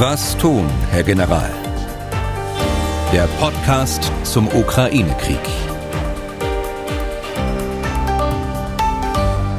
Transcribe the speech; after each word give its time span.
Was 0.00 0.38
tun, 0.38 0.64
Herr 0.92 1.02
General? 1.02 1.50
Der 3.12 3.26
Podcast 3.40 4.12
zum 4.22 4.46
Ukraine-Krieg. 4.46 5.40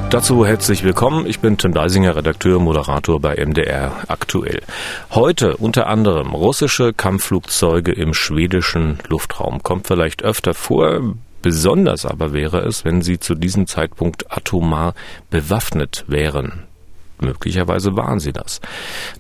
Dazu 0.10 0.46
herzlich 0.46 0.86
willkommen. 0.86 1.26
Ich 1.26 1.42
bin 1.42 1.58
Tim 1.58 1.74
Deisinger, 1.74 2.16
Redakteur, 2.16 2.62
Moderator 2.62 3.20
bei 3.20 3.36
MDR 3.36 3.92
aktuell. 4.08 4.62
Heute 5.12 5.58
unter 5.58 5.88
anderem 5.88 6.30
russische 6.30 6.94
Kampfflugzeuge 6.94 7.92
im 7.92 8.14
schwedischen 8.14 9.00
Luftraum. 9.10 9.62
Kommt 9.62 9.88
vielleicht 9.88 10.24
öfter 10.24 10.54
vor. 10.54 11.16
Besonders 11.42 12.06
aber 12.06 12.32
wäre 12.32 12.60
es, 12.60 12.86
wenn 12.86 13.02
sie 13.02 13.20
zu 13.20 13.36
diesem 13.36 13.68
Zeitpunkt 13.68 14.32
atomar 14.32 14.94
bewaffnet 15.30 16.06
wären. 16.08 16.69
Möglicherweise 17.22 17.96
waren 17.96 18.20
sie 18.20 18.34
das. 18.34 18.62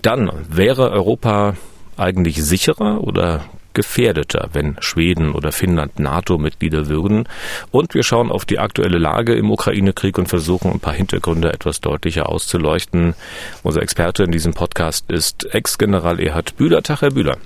Dann 0.01 0.31
wäre 0.49 0.91
Europa 0.91 1.55
eigentlich 1.97 2.43
sicherer 2.43 3.03
oder 3.03 3.45
gefährdeter, 3.73 4.49
wenn 4.53 4.77
Schweden 4.79 5.33
oder 5.33 5.51
Finnland 5.51 5.99
NATO-Mitglieder 5.99 6.87
würden. 6.87 7.27
Und 7.71 7.93
wir 7.93 8.03
schauen 8.03 8.31
auf 8.31 8.45
die 8.45 8.59
aktuelle 8.59 8.97
Lage 8.97 9.35
im 9.35 9.51
Ukraine-Krieg 9.51 10.17
und 10.17 10.27
versuchen 10.27 10.71
ein 10.71 10.79
paar 10.79 10.93
Hintergründe 10.93 11.53
etwas 11.53 11.79
deutlicher 11.79 12.29
auszuleuchten. 12.29 13.13
Unser 13.63 13.81
Experte 13.81 14.23
in 14.23 14.31
diesem 14.31 14.53
Podcast 14.53 15.09
ist 15.11 15.53
Ex-General 15.53 16.19
Erhard 16.19 16.57
Bühler. 16.57 16.81
Tag, 16.81 17.01
Herr 17.01 17.11
Bühler. 17.11 17.37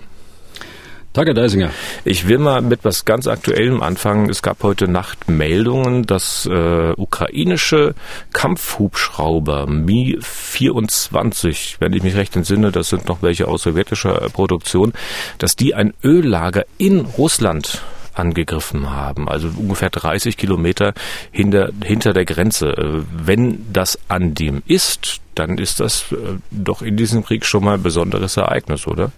Tag, 1.13 1.27
Herr 1.27 1.35
Deisinger. 1.35 1.69
Ich 2.05 2.27
will 2.27 2.39
mal 2.39 2.63
mit 2.63 2.83
was 2.83 3.05
ganz 3.05 3.27
Aktuellem 3.27 3.83
anfangen. 3.83 4.31
Es 4.31 4.41
gab 4.41 4.63
heute 4.63 4.87
Nacht 4.87 5.29
Meldungen, 5.29 6.07
dass 6.07 6.47
äh, 6.47 6.93
ukrainische 6.97 7.93
Kampfhubschrauber 8.33 9.67
Mi-24, 9.67 11.75
wenn 11.77 11.93
ich 11.93 12.01
mich 12.01 12.15
recht 12.15 12.35
entsinne, 12.35 12.71
das 12.71 12.89
sind 12.89 13.07
noch 13.07 13.21
welche 13.21 13.47
aus 13.47 13.61
sowjetischer 13.61 14.27
Produktion, 14.33 14.91
dass 15.37 15.55
die 15.55 15.75
ein 15.75 15.93
Öllager 16.03 16.65
in 16.79 17.01
Russland 17.01 17.83
angegriffen 18.15 18.89
haben, 18.89 19.29
also 19.29 19.49
ungefähr 19.55 19.91
30 19.91 20.35
Kilometer 20.35 20.95
hinter, 21.31 21.69
hinter 21.83 22.13
der 22.13 22.25
Grenze. 22.25 22.69
Äh, 22.69 23.03
wenn 23.13 23.71
das 23.71 23.99
an 24.07 24.33
dem 24.33 24.63
ist, 24.65 25.21
dann 25.35 25.59
ist 25.59 25.79
das 25.79 26.11
äh, 26.11 26.15
doch 26.49 26.81
in 26.81 26.97
diesem 26.97 27.23
Krieg 27.23 27.45
schon 27.45 27.65
mal 27.65 27.75
ein 27.75 27.83
besonderes 27.83 28.35
Ereignis, 28.35 28.87
oder? 28.87 29.11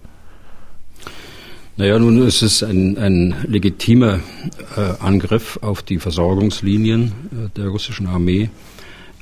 Naja, 1.77 1.99
nun 1.99 2.25
ist 2.25 2.41
es 2.41 2.63
ein, 2.63 2.97
ein 2.97 3.35
legitimer 3.47 4.21
äh, 4.77 4.93
Angriff 5.01 5.59
auf 5.61 5.83
die 5.83 5.99
Versorgungslinien 5.99 7.07
äh, 7.07 7.49
der 7.57 7.67
russischen 7.67 8.07
Armee 8.07 8.49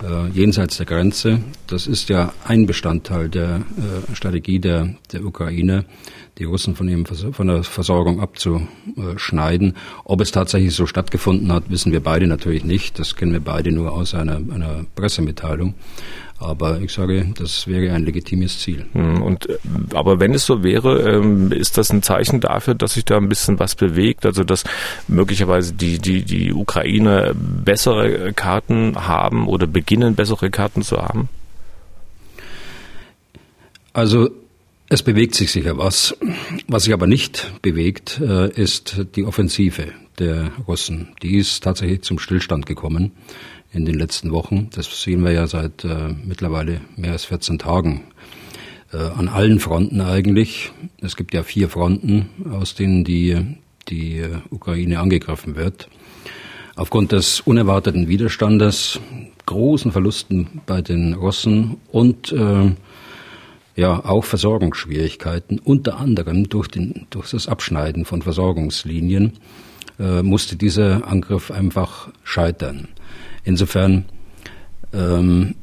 äh, 0.04 0.28
jenseits 0.30 0.78
der 0.78 0.86
Grenze. 0.86 1.40
Das 1.66 1.88
ist 1.88 2.10
ja 2.10 2.32
ein 2.46 2.68
Bestandteil 2.68 3.30
der 3.30 3.56
äh, 3.58 4.16
Strategie 4.16 4.60
der, 4.60 4.96
der 5.12 5.26
Ukraine, 5.26 5.86
die 6.38 6.44
Russen 6.44 6.76
von, 6.76 6.88
ihrem, 6.88 7.08
von 7.08 7.48
der 7.48 7.64
Versorgung 7.64 8.22
abzuschneiden. 8.22 9.76
Ob 10.04 10.22
es 10.22 10.32
tatsächlich 10.32 10.76
so 10.76 10.86
stattgefunden 10.86 11.52
hat, 11.52 11.72
wissen 11.72 11.92
wir 11.92 12.02
beide 12.02 12.28
natürlich 12.28 12.64
nicht. 12.64 13.00
Das 13.00 13.16
kennen 13.16 13.34
wir 13.34 13.40
beide 13.40 13.72
nur 13.72 13.94
aus 13.94 14.14
einer, 14.14 14.36
einer 14.36 14.86
Pressemitteilung. 14.94 15.74
Aber 16.40 16.82
ich 16.82 16.92
sage, 16.92 17.32
das 17.38 17.68
wäre 17.68 17.94
ein 17.94 18.04
legitimes 18.04 18.60
Ziel. 18.60 18.86
Hm, 18.94 19.22
und, 19.22 19.50
äh, 19.50 19.58
aber 19.94 20.20
wenn 20.20 20.34
es 20.34 20.46
so 20.46 20.64
wäre, 20.64 21.00
ähm, 21.10 21.52
ist 21.52 21.78
das 21.78 21.90
ein 21.92 22.04
Zeichen 22.04 22.42
dafür, 22.42 22.76
dass 22.76 22.96
sich 22.96 23.06
da 23.06 23.18
ein 23.18 23.30
bisschen 23.30 23.60
was 23.60 23.76
bewegt? 23.76 24.26
Also, 24.26 24.44
dass 24.44 24.64
möglicherweise 25.08 25.74
die, 25.74 26.00
die, 26.00 26.24
die 26.24 26.54
Ukraine 26.54 27.34
bessere 27.36 28.34
Karten 28.34 29.08
haben 29.08 29.48
oder 29.48 29.68
beginnen, 29.68 30.16
bessere 30.16 30.50
Karten 30.50 30.82
zu 30.82 30.98
haben? 30.98 31.30
Also, 33.94 34.30
es 34.90 35.02
bewegt 35.02 35.36
sich 35.36 35.52
sicher 35.52 35.78
was. 35.78 36.18
Was 36.68 36.84
sich 36.84 36.94
aber 36.94 37.08
nicht 37.08 37.54
bewegt, 37.62 38.20
äh, 38.20 38.50
ist 38.50 39.06
die 39.16 39.24
Offensive 39.24 39.94
der 40.20 40.52
Russen. 40.68 41.10
Die 41.22 41.38
ist 41.38 41.64
tatsächlich 41.64 42.02
zum 42.02 42.20
Stillstand 42.20 42.66
gekommen 42.66 43.12
in 43.74 43.86
den 43.86 43.96
letzten 43.96 44.32
Wochen. 44.32 44.70
Das 44.74 45.02
sehen 45.02 45.24
wir 45.24 45.32
ja 45.32 45.48
seit 45.48 45.84
äh, 45.84 46.14
mittlerweile 46.24 46.82
mehr 46.96 47.12
als 47.12 47.26
14 47.26 47.60
Tagen. 47.60 48.04
Äh, 48.94 48.98
an 48.98 49.28
allen 49.28 49.60
Fronten 49.60 50.02
eigentlich. 50.02 50.72
Es 51.02 51.16
gibt 51.16 51.34
ja 51.34 51.44
vier 51.44 51.70
Fronten, 51.70 52.30
aus 52.52 52.76
denen 52.76 53.04
die, 53.04 53.58
die 53.90 54.20
äh, 54.20 54.38
Ukraine 54.52 55.00
angegriffen 55.00 55.56
wird. 55.56 55.90
Aufgrund 56.76 57.12
des 57.12 57.40
unerwarteten 57.40 58.08
Widerstandes, 58.08 59.00
großen 59.46 59.92
Verlusten 59.92 60.62
bei 60.66 60.82
den 60.82 61.14
Russen 61.14 61.78
und 61.92 62.32
äh, 62.32 62.72
ja 63.76 64.06
auch 64.06 64.24
Versorgungsschwierigkeiten, 64.24 65.60
unter 65.60 65.98
anderem 65.98 66.50
durch, 66.50 66.68
den, 66.68 67.08
durch 67.10 67.32
das 67.32 67.48
Abschneiden 67.48 68.06
von 68.06 68.22
Versorgungslinien, 68.22 69.34
äh, 70.00 70.22
musste 70.22 70.56
dieser 70.56 71.08
Angriff 71.08 71.52
einfach 71.52 72.10
scheitern. 72.24 72.88
Insofern 73.44 74.06
ähm, 74.94 75.56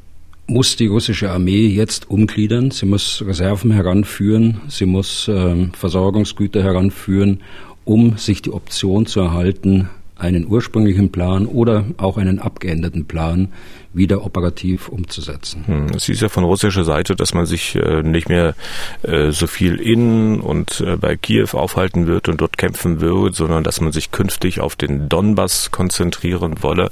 muss 0.46 0.76
die 0.76 0.86
russische 0.86 1.30
Armee 1.30 1.66
jetzt 1.66 2.10
umgliedern. 2.10 2.70
Sie 2.70 2.86
muss 2.86 3.22
Reserven 3.24 3.70
heranführen, 3.70 4.60
sie 4.68 4.86
muss 4.86 5.28
ähm, 5.28 5.72
Versorgungsgüter 5.72 6.62
heranführen, 6.62 7.40
um 7.84 8.18
sich 8.18 8.42
die 8.42 8.52
Option 8.52 9.06
zu 9.06 9.20
erhalten, 9.20 9.88
einen 10.20 10.46
ursprünglichen 10.46 11.10
Plan 11.10 11.46
oder 11.46 11.84
auch 11.96 12.18
einen 12.18 12.38
abgeänderten 12.38 13.06
Plan 13.06 13.48
wieder 13.92 14.24
operativ 14.24 14.88
umzusetzen. 14.88 15.64
Hm, 15.66 15.86
es 15.96 16.04
hieß 16.04 16.20
ja 16.20 16.28
von 16.28 16.44
russischer 16.44 16.84
Seite, 16.84 17.16
dass 17.16 17.34
man 17.34 17.46
sich 17.46 17.74
äh, 17.74 18.02
nicht 18.02 18.28
mehr 18.28 18.54
äh, 19.02 19.32
so 19.32 19.46
viel 19.48 19.80
in 19.80 20.40
und 20.40 20.80
äh, 20.80 20.96
bei 20.96 21.16
Kiew 21.16 21.48
aufhalten 21.52 22.06
wird 22.06 22.28
und 22.28 22.40
dort 22.40 22.56
kämpfen 22.56 23.00
wird, 23.00 23.34
sondern 23.34 23.64
dass 23.64 23.80
man 23.80 23.90
sich 23.90 24.12
künftig 24.12 24.60
auf 24.60 24.76
den 24.76 25.08
Donbass 25.08 25.72
konzentrieren 25.72 26.62
wolle. 26.62 26.90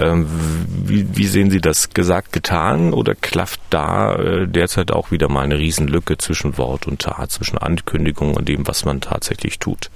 Ähm, 0.00 0.26
wie, 0.66 1.06
wie 1.16 1.26
sehen 1.26 1.50
Sie 1.50 1.60
das? 1.60 1.90
Gesagt, 1.90 2.32
getan 2.32 2.92
oder 2.92 3.14
klafft 3.14 3.60
da 3.70 4.16
derzeit 4.46 4.92
auch 4.92 5.10
wieder 5.10 5.28
mal 5.28 5.42
eine 5.42 5.58
Riesenlücke 5.58 6.16
zwischen 6.16 6.56
Wort 6.58 6.86
und 6.86 7.00
Tat, 7.02 7.30
zwischen 7.30 7.58
Ankündigung 7.58 8.34
und 8.34 8.48
dem, 8.48 8.66
was 8.66 8.84
man 8.84 9.00
tatsächlich 9.00 9.58
tut? 9.58 9.90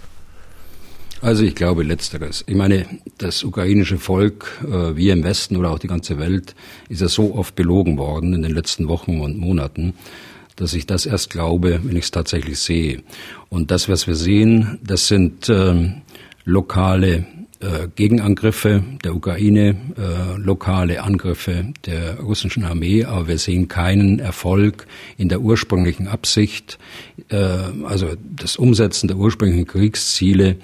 Also 1.26 1.42
ich 1.42 1.56
glaube 1.56 1.82
letzteres. 1.82 2.44
Ich 2.46 2.54
meine, 2.54 2.86
das 3.18 3.42
ukrainische 3.42 3.98
Volk, 3.98 4.62
äh, 4.62 4.94
wir 4.94 5.12
im 5.12 5.24
Westen 5.24 5.56
oder 5.56 5.72
auch 5.72 5.80
die 5.80 5.88
ganze 5.88 6.20
Welt, 6.20 6.54
ist 6.88 7.00
ja 7.00 7.08
so 7.08 7.34
oft 7.34 7.56
belogen 7.56 7.98
worden 7.98 8.32
in 8.32 8.42
den 8.42 8.54
letzten 8.54 8.86
Wochen 8.86 9.20
und 9.20 9.36
Monaten, 9.36 9.94
dass 10.54 10.72
ich 10.72 10.86
das 10.86 11.04
erst 11.04 11.30
glaube, 11.30 11.80
wenn 11.82 11.96
ich 11.96 12.04
es 12.04 12.10
tatsächlich 12.12 12.60
sehe. 12.60 13.02
Und 13.48 13.72
das, 13.72 13.88
was 13.88 14.06
wir 14.06 14.14
sehen, 14.14 14.78
das 14.84 15.08
sind 15.08 15.48
äh, 15.48 15.94
lokale 16.44 17.26
äh, 17.58 17.88
Gegenangriffe 17.96 18.84
der 19.02 19.16
Ukraine, 19.16 19.74
äh, 19.98 20.40
lokale 20.40 21.02
Angriffe 21.02 21.72
der 21.86 22.20
russischen 22.20 22.62
Armee, 22.62 23.04
aber 23.04 23.26
wir 23.26 23.38
sehen 23.38 23.66
keinen 23.66 24.20
Erfolg 24.20 24.86
in 25.18 25.28
der 25.28 25.40
ursprünglichen 25.40 26.06
Absicht, 26.06 26.78
äh, 27.30 27.36
also 27.82 28.10
das 28.36 28.54
Umsetzen 28.54 29.08
der 29.08 29.16
ursprünglichen 29.16 29.66
Kriegsziele 29.66 30.58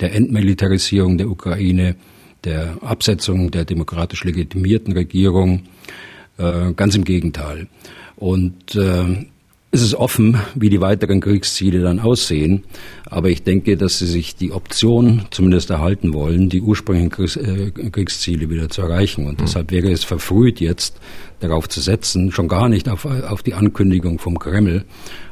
der 0.00 0.14
Entmilitarisierung 0.14 1.18
der 1.18 1.28
Ukraine, 1.28 1.96
der 2.44 2.78
Absetzung 2.82 3.50
der 3.50 3.64
demokratisch 3.64 4.24
legitimierten 4.24 4.92
Regierung. 4.92 5.62
Äh, 6.38 6.72
ganz 6.74 6.94
im 6.94 7.04
Gegenteil. 7.04 7.66
Und 8.16 8.74
äh, 8.74 9.26
es 9.70 9.82
ist 9.82 9.94
offen, 9.94 10.38
wie 10.54 10.70
die 10.70 10.80
weiteren 10.80 11.20
Kriegsziele 11.20 11.80
dann 11.80 12.00
aussehen. 12.00 12.64
Aber 13.06 13.30
ich 13.30 13.44
denke, 13.44 13.76
dass 13.76 13.98
sie 13.98 14.06
sich 14.06 14.36
die 14.36 14.52
Option 14.52 15.22
zumindest 15.30 15.70
erhalten 15.70 16.12
wollen, 16.12 16.48
die 16.48 16.60
ursprünglichen 16.60 17.10
Kriegs 17.10 17.36
äh, 17.36 17.70
Kriegsziele 17.70 18.50
wieder 18.50 18.68
zu 18.68 18.82
erreichen. 18.82 19.26
Und 19.26 19.38
mhm. 19.38 19.44
deshalb 19.44 19.70
wäre 19.70 19.90
es 19.90 20.04
verfrüht, 20.04 20.60
jetzt 20.60 20.98
darauf 21.40 21.68
zu 21.68 21.80
setzen, 21.80 22.32
schon 22.32 22.48
gar 22.48 22.68
nicht 22.68 22.88
auf, 22.88 23.04
auf 23.04 23.42
die 23.42 23.54
Ankündigung 23.54 24.18
vom 24.18 24.38
Kreml, 24.38 24.84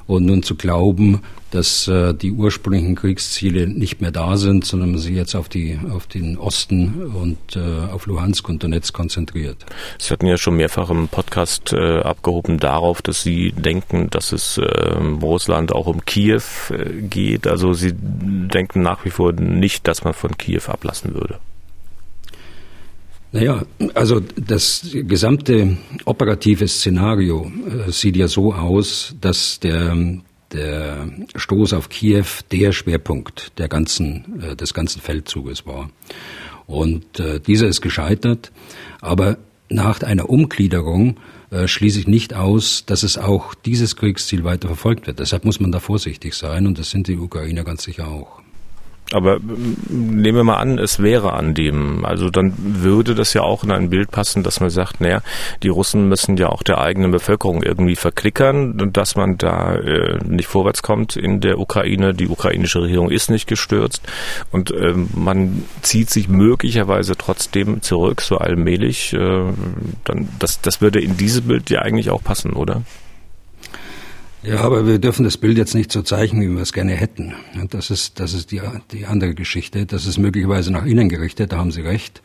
und 0.06 0.26
nun 0.26 0.42
zu 0.42 0.54
glauben, 0.54 1.22
dass 1.50 1.86
äh, 1.86 2.12
die 2.12 2.32
ursprünglichen 2.32 2.96
Kriegsziele 2.96 3.68
nicht 3.68 4.00
mehr 4.00 4.10
da 4.10 4.36
sind, 4.36 4.64
sondern 4.64 4.90
man 4.90 4.98
sich 4.98 5.14
jetzt 5.14 5.36
auf, 5.36 5.48
die, 5.48 5.78
auf 5.88 6.08
den 6.08 6.36
Osten 6.36 7.12
und 7.14 7.38
äh, 7.54 7.92
auf 7.92 8.06
Luhansk 8.06 8.48
und 8.48 8.62
Donetsk 8.64 8.92
konzentriert. 8.92 9.64
Sie 9.98 10.12
hatten 10.12 10.26
ja 10.26 10.36
schon 10.36 10.56
mehrfach 10.56 10.90
im 10.90 11.06
Podcast 11.06 11.72
äh, 11.72 12.00
abgehoben 12.00 12.58
darauf, 12.58 13.02
dass 13.02 13.22
Sie 13.22 13.52
denken, 13.52 14.10
dass 14.10 14.32
es 14.32 14.60
Russland 15.22 15.72
auch 15.72 15.86
um 15.86 16.04
Kiew 16.04 16.42
äh, 16.70 17.02
geht. 17.02 17.46
Also 17.46 17.63
Sie 17.72 17.92
denken 17.94 18.82
nach 18.82 19.04
wie 19.04 19.10
vor 19.10 19.32
nicht, 19.32 19.88
dass 19.88 20.04
man 20.04 20.12
von 20.12 20.36
Kiew 20.36 20.62
ablassen 20.66 21.14
würde. 21.14 21.38
Naja, 23.32 23.62
also 23.94 24.20
das 24.20 24.90
gesamte 24.92 25.76
operative 26.04 26.68
Szenario 26.68 27.50
äh, 27.66 27.90
sieht 27.90 28.16
ja 28.16 28.28
so 28.28 28.54
aus, 28.54 29.16
dass 29.20 29.58
der, 29.58 29.96
der 30.52 31.08
Stoß 31.34 31.72
auf 31.72 31.88
Kiew 31.88 32.26
der 32.52 32.70
Schwerpunkt 32.70 33.58
der 33.58 33.66
ganzen, 33.66 34.40
äh, 34.40 34.54
des 34.54 34.72
ganzen 34.72 35.00
Feldzuges 35.00 35.66
war. 35.66 35.90
Und 36.66 37.18
äh, 37.18 37.40
dieser 37.40 37.66
ist 37.66 37.80
gescheitert, 37.80 38.52
aber 39.00 39.38
nach 39.68 40.02
einer 40.02 40.30
Umgliederung 40.30 41.16
schließe 41.66 42.00
ich 42.00 42.06
nicht 42.06 42.34
aus, 42.34 42.84
dass 42.86 43.02
es 43.02 43.18
auch 43.18 43.54
dieses 43.54 43.96
Kriegsziel 43.96 44.44
weiter 44.44 44.68
verfolgt 44.68 45.06
wird. 45.06 45.18
Deshalb 45.18 45.44
muss 45.44 45.60
man 45.60 45.72
da 45.72 45.80
vorsichtig 45.80 46.34
sein 46.34 46.66
und 46.66 46.78
das 46.78 46.90
sind 46.90 47.08
die 47.08 47.16
Ukrainer 47.16 47.64
ganz 47.64 47.84
sicher 47.84 48.08
auch. 48.08 48.43
Aber 49.12 49.38
nehmen 49.88 50.38
wir 50.38 50.44
mal 50.44 50.56
an, 50.56 50.78
es 50.78 51.02
wäre 51.02 51.34
an 51.34 51.54
dem. 51.54 52.04
Also 52.04 52.30
dann 52.30 52.54
würde 52.56 53.14
das 53.14 53.34
ja 53.34 53.42
auch 53.42 53.62
in 53.62 53.70
ein 53.70 53.90
Bild 53.90 54.10
passen, 54.10 54.42
dass 54.42 54.60
man 54.60 54.70
sagt, 54.70 55.00
naja, 55.00 55.20
die 55.62 55.68
Russen 55.68 56.08
müssen 56.08 56.36
ja 56.36 56.48
auch 56.48 56.62
der 56.62 56.80
eigenen 56.80 57.10
Bevölkerung 57.10 57.62
irgendwie 57.62 57.96
verklickern, 57.96 58.92
dass 58.92 59.14
man 59.14 59.36
da 59.36 59.74
äh, 59.74 60.18
nicht 60.24 60.48
vorwärts 60.48 60.82
kommt 60.82 61.16
in 61.16 61.40
der 61.40 61.58
Ukraine. 61.58 62.14
Die 62.14 62.28
ukrainische 62.28 62.82
Regierung 62.82 63.10
ist 63.10 63.30
nicht 63.30 63.46
gestürzt 63.46 64.02
und 64.50 64.70
äh, 64.70 64.94
man 65.14 65.64
zieht 65.82 66.08
sich 66.08 66.28
möglicherweise 66.28 67.14
trotzdem 67.16 67.82
zurück, 67.82 68.22
so 68.22 68.38
allmählich. 68.38 69.12
Äh, 69.12 69.52
dann, 70.04 70.28
das, 70.38 70.60
das 70.62 70.80
würde 70.80 71.00
in 71.00 71.16
dieses 71.16 71.42
Bild 71.42 71.68
ja 71.68 71.82
eigentlich 71.82 72.10
auch 72.10 72.22
passen, 72.22 72.54
oder? 72.54 72.82
Ja, 74.46 74.60
aber 74.60 74.86
wir 74.86 74.98
dürfen 74.98 75.24
das 75.24 75.38
Bild 75.38 75.56
jetzt 75.56 75.74
nicht 75.74 75.90
so 75.90 76.02
zeichnen, 76.02 76.42
wie 76.42 76.54
wir 76.54 76.62
es 76.62 76.74
gerne 76.74 76.92
hätten. 76.92 77.34
Das 77.70 77.90
ist, 77.90 78.20
das 78.20 78.34
ist 78.34 78.50
die, 78.50 78.60
die 78.92 79.06
andere 79.06 79.34
Geschichte. 79.34 79.86
Das 79.86 80.04
ist 80.04 80.18
möglicherweise 80.18 80.70
nach 80.70 80.84
innen 80.84 81.08
gerichtet, 81.08 81.52
da 81.52 81.58
haben 81.58 81.70
Sie 81.70 81.80
recht, 81.80 82.20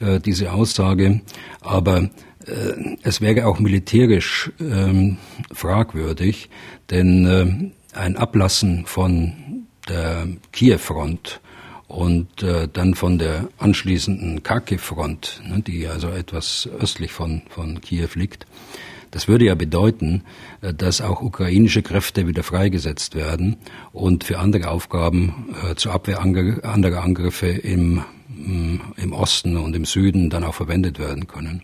äh, 0.00 0.20
diese 0.20 0.52
Aussage. 0.52 1.22
Aber 1.62 2.10
äh, 2.46 2.96
es 3.02 3.22
wäre 3.22 3.46
auch 3.46 3.60
militärisch 3.60 4.52
ähm, 4.60 5.16
fragwürdig, 5.52 6.50
denn 6.90 7.26
äh, 7.26 7.98
ein 7.98 8.16
Ablassen 8.18 8.84
von 8.84 9.32
der 9.88 10.28
Kiew-Front 10.52 11.40
und 11.88 12.42
äh, 12.42 12.68
dann 12.70 12.94
von 12.94 13.18
der 13.18 13.48
anschließenden 13.56 14.42
Kharkiv-Front, 14.42 15.40
ne, 15.48 15.62
die 15.62 15.86
also 15.86 16.08
etwas 16.08 16.68
östlich 16.78 17.12
von, 17.12 17.42
von 17.48 17.80
Kiew 17.80 18.08
liegt, 18.16 18.46
das 19.14 19.28
würde 19.28 19.44
ja 19.44 19.54
bedeuten, 19.54 20.24
äh, 20.60 20.74
dass 20.74 21.00
auch 21.00 21.22
ukrainische 21.22 21.82
Kräfte 21.82 22.26
wieder 22.26 22.42
freigesetzt 22.42 23.14
werden 23.14 23.56
und 23.92 24.24
für 24.24 24.40
andere 24.40 24.70
Aufgaben 24.70 25.54
äh, 25.70 25.76
zur 25.76 25.92
Abwehr 25.92 26.20
anderer 26.20 27.02
Angriffe 27.04 27.46
im, 27.46 28.02
mm, 28.28 28.80
im 28.96 29.12
Osten 29.12 29.56
und 29.56 29.76
im 29.76 29.84
Süden 29.84 30.30
dann 30.30 30.42
auch 30.42 30.54
verwendet 30.54 30.98
werden 30.98 31.28
können. 31.28 31.62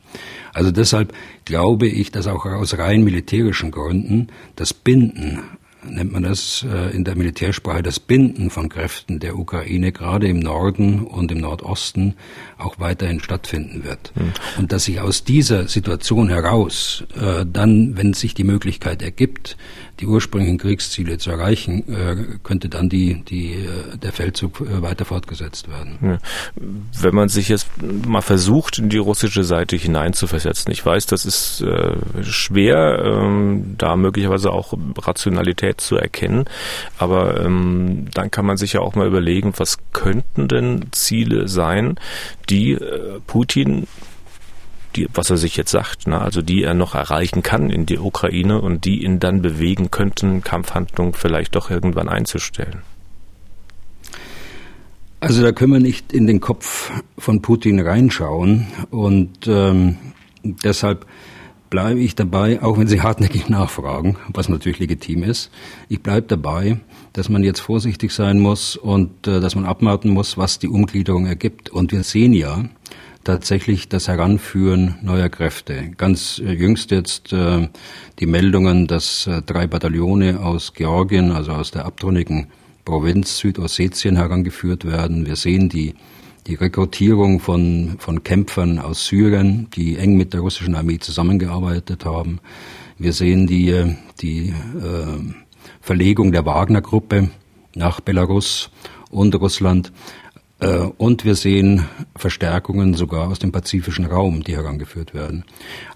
Also 0.55 0.71
deshalb 0.71 1.13
glaube 1.45 1.89
ich, 1.89 2.13
dass 2.13 2.29
auch 2.29 2.47
aus 2.47 2.79
rein 2.79 3.03
militärischen 3.03 3.73
Gründen 3.73 4.29
das 4.55 4.73
Binden 4.73 5.41
nennt 5.89 6.13
man 6.13 6.23
das 6.23 6.65
äh, 6.69 6.95
in 6.95 7.05
der 7.05 7.17
Militärsprache, 7.17 7.83
das 7.83 8.01
Binden 8.01 8.51
von 8.51 8.69
Kräften 8.69 9.19
der 9.19 9.39
Ukraine 9.39 9.93
gerade 9.93 10.29
im 10.29 10.39
Norden 10.39 11.03
und 11.03 11.33
im 11.33 11.39
Nordosten 11.39 12.15
auch 12.59 12.79
weiterhin 12.79 13.21
stattfinden 13.21 13.85
wird. 13.85 14.13
Mhm. 14.15 14.33
Und 14.59 14.73
dass 14.73 14.85
sich 14.85 15.01
aus 15.01 15.25
dieser 15.25 15.69
Situation 15.69 16.29
heraus 16.29 17.05
äh, 17.15 17.45
dann, 17.51 17.97
wenn 17.97 18.13
sich 18.13 18.35
die 18.35 18.45
Möglichkeit 18.45 19.03
ergibt, 19.03 19.57
die 20.01 20.07
ursprünglichen 20.07 20.59
Kriegsziele 20.59 21.19
zu 21.19 21.31
erreichen, 21.31 21.85
äh, 21.93 22.39
könnte 22.43 22.69
dann 22.69 22.89
die, 22.89 23.23
die, 23.23 23.53
äh, 23.53 23.97
der 23.97 24.13
Feldzug 24.13 24.61
äh, 24.61 24.83
weiter 24.83 25.05
fortgesetzt 25.05 25.69
werden. 25.69 25.99
Ja. 26.03 26.19
Wenn 27.01 27.15
man 27.15 27.29
sich 27.29 27.49
jetzt 27.49 27.69
mal 28.07 28.23
versucht, 28.23 28.79
in 28.79 28.89
die 28.89 28.99
russische 28.99 29.45
Seite 29.45 29.77
hineinzuversetzen, 29.77 30.73
ich 30.73 30.85
weiß, 30.85 31.07
das 31.07 31.27
ist 31.27 31.61
äh, 31.61 31.97
schwer, 32.23 33.03
ähm, 33.05 33.75
da 33.77 33.97
möglicherweise 33.97 34.51
auch 34.51 34.73
Rationalität 34.97 35.81
zu 35.81 35.97
erkennen, 35.97 36.45
aber 36.99 37.41
ähm, 37.45 38.07
dann 38.15 38.31
kann 38.31 38.47
man 38.47 38.57
sich 38.57 38.73
ja 38.73 38.81
auch 38.81 38.95
mal 38.95 39.07
überlegen, 39.07 39.53
was 39.57 39.79
könnten 39.93 40.49
denn 40.49 40.87
Ziele 40.93 41.49
sein, 41.49 41.97
die 42.49 42.73
äh, 42.73 43.21
Putin 43.27 43.87
die, 44.97 45.09
was 45.15 45.31
er 45.31 45.37
sich 45.37 45.57
jetzt 45.57 45.71
sagt, 45.71 46.07
ne, 46.07 46.21
also 46.21 46.43
die 46.43 46.63
er 46.63 46.75
noch 46.75 46.95
erreichen 46.95 47.43
kann 47.43 47.71
in 47.71 47.87
die 47.87 47.99
Ukraine 47.99 48.61
und 48.61 48.85
die 48.85 49.05
ihn 49.05 49.21
dann 49.21 49.43
bewegen 49.43 49.91
könnten, 49.91 50.43
Kampfhandlungen 50.43 51.15
vielleicht 51.15 51.55
doch 51.55 51.71
irgendwann 51.71 52.09
einzustellen? 52.09 52.83
Also 55.21 55.43
da 55.43 55.53
können 55.53 55.73
wir 55.73 55.81
nicht 55.81 56.13
in 56.13 56.27
den 56.27 56.41
Kopf 56.41 56.91
von 57.19 57.43
Putin 57.43 57.79
reinschauen 57.79 58.69
und 58.91 59.47
ähm, 59.47 59.99
deshalb 60.43 61.07
bleibe 61.69 62.01
ich 62.01 62.17
dabei, 62.17 62.63
auch 62.63 62.79
wenn 62.79 62.89
Sie 62.89 63.01
hartnäckig 63.01 63.49
nachfragen, 63.49 64.17
was 64.33 64.49
natürlich 64.49 64.81
legitim 64.81 65.23
ist. 65.23 65.51
Ich 65.89 66.03
bleibe 66.03 66.27
dabei, 66.27 66.81
dass 67.13 67.29
man 67.29 67.45
jetzt 67.45 67.61
vorsichtig 67.61 68.13
sein 68.13 68.41
muss 68.41 68.77
und 68.77 69.27
äh, 69.27 69.41
dass 69.41 69.55
man 69.55 69.65
abwarten 69.65 70.11
muss, 70.11 70.37
was 70.37 70.59
die 70.59 70.69
Umgliederung 70.69 71.27
ergibt. 71.27 71.71
Und 71.71 71.93
wir 71.93 72.03
sehen 72.03 72.33
ja, 72.33 72.65
tatsächlich 73.25 73.89
das 73.89 74.09
Heranführen 74.09 74.97
neuer 75.03 75.29
Kräfte. 75.29 75.91
Ganz 75.97 76.39
äh, 76.39 76.53
jüngst 76.53 76.91
jetzt 76.91 77.33
äh, 77.33 77.69
die 78.19 78.27
Meldungen, 78.27 78.87
dass 78.87 79.27
äh, 79.27 79.43
drei 79.43 79.67
Bataillone 79.67 80.41
aus 80.41 80.75
Georgien, 80.75 81.33
also 81.33 81.53
aus 81.53 81.71
der 81.71 81.85
abtrünnigen 81.85 82.49
Provinz 82.85 83.39
Südossetien 83.39 84.17
herangeführt 84.17 84.85
werden. 84.85 85.27
Wir 85.27 85.37
sehen 85.37 85.69
die, 85.69 85.95
die 86.47 86.55
Rekrutierung 86.55 87.41
von, 87.41 87.97
von 87.99 88.25
Kämpfern 88.25 88.79
aus 88.79 89.07
Syrien, 89.07 89.69
die 89.75 89.97
eng 89.97 90.17
mit 90.17 90.33
der 90.33 90.41
russischen 90.41 90.75
Armee 90.75 90.99
zusammengearbeitet 90.99 92.05
haben. 92.05 92.41
Wir 92.99 93.13
sehen 93.13 93.47
die, 93.47 93.71
äh, 93.71 93.95
die 94.21 94.49
äh, 94.49 94.55
Verlegung 95.81 96.33
der 96.33 96.47
Wagner-Gruppe 96.47 97.31
nach 97.75 98.01
Belarus 98.01 98.71
und 99.11 99.35
Russland. 99.35 99.93
Äh, 100.61 100.79
und 100.99 101.25
wir 101.25 101.35
sehen 101.35 101.87
Verstärkungen 102.17 102.95
sogar 102.95 103.29
aus 103.29 103.39
dem 103.39 103.51
pazifischen 103.51 104.05
Raum, 104.05 104.45
die 104.45 104.57
herangeführt 104.57 105.15
werden. 105.15 105.45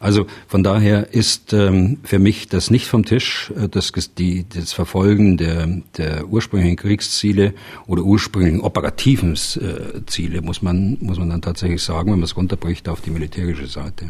Also 0.00 0.26
von 0.48 0.62
daher 0.62 1.12
ist 1.12 1.52
ähm, 1.52 1.98
für 2.02 2.18
mich 2.18 2.48
das 2.48 2.70
nicht 2.70 2.86
vom 2.88 3.04
Tisch, 3.04 3.52
äh, 3.56 3.68
das, 3.68 3.92
das 3.92 4.72
Verfolgen 4.72 5.36
der, 5.36 5.66
der 5.96 6.28
ursprünglichen 6.28 6.76
Kriegsziele 6.76 7.54
oder 7.86 8.02
ursprünglichen 8.02 8.60
operativen 8.60 9.34
äh, 9.34 10.06
Ziele, 10.06 10.40
muss 10.40 10.62
man, 10.62 10.96
muss 11.00 11.18
man 11.18 11.28
dann 11.28 11.42
tatsächlich 11.42 11.82
sagen, 11.82 12.12
wenn 12.12 12.20
man 12.20 12.24
es 12.24 12.36
runterbricht 12.36 12.88
auf 12.88 13.00
die 13.02 13.10
militärische 13.10 13.66
Seite. 13.66 14.06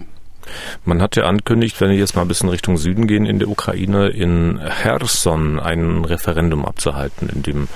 Man 0.85 1.00
hat 1.00 1.17
ja 1.17 1.25
ankündigt, 1.25 1.81
wenn 1.81 1.91
wir 1.91 1.96
jetzt 1.96 2.17
mal 2.17 2.23
ein 2.23 2.29
bisschen 2.29 2.49
Richtung 2.49 2.76
Süden 2.76 3.06
gehen 3.06 3.26
in 3.26 3.38
der 3.38 3.49
Ukraine, 3.49 4.08
in 4.08 4.61
Cherson 4.82 5.58
ein 5.58 6.05
Referendum 6.05 6.64
abzuhalten 6.64 7.29
in 7.29 7.43
dem 7.43 7.69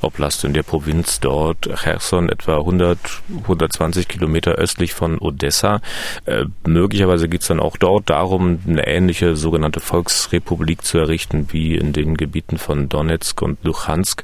Oblast, 0.00 0.44
in 0.44 0.54
der 0.54 0.62
Provinz 0.62 1.20
dort. 1.20 1.68
Cherson 1.82 2.28
etwa 2.28 2.58
100, 2.58 2.98
120 3.42 4.08
Kilometer 4.08 4.52
östlich 4.52 4.94
von 4.94 5.18
Odessa. 5.18 5.80
Äh, 6.24 6.46
möglicherweise 6.66 7.28
geht 7.28 7.42
es 7.42 7.48
dann 7.48 7.60
auch 7.60 7.76
dort 7.76 8.10
darum, 8.10 8.60
eine 8.66 8.86
ähnliche 8.86 9.36
sogenannte 9.36 9.80
Volksrepublik 9.80 10.84
zu 10.84 10.98
errichten 10.98 11.48
wie 11.50 11.76
in 11.76 11.92
den 11.92 12.16
Gebieten 12.16 12.58
von 12.58 12.88
Donetsk 12.88 13.42
und 13.42 13.62
Luhansk. 13.62 14.22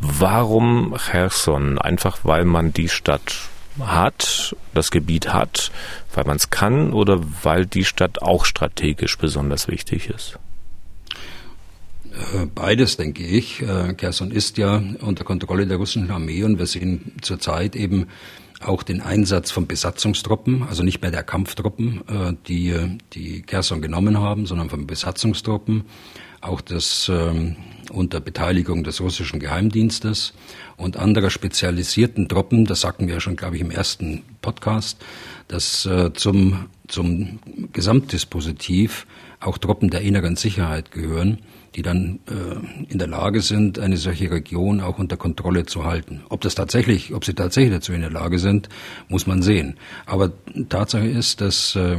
Warum 0.00 0.96
Cherson? 0.96 1.78
Einfach 1.78 2.20
weil 2.22 2.44
man 2.44 2.72
die 2.72 2.88
Stadt 2.88 3.50
hat, 3.78 4.56
das 4.74 4.90
Gebiet 4.90 5.32
hat, 5.32 5.70
weil 6.14 6.24
man 6.24 6.36
es 6.36 6.50
kann 6.50 6.92
oder 6.92 7.20
weil 7.42 7.66
die 7.66 7.84
Stadt 7.84 8.22
auch 8.22 8.44
strategisch 8.44 9.16
besonders 9.16 9.68
wichtig 9.68 10.08
ist? 10.08 10.38
Äh, 12.12 12.46
beides, 12.54 12.96
denke 12.96 13.24
ich. 13.24 13.62
Äh, 13.62 13.94
Kherson 13.94 14.30
ist 14.30 14.58
ja 14.58 14.82
unter 15.00 15.24
Kontrolle 15.24 15.66
der 15.66 15.76
russischen 15.76 16.10
Armee 16.10 16.42
und 16.42 16.58
wir 16.58 16.66
sehen 16.66 17.12
zurzeit 17.22 17.76
eben 17.76 18.06
auch 18.60 18.82
den 18.82 19.00
Einsatz 19.00 19.50
von 19.50 19.66
Besatzungstruppen, 19.66 20.64
also 20.64 20.82
nicht 20.82 21.00
mehr 21.00 21.10
der 21.10 21.22
Kampftruppen, 21.22 22.02
äh, 22.08 22.34
die 22.46 22.98
die 23.12 23.42
Kherson 23.42 23.80
genommen 23.80 24.18
haben, 24.18 24.46
sondern 24.46 24.68
von 24.68 24.86
Besatzungstruppen. 24.86 25.84
Auch 26.42 26.60
das 26.60 27.10
ähm, 27.12 27.56
unter 27.90 28.20
Beteiligung 28.20 28.84
des 28.84 29.00
russischen 29.00 29.40
Geheimdienstes 29.40 30.32
und 30.76 30.96
anderer 30.96 31.30
spezialisierten 31.30 32.28
Truppen, 32.28 32.64
das 32.64 32.80
sagten 32.80 33.06
wir 33.06 33.14
ja 33.14 33.20
schon, 33.20 33.36
glaube 33.36 33.56
ich, 33.56 33.62
im 33.62 33.70
ersten 33.70 34.22
Podcast, 34.42 34.98
dass 35.48 35.86
äh, 35.86 36.12
zum, 36.14 36.66
zum 36.88 37.38
Gesamtdispositiv 37.72 39.06
auch 39.40 39.58
Truppen 39.58 39.90
der 39.90 40.02
inneren 40.02 40.36
Sicherheit 40.36 40.92
gehören, 40.92 41.38
die 41.74 41.82
dann 41.82 42.20
äh, 42.28 42.92
in 42.92 42.98
der 42.98 43.08
Lage 43.08 43.40
sind, 43.40 43.78
eine 43.78 43.96
solche 43.96 44.30
Region 44.30 44.80
auch 44.80 44.98
unter 44.98 45.16
Kontrolle 45.16 45.66
zu 45.66 45.84
halten. 45.84 46.22
Ob 46.28 46.40
das 46.40 46.54
tatsächlich, 46.54 47.14
ob 47.14 47.24
sie 47.24 47.34
tatsächlich 47.34 47.72
dazu 47.72 47.92
in 47.92 48.00
der 48.00 48.10
Lage 48.10 48.38
sind, 48.38 48.68
muss 49.08 49.26
man 49.26 49.42
sehen. 49.42 49.76
Aber 50.06 50.32
Tatsache 50.68 51.06
ist, 51.06 51.40
dass 51.40 51.76
äh, 51.76 51.96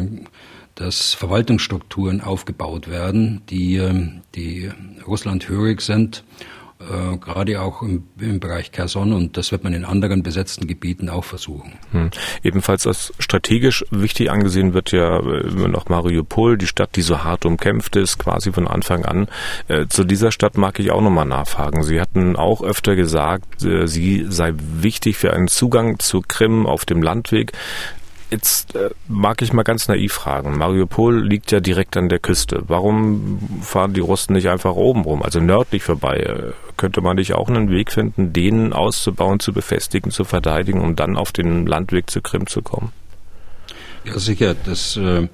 dass 0.75 1.13
Verwaltungsstrukturen 1.13 2.21
aufgebaut 2.21 2.89
werden, 2.89 3.41
die, 3.49 3.77
ähm, 3.77 4.21
die 4.35 4.71
Russland 5.05 5.49
hörig 5.49 5.81
sind, 5.81 6.23
äh, 6.89 7.17
gerade 7.17 7.61
auch 7.61 7.81
im, 7.83 8.03
im, 8.19 8.39
Bereich 8.39 8.71
Kherson 8.71 9.13
und 9.13 9.37
das 9.37 9.51
wird 9.51 9.63
man 9.63 9.73
in 9.73 9.85
anderen 9.85 10.23
besetzten 10.23 10.65
Gebieten 10.65 11.09
auch 11.09 11.23
versuchen. 11.23 11.73
Hm. 11.91 12.09
Ebenfalls 12.43 12.87
als 12.87 13.13
strategisch 13.19 13.85
wichtig 13.91 14.31
angesehen 14.31 14.73
wird 14.73 14.91
ja 14.91 15.19
äh, 15.19 15.47
immer 15.47 15.67
noch 15.67 15.89
Mariupol, 15.89 16.57
die 16.57 16.67
Stadt, 16.67 16.95
die 16.95 17.03
so 17.03 17.23
hart 17.23 17.45
umkämpft 17.45 17.95
ist, 17.95 18.17
quasi 18.17 18.51
von 18.51 18.67
Anfang 18.67 19.05
an. 19.05 19.27
Äh, 19.67 19.87
zu 19.87 20.03
dieser 20.03 20.31
Stadt 20.31 20.57
mag 20.57 20.79
ich 20.79 20.91
auch 20.91 21.01
nochmal 21.01 21.25
nachfragen. 21.25 21.83
Sie 21.83 22.01
hatten 22.01 22.35
auch 22.35 22.63
öfter 22.63 22.95
gesagt, 22.95 23.59
sie 23.59 24.25
sei 24.27 24.53
wichtig 24.55 25.17
für 25.17 25.33
einen 25.33 25.47
Zugang 25.47 25.99
zu 25.99 26.21
Krim 26.21 26.65
auf 26.65 26.85
dem 26.85 27.01
Landweg. 27.01 27.51
Jetzt 28.31 28.75
äh, 28.75 28.91
mag 29.09 29.41
ich 29.41 29.51
mal 29.51 29.63
ganz 29.63 29.89
naiv 29.89 30.13
fragen. 30.13 30.57
Mariupol 30.57 31.21
liegt 31.21 31.51
ja 31.51 31.59
direkt 31.59 31.97
an 31.97 32.07
der 32.07 32.19
Küste. 32.19 32.63
Warum 32.67 33.39
fahren 33.61 33.93
die 33.93 34.00
Russen 34.00 34.33
nicht 34.33 34.47
einfach 34.47 34.75
oben 34.75 35.01
rum, 35.01 35.21
also 35.21 35.41
nördlich 35.41 35.83
vorbei? 35.83 36.17
Äh, 36.17 36.53
könnte 36.77 37.01
man 37.01 37.17
nicht 37.17 37.33
auch 37.33 37.50
einen 37.50 37.69
Weg 37.69 37.91
finden, 37.91 38.31
den 38.31 38.71
auszubauen, 38.71 39.41
zu 39.41 39.51
befestigen, 39.51 40.11
zu 40.11 40.23
verteidigen, 40.23 40.79
um 40.79 40.95
dann 40.95 41.17
auf 41.17 41.33
den 41.33 41.65
Landweg 41.65 42.09
zu 42.09 42.21
Krim 42.21 42.47
zu 42.47 42.61
kommen? 42.61 42.93
Ja, 44.05 44.17
sicher. 44.17 44.55
Das, 44.55 44.95
äh, 44.95 45.23
äh, 45.23 45.27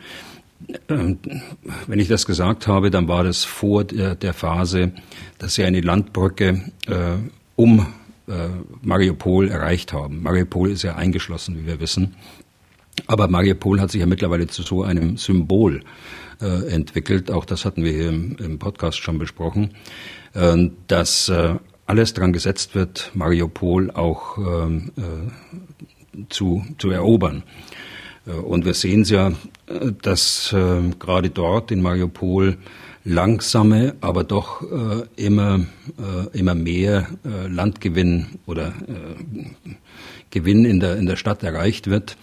wenn 0.88 2.00
ich 2.00 2.08
das 2.08 2.25
gesagt 2.25 2.68
habe, 2.68 2.89
dann 2.89 3.08
war 3.08 3.24
das 3.24 3.46
vor 3.46 3.84
der, 3.84 4.16
der 4.16 4.34
Phase, 4.34 4.92
dass 5.38 5.54
sie 5.54 5.66
eine 5.66 5.82
Landbrücke 5.82 6.63
äh, 6.88 7.18
um 7.56 7.94
äh, 8.27 8.50
Mariupol 8.82 9.50
erreicht 9.50 9.94
haben. 9.94 10.24
Mariupol 10.24 10.72
ist 10.72 10.82
ja 10.82 10.96
eingeschlossen, 10.96 11.58
wie 11.60 11.68
wir 11.68 11.80
wissen. 11.80 12.16
Aber 13.06 13.27
Mariupol 13.27 13.80
hat 13.80 13.92
sich 13.92 14.01
ja 14.01 14.08
mittlerweile 14.08 14.48
zu 14.48 14.63
so 14.63 14.84
einem 14.84 15.18
Symbol 15.18 15.82
äh, 16.42 16.68
entwickelt. 16.72 17.32
Auch 17.32 17.46
das 17.46 17.66
hatten 17.66 17.84
wir 17.84 17.92
hier 17.92 18.10
im, 18.10 18.36
im 18.38 18.60
Podcast 18.60 18.98
schon 18.98 19.20
besprochen, 19.20 19.75
äh, 20.34 20.70
dass 20.88 21.30
äh, 21.30 21.56
alles 21.86 22.13
dran 22.13 22.34
gesetzt 22.34 22.75
wird, 22.75 23.12
Mariupol 23.13 23.92
auch 23.92 24.38
ähm, 24.38 24.92
äh, 24.98 26.24
zu, 26.30 26.66
zu 26.77 26.89
erobern. 26.89 27.44
Äh, 28.25 28.32
und 28.32 28.66
wir 28.66 28.74
sehen 28.74 29.01
es 29.01 29.10
ja, 29.10 29.30
äh, 29.68 29.92
dass 30.01 30.54
gerade 31.00 31.30
dort 31.30 31.72
in 31.72 31.82
Mariupol 31.82 32.58
langsame, 33.08 33.96
aber 34.01 34.25
doch 34.25 34.62
äh, 34.62 35.06
immer, 35.16 35.66
äh, 35.98 36.38
immer 36.38 36.56
mehr 36.56 37.08
äh, 37.24 37.48
Landgewinn 37.48 38.27
oder 38.46 38.74
Gewinn 40.30 40.66
in 40.66 40.82
der, 40.82 40.98
in 40.98 41.06
der 41.06 41.16
Stadt 41.16 41.42
erreicht 41.42 41.89
wird. 41.89 42.18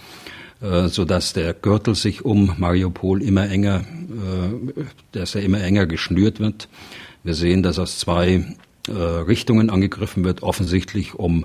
Äh, 0.64 0.88
so 0.88 1.04
dass 1.04 1.34
der 1.34 1.52
Gürtel 1.52 1.94
sich 1.94 2.24
um 2.24 2.54
Mariupol 2.56 3.22
immer 3.22 3.48
enger, 3.50 3.80
äh, 3.80 4.82
dass 5.12 5.34
er 5.34 5.42
immer 5.42 5.60
enger 5.60 5.86
geschnürt 5.86 6.40
wird. 6.40 6.68
Wir 7.22 7.34
sehen, 7.34 7.62
dass 7.62 7.78
aus 7.78 7.98
zwei 7.98 8.46
äh, 8.88 8.92
Richtungen 8.92 9.68
angegriffen 9.68 10.24
wird, 10.24 10.42
offensichtlich 10.42 11.14
um 11.14 11.44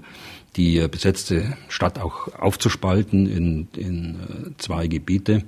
die 0.55 0.87
besetzte 0.87 1.57
Stadt 1.67 1.99
auch 1.99 2.33
aufzuspalten 2.39 3.27
in, 3.27 3.67
in 3.75 4.17
zwei 4.57 4.87
Gebiete. 4.87 5.43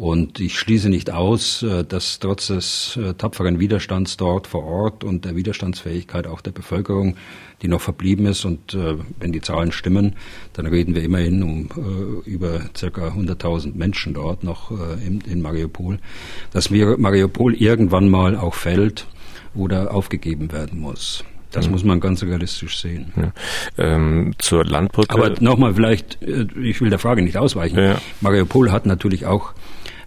Und 0.00 0.40
ich 0.40 0.58
schließe 0.58 0.88
nicht 0.88 1.10
aus, 1.10 1.62
äh, 1.62 1.84
dass 1.84 2.20
trotz 2.20 2.46
des 2.46 2.96
äh, 2.96 3.12
tapferen 3.12 3.60
Widerstands 3.60 4.16
dort 4.16 4.46
vor 4.46 4.64
Ort 4.64 5.04
und 5.04 5.26
der 5.26 5.36
Widerstandsfähigkeit 5.36 6.26
auch 6.26 6.40
der 6.40 6.52
Bevölkerung, 6.52 7.16
die 7.60 7.68
noch 7.68 7.82
verblieben 7.82 8.24
ist, 8.24 8.46
und 8.46 8.72
äh, 8.72 8.96
wenn 9.18 9.32
die 9.32 9.42
Zahlen 9.42 9.72
stimmen, 9.72 10.16
dann 10.54 10.64
reden 10.64 10.94
wir 10.94 11.02
immerhin 11.02 11.42
um 11.42 12.22
über 12.24 12.62
circa 12.74 13.08
100.000 13.08 13.74
Menschen 13.74 14.14
dort 14.14 14.42
noch 14.42 14.70
in, 14.70 15.20
in 15.20 15.42
Mariupol, 15.42 15.98
dass 16.52 16.70
Mariupol 16.70 17.54
irgendwann 17.54 18.08
mal 18.08 18.36
auch 18.36 18.54
fällt 18.54 19.06
oder 19.54 19.92
aufgegeben 19.94 20.50
werden 20.50 20.80
muss. 20.80 21.24
Das 21.50 21.66
mhm. 21.66 21.72
muss 21.72 21.84
man 21.84 22.00
ganz 22.00 22.22
realistisch 22.22 22.80
sehen. 22.80 23.12
Ja. 23.16 23.32
Ähm, 23.78 24.34
zur 24.38 24.64
Landbrücke. 24.64 25.14
Aber 25.14 25.34
nochmal 25.40 25.74
vielleicht, 25.74 26.18
ich 26.22 26.80
will 26.80 26.90
der 26.90 26.98
Frage 26.98 27.22
nicht 27.22 27.36
ausweichen. 27.36 27.78
Ja. 27.78 28.00
Mariupol 28.20 28.70
hat 28.72 28.86
natürlich 28.86 29.26
auch 29.26 29.52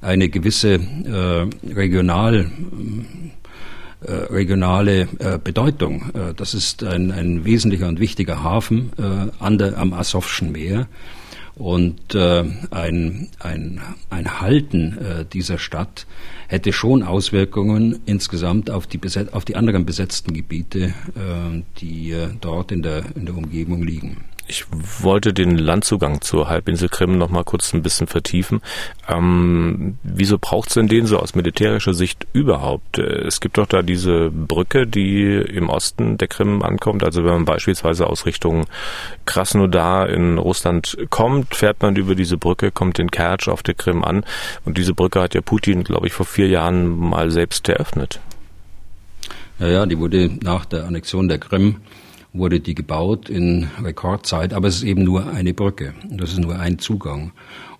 eine 0.02 0.30
gewisse 0.30 0.74
äh, 0.74 1.74
regional 1.74 2.52
äh, 4.06 4.12
regionale 4.34 5.08
äh, 5.20 5.40
Bedeutung. 5.42 6.12
Äh, 6.14 6.34
das 6.36 6.54
ist 6.54 6.84
ein, 6.84 7.12
ein 7.12 7.46
wesentlicher 7.46 7.88
und 7.88 8.02
wichtiger 8.02 8.44
Hafen 8.44 8.92
äh, 8.98 9.32
an 9.42 9.58
der, 9.58 9.78
am 9.78 9.94
Asowschen 9.94 10.52
Meer. 10.52 10.88
Und 11.56 12.16
äh, 12.16 12.44
ein, 12.72 13.30
ein, 13.40 13.82
ein 14.10 14.42
Halten 14.42 14.98
äh, 14.98 15.26
dieser 15.26 15.60
Stadt 15.60 16.08
hätte 16.48 16.74
schon 16.74 17.04
Auswirkungen 17.04 18.00
insgesamt 18.06 18.72
auf 18.72 18.88
die, 18.88 19.00
auf 19.32 19.46
die 19.46 19.56
anderen 19.56 19.86
besetzten 19.86 20.34
Gebiete, 20.34 20.94
äh, 21.16 21.62
die 21.78 22.12
äh, 22.12 22.30
dort 22.42 22.72
in 22.72 22.82
der, 22.82 23.04
in 23.16 23.26
der 23.26 23.38
Umgebung 23.38 23.84
liegen. 23.84 24.18
Ich 24.46 24.66
wollte 25.02 25.34
den 25.34 25.58
Landzugang 25.58 26.22
zur 26.22 26.50
Halbinsel 26.50 26.90
Krim 26.90 27.18
noch 27.18 27.30
mal 27.30 27.46
kurz 27.46 27.74
ein 27.74 27.82
bisschen 27.82 28.08
vertiefen. 28.08 28.62
Ähm, 29.08 29.98
wieso 30.04 30.38
braucht 30.38 30.68
es 30.68 30.74
denn 30.74 30.88
den 30.88 31.06
so 31.06 31.18
aus 31.18 31.34
militärischer 31.34 31.94
Sicht 31.94 32.28
überhaupt? 32.34 32.98
Äh, 32.98 33.22
es 33.26 33.40
gibt 33.40 33.58
doch 33.58 33.68
da 33.68 33.82
diese 33.82 34.30
Brücke, 34.32 34.86
die 34.86 35.24
im 35.34 35.70
Osten 35.70 36.18
der 36.18 36.28
Krim 36.28 36.62
ankommt. 36.62 37.04
Also 37.04 37.24
wenn 37.24 37.34
man 37.34 37.46
beispielsweise 37.46 38.08
aus 38.08 38.26
Richtung 38.26 38.66
Krasnodar 39.26 40.10
in 40.10 40.38
Russland 40.38 40.98
kommt, 41.10 41.56
fährt 41.56 41.82
man 41.82 41.96
über 41.96 42.14
diese 42.14 42.38
Brücke, 42.38 42.72
kommt 42.72 43.00
in 43.00 43.12
Kertsch 43.12 43.48
auf 43.48 43.64
der 43.64 43.76
Krim 43.76 44.04
an. 44.04 44.26
Und 44.66 44.78
diese 44.78 44.94
Brücke 44.94 45.22
hat 45.22 45.36
ja 45.36 45.42
Putin, 45.42 45.86
glaube 45.86 46.08
ich, 46.08 46.14
vor 46.14 46.26
vier 46.26 46.48
Jahren 46.48 46.88
mal 46.88 47.32
selbst 47.32 47.70
eröffnet. 47.70 48.20
Ja, 49.60 49.68
ja, 49.68 49.86
die 49.86 49.98
wurde 49.98 50.30
nach 50.42 50.66
der 50.66 50.86
Annexion 50.86 51.30
der 51.30 51.38
Krim 51.38 51.78
wurde 52.34 52.60
die 52.60 52.74
gebaut 52.74 53.30
in 53.30 53.70
Rekordzeit, 53.82 54.54
aber 54.54 54.68
es 54.68 54.78
ist 54.78 54.84
eben 54.84 55.04
nur 55.04 55.28
eine 55.28 55.54
Brücke. 55.54 55.94
Das 56.10 56.32
ist 56.32 56.40
nur 56.40 56.60
ein 56.60 56.80
Zugang. 56.80 57.32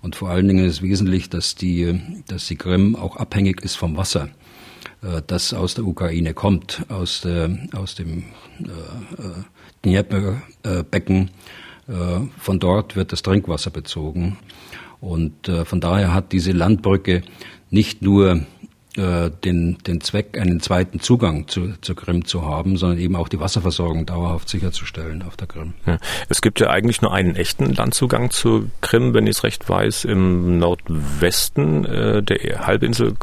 Und 0.02 0.16
vor 0.16 0.30
allen 0.30 0.48
Dingen 0.48 0.66
ist 0.66 0.82
wesentlich, 0.84 1.30
dass 1.30 1.56
die, 1.56 2.00
dass 2.28 2.48
die 2.48 2.56
Krim 2.56 2.96
auch 2.96 3.18
abhängig 3.18 3.62
ist 3.62 3.76
vom 3.76 3.98
Wasser, 3.98 4.30
äh, 5.02 5.22
das 5.26 5.54
aus 5.54 5.74
der 5.74 5.86
Ukraine 5.86 6.34
kommt, 6.34 6.86
aus, 6.90 7.22
der, 7.22 7.58
aus 7.76 7.96
dem 7.96 8.26
äh, 8.60 9.22
äh 9.22 9.44
Dnieper-Becken. 9.84 11.32
Äh, 11.88 11.94
von 12.38 12.60
dort 12.60 12.96
wird 12.96 13.12
das 13.12 13.22
Trinkwasser 13.22 13.72
bezogen. 13.72 14.38
Und 15.02 15.52
von 15.66 15.82
daher 15.82 16.14
hat 16.14 16.32
diese 16.32 16.54
Landbrücke 16.54 17.24
nicht 17.70 18.02
nur 18.02 18.46
äh, 18.98 19.32
den, 19.44 19.78
den 19.80 20.02
Zweck, 20.02 20.38
einen 20.40 20.60
zweiten 20.60 21.00
Zugang 21.00 21.48
zu, 21.48 21.74
zur 21.82 21.96
Krim 21.96 22.26
zu 22.26 22.46
haben, 22.46 22.78
sondern 22.78 23.00
eben 23.00 23.16
auch 23.16 23.28
die 23.28 23.40
Wasserversorgung 23.40 24.06
dauerhaft 24.06 24.50
sicherzustellen 24.50 25.24
auf 25.24 25.36
der 25.36 25.48
Krim. 25.48 25.74
Ja. 25.86 25.98
Es 26.30 26.42
gibt 26.42 26.60
ja 26.60 26.70
eigentlich 26.70 27.02
nur 27.02 27.14
einen 27.14 27.36
echten 27.36 27.74
Landzugang 27.74 28.30
zur 28.30 28.66
Krim, 28.82 29.14
wenn 29.14 29.26
ich 29.26 29.38
es 29.38 29.44
recht 29.44 29.68
weiß, 29.68 30.06
im 30.06 30.60
Nordwesten 30.60 31.86
äh, 31.86 32.24
der 32.24 32.68
Halbinsel 32.68 33.16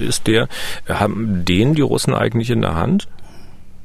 ist 0.00 0.26
der. 0.26 0.48
Haben 0.88 1.44
den 1.44 1.74
die 1.74 1.82
Russen 1.82 2.14
eigentlich 2.14 2.50
in 2.50 2.60
der 2.60 2.74
Hand? 2.74 3.08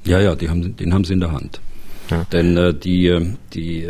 Ja, 0.05 0.19
ja, 0.19 0.35
die 0.35 0.49
haben, 0.49 0.75
den 0.75 0.93
haben 0.93 1.03
sie 1.03 1.13
in 1.13 1.19
der 1.19 1.31
Hand. 1.31 1.61
Ja. 2.09 2.25
Denn 2.31 2.57
äh, 2.57 2.73
die, 2.73 3.35
die 3.53 3.89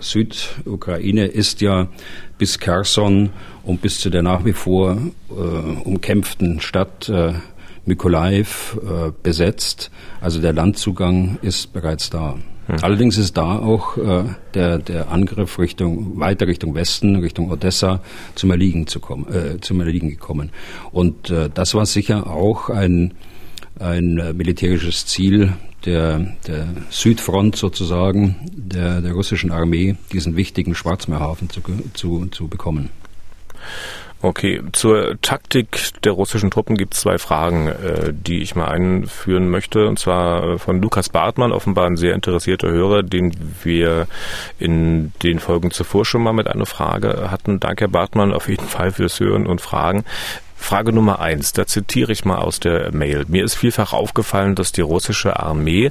Südukraine 0.00 1.26
ist 1.26 1.60
ja 1.60 1.88
bis 2.38 2.58
Kherson 2.58 3.30
und 3.64 3.82
bis 3.82 3.98
zu 4.00 4.10
der 4.10 4.22
nach 4.22 4.44
wie 4.44 4.52
vor 4.52 4.98
äh, 5.30 5.32
umkämpften 5.32 6.60
Stadt 6.60 7.08
äh, 7.08 7.34
Mykolaiv 7.84 8.78
äh, 8.82 9.10
besetzt. 9.22 9.90
Also 10.20 10.40
der 10.40 10.52
Landzugang 10.52 11.38
ist 11.42 11.72
bereits 11.72 12.10
da. 12.10 12.36
Hm. 12.66 12.76
Allerdings 12.82 13.18
ist 13.18 13.36
da 13.36 13.58
auch 13.58 13.96
äh, 13.96 14.24
der, 14.54 14.78
der 14.78 15.10
Angriff 15.10 15.58
Richtung, 15.58 16.20
weiter 16.20 16.46
Richtung 16.46 16.74
Westen, 16.74 17.16
Richtung 17.16 17.50
Odessa 17.50 18.00
zum 18.34 18.50
Erliegen, 18.50 18.86
zu 18.86 19.00
kommen, 19.00 19.26
äh, 19.32 19.60
zum 19.60 19.80
Erliegen 19.80 20.10
gekommen. 20.10 20.50
Und 20.92 21.30
äh, 21.30 21.48
das 21.52 21.74
war 21.74 21.86
sicher 21.86 22.28
auch 22.28 22.68
ein, 22.68 23.14
ein 23.78 24.18
äh, 24.18 24.32
militärisches 24.32 25.06
Ziel 25.06 25.54
der, 25.84 26.36
der 26.46 26.68
Südfront 26.90 27.56
sozusagen 27.56 28.36
der, 28.52 29.00
der 29.00 29.12
russischen 29.12 29.50
Armee, 29.50 29.96
diesen 30.12 30.36
wichtigen 30.36 30.74
Schwarzmeerhafen 30.74 31.48
zu, 31.48 31.62
zu, 31.94 32.26
zu 32.26 32.48
bekommen. 32.48 32.90
Okay, 34.22 34.60
zur 34.72 35.18
Taktik 35.22 35.92
der 36.04 36.12
russischen 36.12 36.50
Truppen 36.50 36.76
gibt 36.76 36.92
es 36.92 37.00
zwei 37.00 37.16
Fragen, 37.16 37.68
äh, 37.68 38.12
die 38.12 38.42
ich 38.42 38.54
mal 38.54 38.68
einführen 38.68 39.48
möchte. 39.48 39.86
Und 39.86 39.98
zwar 39.98 40.58
von 40.58 40.82
Lukas 40.82 41.08
Bartmann, 41.08 41.52
offenbar 41.52 41.86
ein 41.86 41.96
sehr 41.96 42.14
interessierter 42.14 42.70
Hörer, 42.70 43.02
den 43.02 43.32
wir 43.62 44.08
in 44.58 45.12
den 45.22 45.38
Folgen 45.38 45.70
zuvor 45.70 46.04
schon 46.04 46.22
mal 46.22 46.34
mit 46.34 46.48
einer 46.48 46.66
Frage 46.66 47.30
hatten. 47.30 47.60
Danke, 47.60 47.84
Herr 47.84 47.88
Bartmann, 47.88 48.34
auf 48.34 48.50
jeden 48.50 48.68
Fall 48.68 48.92
fürs 48.92 49.18
Hören 49.20 49.46
und 49.46 49.62
Fragen. 49.62 50.04
Frage 50.54 50.92
Nummer 50.92 51.20
eins, 51.20 51.54
da 51.54 51.66
zitiere 51.66 52.12
ich 52.12 52.26
mal 52.26 52.36
aus 52.36 52.60
der 52.60 52.92
Mail. 52.92 53.24
Mir 53.28 53.44
ist 53.44 53.54
vielfach 53.54 53.94
aufgefallen, 53.94 54.54
dass 54.54 54.72
die 54.72 54.82
russische 54.82 55.40
Armee 55.40 55.90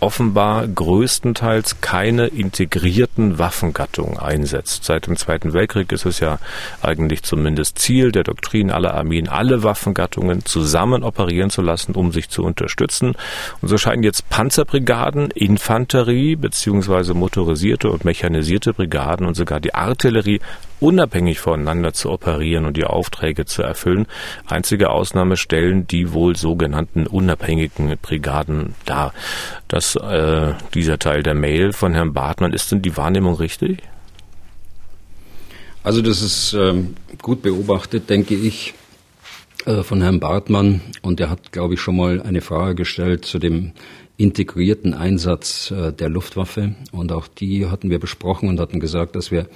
offenbar 0.00 0.66
größtenteils 0.66 1.80
keine 1.80 2.26
integrierten 2.26 3.38
Waffengattungen 3.38 4.18
einsetzt. 4.18 4.84
Seit 4.84 5.06
dem 5.06 5.16
Zweiten 5.16 5.52
Weltkrieg 5.52 5.92
ist 5.92 6.06
es 6.06 6.20
ja 6.20 6.38
eigentlich 6.82 7.22
zumindest 7.22 7.78
Ziel 7.78 8.10
der 8.10 8.24
Doktrin 8.24 8.70
aller 8.70 8.94
Armeen, 8.94 9.28
alle 9.28 9.62
Waffengattungen 9.62 10.44
zusammen 10.44 11.02
operieren 11.02 11.50
zu 11.50 11.62
lassen, 11.62 11.94
um 11.94 12.12
sich 12.12 12.30
zu 12.30 12.42
unterstützen. 12.42 13.14
Und 13.60 13.68
so 13.68 13.76
scheinen 13.78 14.02
jetzt 14.02 14.28
Panzerbrigaden, 14.30 15.30
Infanterie 15.30 16.36
beziehungsweise 16.36 17.14
motorisierte 17.14 17.90
und 17.90 18.04
mechanisierte 18.04 18.72
Brigaden 18.72 19.26
und 19.26 19.34
sogar 19.34 19.60
die 19.60 19.74
Artillerie 19.74 20.40
unabhängig 20.80 21.38
voneinander 21.38 21.92
zu 21.92 22.10
operieren 22.10 22.64
und 22.64 22.76
die 22.76 22.84
Aufträge 22.84 23.44
zu 23.44 23.62
erfüllen. 23.62 24.06
Einzige 24.46 24.90
Ausnahme 24.90 25.36
stellen 25.36 25.86
die 25.86 26.12
wohl 26.12 26.36
sogenannten 26.36 27.06
unabhängigen 27.06 27.96
Brigaden 28.00 28.74
dar. 28.86 29.12
Das 29.68 29.89
äh, 29.96 30.54
dieser 30.74 30.98
Teil 30.98 31.22
der 31.22 31.34
Mail 31.34 31.72
von 31.72 31.94
Herrn 31.94 32.12
Bartmann. 32.12 32.52
Ist 32.52 32.72
denn 32.72 32.82
die 32.82 32.96
Wahrnehmung 32.96 33.34
richtig? 33.34 33.78
Also 35.82 36.02
das 36.02 36.20
ist 36.20 36.52
ähm, 36.52 36.94
gut 37.22 37.42
beobachtet, 37.42 38.10
denke 38.10 38.34
ich, 38.34 38.74
äh, 39.64 39.82
von 39.82 40.02
Herrn 40.02 40.20
Bartmann. 40.20 40.80
Und 41.02 41.20
er 41.20 41.30
hat, 41.30 41.52
glaube 41.52 41.74
ich, 41.74 41.80
schon 41.80 41.96
mal 41.96 42.22
eine 42.22 42.40
Frage 42.40 42.74
gestellt 42.74 43.24
zu 43.24 43.38
dem 43.38 43.72
integrierten 44.16 44.92
Einsatz 44.92 45.70
äh, 45.70 45.92
der 45.92 46.10
Luftwaffe. 46.10 46.74
Und 46.92 47.12
auch 47.12 47.26
die 47.26 47.66
hatten 47.66 47.90
wir 47.90 47.98
besprochen 47.98 48.48
und 48.48 48.60
hatten 48.60 48.80
gesagt, 48.80 49.16
dass 49.16 49.30
wir 49.30 49.48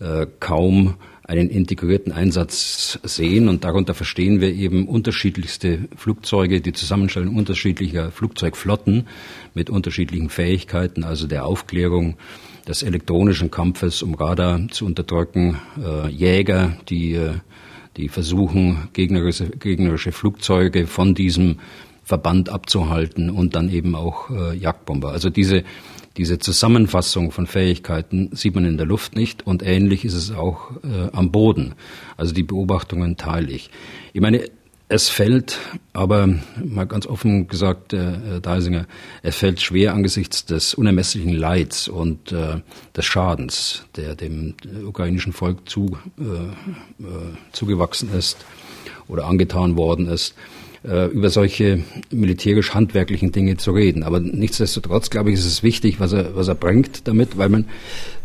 äh, 0.00 0.26
kaum 0.40 0.94
einen 1.28 1.50
integrierten 1.50 2.10
Einsatz 2.10 2.98
sehen. 3.04 3.48
Und 3.48 3.62
darunter 3.62 3.94
verstehen 3.94 4.40
wir 4.40 4.52
eben 4.52 4.88
unterschiedlichste 4.88 5.88
Flugzeuge, 5.94 6.60
die 6.62 6.72
Zusammenstellung 6.72 7.36
unterschiedlicher 7.36 8.10
Flugzeugflotten 8.10 9.06
mit 9.54 9.70
unterschiedlichen 9.70 10.30
Fähigkeiten, 10.30 11.04
also 11.04 11.28
der 11.28 11.44
Aufklärung, 11.44 12.16
des 12.66 12.82
elektronischen 12.82 13.50
Kampfes, 13.50 14.02
um 14.02 14.14
Radar 14.14 14.68
zu 14.68 14.84
unterdrücken, 14.84 15.58
äh, 15.82 16.08
Jäger, 16.08 16.76
die, 16.88 17.14
äh, 17.14 17.32
die 17.96 18.08
versuchen, 18.08 18.88
gegnerische, 18.92 19.48
gegnerische 19.48 20.12
Flugzeuge 20.12 20.86
von 20.86 21.14
diesem 21.14 21.60
Verband 22.04 22.50
abzuhalten 22.50 23.30
und 23.30 23.54
dann 23.54 23.70
eben 23.70 23.94
auch 23.94 24.30
äh, 24.30 24.54
Jagdbomber. 24.54 25.12
Also 25.12 25.30
diese, 25.30 25.64
diese 26.18 26.38
Zusammenfassung 26.38 27.30
von 27.30 27.46
Fähigkeiten 27.46 28.30
sieht 28.32 28.54
man 28.54 28.64
in 28.64 28.76
der 28.76 28.86
Luft 28.86 29.14
nicht 29.14 29.46
und 29.46 29.62
ähnlich 29.62 30.04
ist 30.04 30.14
es 30.14 30.32
auch 30.32 30.72
äh, 30.82 31.08
am 31.12 31.30
Boden. 31.30 31.74
Also 32.16 32.34
die 32.34 32.42
Beobachtungen 32.42 33.16
teile 33.16 33.52
ich. 33.52 33.70
Ich 34.12 34.20
meine, 34.20 34.42
es 34.88 35.08
fällt, 35.08 35.58
aber 35.92 36.28
mal 36.64 36.86
ganz 36.86 37.06
offen 37.06 37.46
gesagt, 37.46 37.92
äh, 37.92 38.40
Deisinger, 38.40 38.86
es 39.22 39.36
fällt 39.36 39.60
schwer 39.60 39.94
angesichts 39.94 40.44
des 40.44 40.74
unermesslichen 40.74 41.32
Leids 41.32 41.88
und 41.88 42.32
äh, 42.32 42.62
des 42.96 43.04
Schadens, 43.04 43.84
der 43.96 44.16
dem 44.16 44.54
ukrainischen 44.86 45.32
Volk 45.32 45.68
zu, 45.68 45.98
äh, 46.18 46.22
äh, 46.22 47.06
zugewachsen 47.52 48.12
ist 48.12 48.44
oder 49.08 49.26
angetan 49.26 49.76
worden 49.76 50.08
ist, 50.08 50.34
äh, 50.84 51.06
über 51.06 51.30
solche 51.30 51.82
militärisch-handwerklichen 52.10 53.32
Dinge 53.32 53.56
zu 53.56 53.72
reden. 53.72 54.02
Aber 54.02 54.20
nichtsdestotrotz, 54.20 55.10
glaube 55.10 55.30
ich, 55.30 55.38
ist 55.38 55.46
es 55.46 55.62
wichtig, 55.62 56.00
was 56.00 56.12
er, 56.12 56.36
was 56.36 56.48
er 56.48 56.54
bringt 56.54 57.08
damit, 57.08 57.38
weil 57.38 57.48
man 57.48 57.66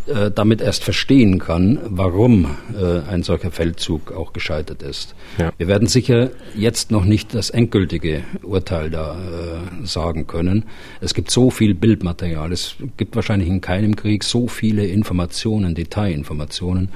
äh, 0.07 0.31
damit 0.31 0.61
erst 0.61 0.83
verstehen 0.83 1.39
kann, 1.39 1.79
warum 1.85 2.57
äh, 2.77 3.09
ein 3.09 3.23
solcher 3.23 3.51
Feldzug 3.51 4.11
auch 4.11 4.33
gescheitert 4.33 4.81
ist. 4.81 5.15
Ja. 5.37 5.51
Wir 5.57 5.67
werden 5.67 5.87
sicher 5.87 6.31
jetzt 6.55 6.91
noch 6.91 7.05
nicht 7.05 7.33
das 7.33 7.49
endgültige 7.49 8.23
Urteil 8.43 8.89
da 8.89 9.15
äh, 9.15 9.85
sagen 9.85 10.27
können. 10.27 10.65
Es 10.99 11.13
gibt 11.13 11.31
so 11.31 11.49
viel 11.49 11.73
Bildmaterial, 11.73 12.51
es 12.51 12.75
gibt 12.97 13.15
wahrscheinlich 13.15 13.47
in 13.47 13.61
keinem 13.61 13.95
Krieg 13.95 14.23
so 14.23 14.47
viele 14.47 14.85
Informationen, 14.85 15.73
Detailinformationen, 15.73 16.89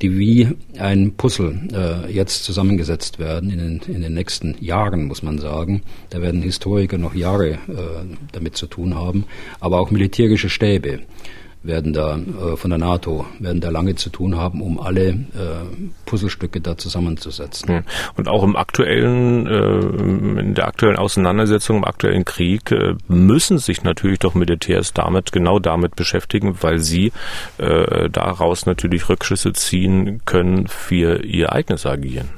die 0.00 0.18
wie 0.18 0.48
ein 0.78 1.14
Puzzle 1.16 1.68
äh, 1.72 2.12
jetzt 2.12 2.44
zusammengesetzt 2.44 3.18
werden 3.18 3.50
in 3.50 3.58
den, 3.58 3.94
in 3.94 4.02
den 4.02 4.14
nächsten 4.14 4.56
Jahren, 4.60 5.06
muss 5.06 5.22
man 5.22 5.38
sagen. 5.38 5.82
Da 6.10 6.22
werden 6.22 6.42
Historiker 6.42 6.98
noch 6.98 7.14
Jahre 7.14 7.50
äh, 7.50 7.56
damit 8.32 8.56
zu 8.56 8.66
tun 8.66 8.94
haben, 8.94 9.24
aber 9.60 9.80
auch 9.80 9.90
militärische 9.90 10.48
Stäbe 10.48 11.00
werden 11.62 11.92
da 11.92 12.16
äh, 12.16 12.56
von 12.56 12.70
der 12.70 12.78
NATO 12.78 13.26
werden 13.38 13.60
da 13.60 13.70
lange 13.70 13.94
zu 13.94 14.10
tun 14.10 14.36
haben, 14.36 14.60
um 14.60 14.80
alle 14.80 15.08
äh, 15.08 15.16
Puzzlestücke 16.06 16.60
da 16.60 16.76
zusammenzusetzen. 16.76 17.84
Und 18.16 18.28
auch 18.28 18.42
im 18.42 18.56
aktuellen, 18.56 19.46
äh, 19.46 20.40
in 20.40 20.54
der 20.54 20.66
aktuellen 20.66 20.96
Auseinandersetzung, 20.96 21.78
im 21.78 21.84
aktuellen 21.84 22.24
Krieg 22.24 22.70
äh, 22.72 22.94
müssen 23.08 23.58
sich 23.58 23.84
natürlich 23.84 24.18
doch 24.18 24.34
Militärs 24.34 24.92
damit 24.92 25.32
genau 25.32 25.58
damit 25.58 25.96
beschäftigen, 25.96 26.56
weil 26.60 26.78
sie 26.78 27.12
äh, 27.58 28.10
daraus 28.10 28.66
natürlich 28.66 29.08
Rückschlüsse 29.08 29.52
ziehen 29.52 30.22
können 30.24 30.66
für 30.66 31.24
ihr 31.24 31.52
eigenes 31.52 31.86
Agieren. 31.86 32.30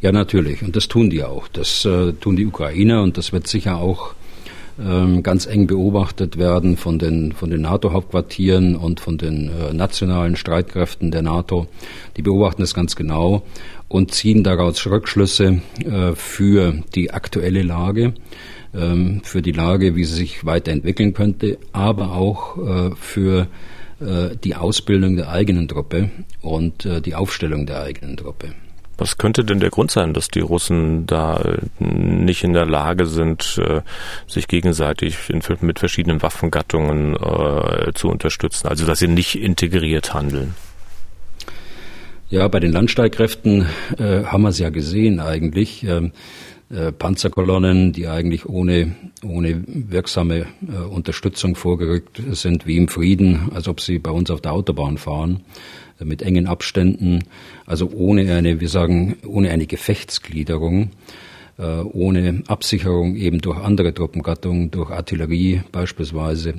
Ja, 0.00 0.12
natürlich. 0.12 0.62
Und 0.62 0.74
das 0.76 0.88
tun 0.88 1.10
die 1.10 1.22
auch. 1.22 1.46
Das 1.48 1.84
äh, 1.84 2.12
tun 2.12 2.36
die 2.36 2.46
Ukrainer 2.46 3.02
und 3.02 3.18
das 3.18 3.32
wird 3.32 3.46
sicher 3.46 3.76
auch 3.76 4.14
ähm, 4.80 5.22
ganz 5.22 5.46
eng 5.46 5.66
beobachtet 5.66 6.38
werden 6.38 6.76
von 6.76 6.98
den, 6.98 7.32
von 7.32 7.50
den 7.50 7.62
NATO-Hauptquartieren 7.62 8.76
und 8.76 9.00
von 9.00 9.18
den 9.18 9.50
äh, 9.50 9.72
nationalen 9.72 10.36
Streitkräften 10.36 11.10
der 11.10 11.22
NATO. 11.22 11.66
Die 12.16 12.22
beobachten 12.22 12.62
das 12.62 12.74
ganz 12.74 12.96
genau 12.96 13.42
und 13.88 14.12
ziehen 14.12 14.42
daraus 14.42 14.86
Rückschlüsse 14.86 15.60
äh, 15.84 16.14
für 16.14 16.82
die 16.94 17.10
aktuelle 17.10 17.62
Lage, 17.62 18.14
ähm, 18.74 19.20
für 19.24 19.42
die 19.42 19.52
Lage, 19.52 19.96
wie 19.96 20.04
sie 20.04 20.14
sich 20.14 20.46
weiterentwickeln 20.46 21.12
könnte, 21.12 21.58
aber 21.72 22.12
auch 22.12 22.56
äh, 22.56 22.90
für 22.96 23.48
die 24.42 24.56
Ausbildung 24.56 25.16
der 25.16 25.28
eigenen 25.28 25.68
Truppe 25.68 26.08
und 26.40 26.88
die 27.04 27.14
Aufstellung 27.14 27.66
der 27.66 27.82
eigenen 27.82 28.16
Truppe. 28.16 28.54
Was 29.00 29.16
könnte 29.16 29.44
denn 29.44 29.60
der 29.60 29.70
Grund 29.70 29.90
sein, 29.90 30.12
dass 30.12 30.28
die 30.28 30.40
Russen 30.40 31.06
da 31.06 31.38
äh, 31.38 31.56
nicht 31.82 32.44
in 32.44 32.52
der 32.52 32.66
Lage 32.66 33.06
sind, 33.06 33.58
äh, 33.58 33.80
sich 34.26 34.46
gegenseitig 34.46 35.16
mit 35.62 35.78
verschiedenen 35.78 36.20
Waffengattungen 36.20 37.16
äh, 37.16 37.92
zu 37.94 38.08
unterstützen? 38.08 38.68
Also 38.68 38.84
dass 38.84 38.98
sie 38.98 39.08
nicht 39.08 39.40
integriert 39.40 40.12
handeln? 40.12 40.54
Ja, 42.28 42.46
bei 42.48 42.60
den 42.60 42.72
Landstreitkräften 42.72 43.66
äh, 43.98 44.24
haben 44.24 44.42
wir 44.42 44.50
es 44.50 44.58
ja 44.58 44.68
gesehen 44.68 45.18
eigentlich. 45.18 45.82
Ähm, 45.82 46.12
äh, 46.68 46.92
Panzerkolonnen, 46.92 47.92
die 47.92 48.06
eigentlich 48.06 48.46
ohne, 48.46 48.94
ohne 49.24 49.64
wirksame 49.66 50.40
äh, 50.40 50.76
Unterstützung 50.76 51.56
vorgerückt 51.56 52.22
sind, 52.32 52.66
wie 52.66 52.76
im 52.76 52.88
Frieden, 52.88 53.50
als 53.54 53.66
ob 53.66 53.80
sie 53.80 53.98
bei 53.98 54.10
uns 54.10 54.30
auf 54.30 54.42
der 54.42 54.52
Autobahn 54.52 54.98
fahren 54.98 55.40
mit 56.04 56.22
engen 56.22 56.46
Abständen, 56.46 57.24
also 57.70 57.88
ohne 57.92 58.34
eine, 58.34 58.60
wir 58.60 58.68
sagen, 58.68 59.16
ohne 59.24 59.50
eine 59.50 59.68
Gefechtsgliederung, 59.68 60.90
äh, 61.56 61.62
ohne 61.62 62.42
Absicherung 62.48 63.14
eben 63.14 63.40
durch 63.40 63.60
andere 63.60 63.94
Truppengattungen, 63.94 64.72
durch 64.72 64.90
Artillerie 64.90 65.62
beispielsweise 65.70 66.54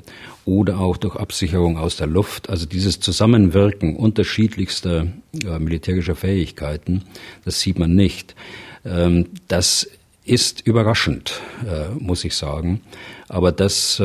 oder 0.46 0.78
auch 0.78 0.96
durch 0.96 1.16
Absicherung 1.16 1.76
aus 1.76 1.96
der 1.96 2.06
Luft. 2.06 2.48
Also 2.48 2.64
dieses 2.64 2.98
Zusammenwirken 3.00 3.94
unterschiedlichster 3.94 5.08
äh, 5.44 5.58
militärischer 5.58 6.14
Fähigkeiten, 6.14 7.02
das 7.44 7.60
sieht 7.60 7.78
man 7.78 7.94
nicht. 7.94 8.34
Ähm, 8.86 9.26
das 9.48 9.90
ist 10.24 10.66
überraschend, 10.66 11.42
äh, 11.68 11.90
muss 11.98 12.24
ich 12.24 12.34
sagen. 12.34 12.80
Aber 13.28 13.52
das 13.52 14.02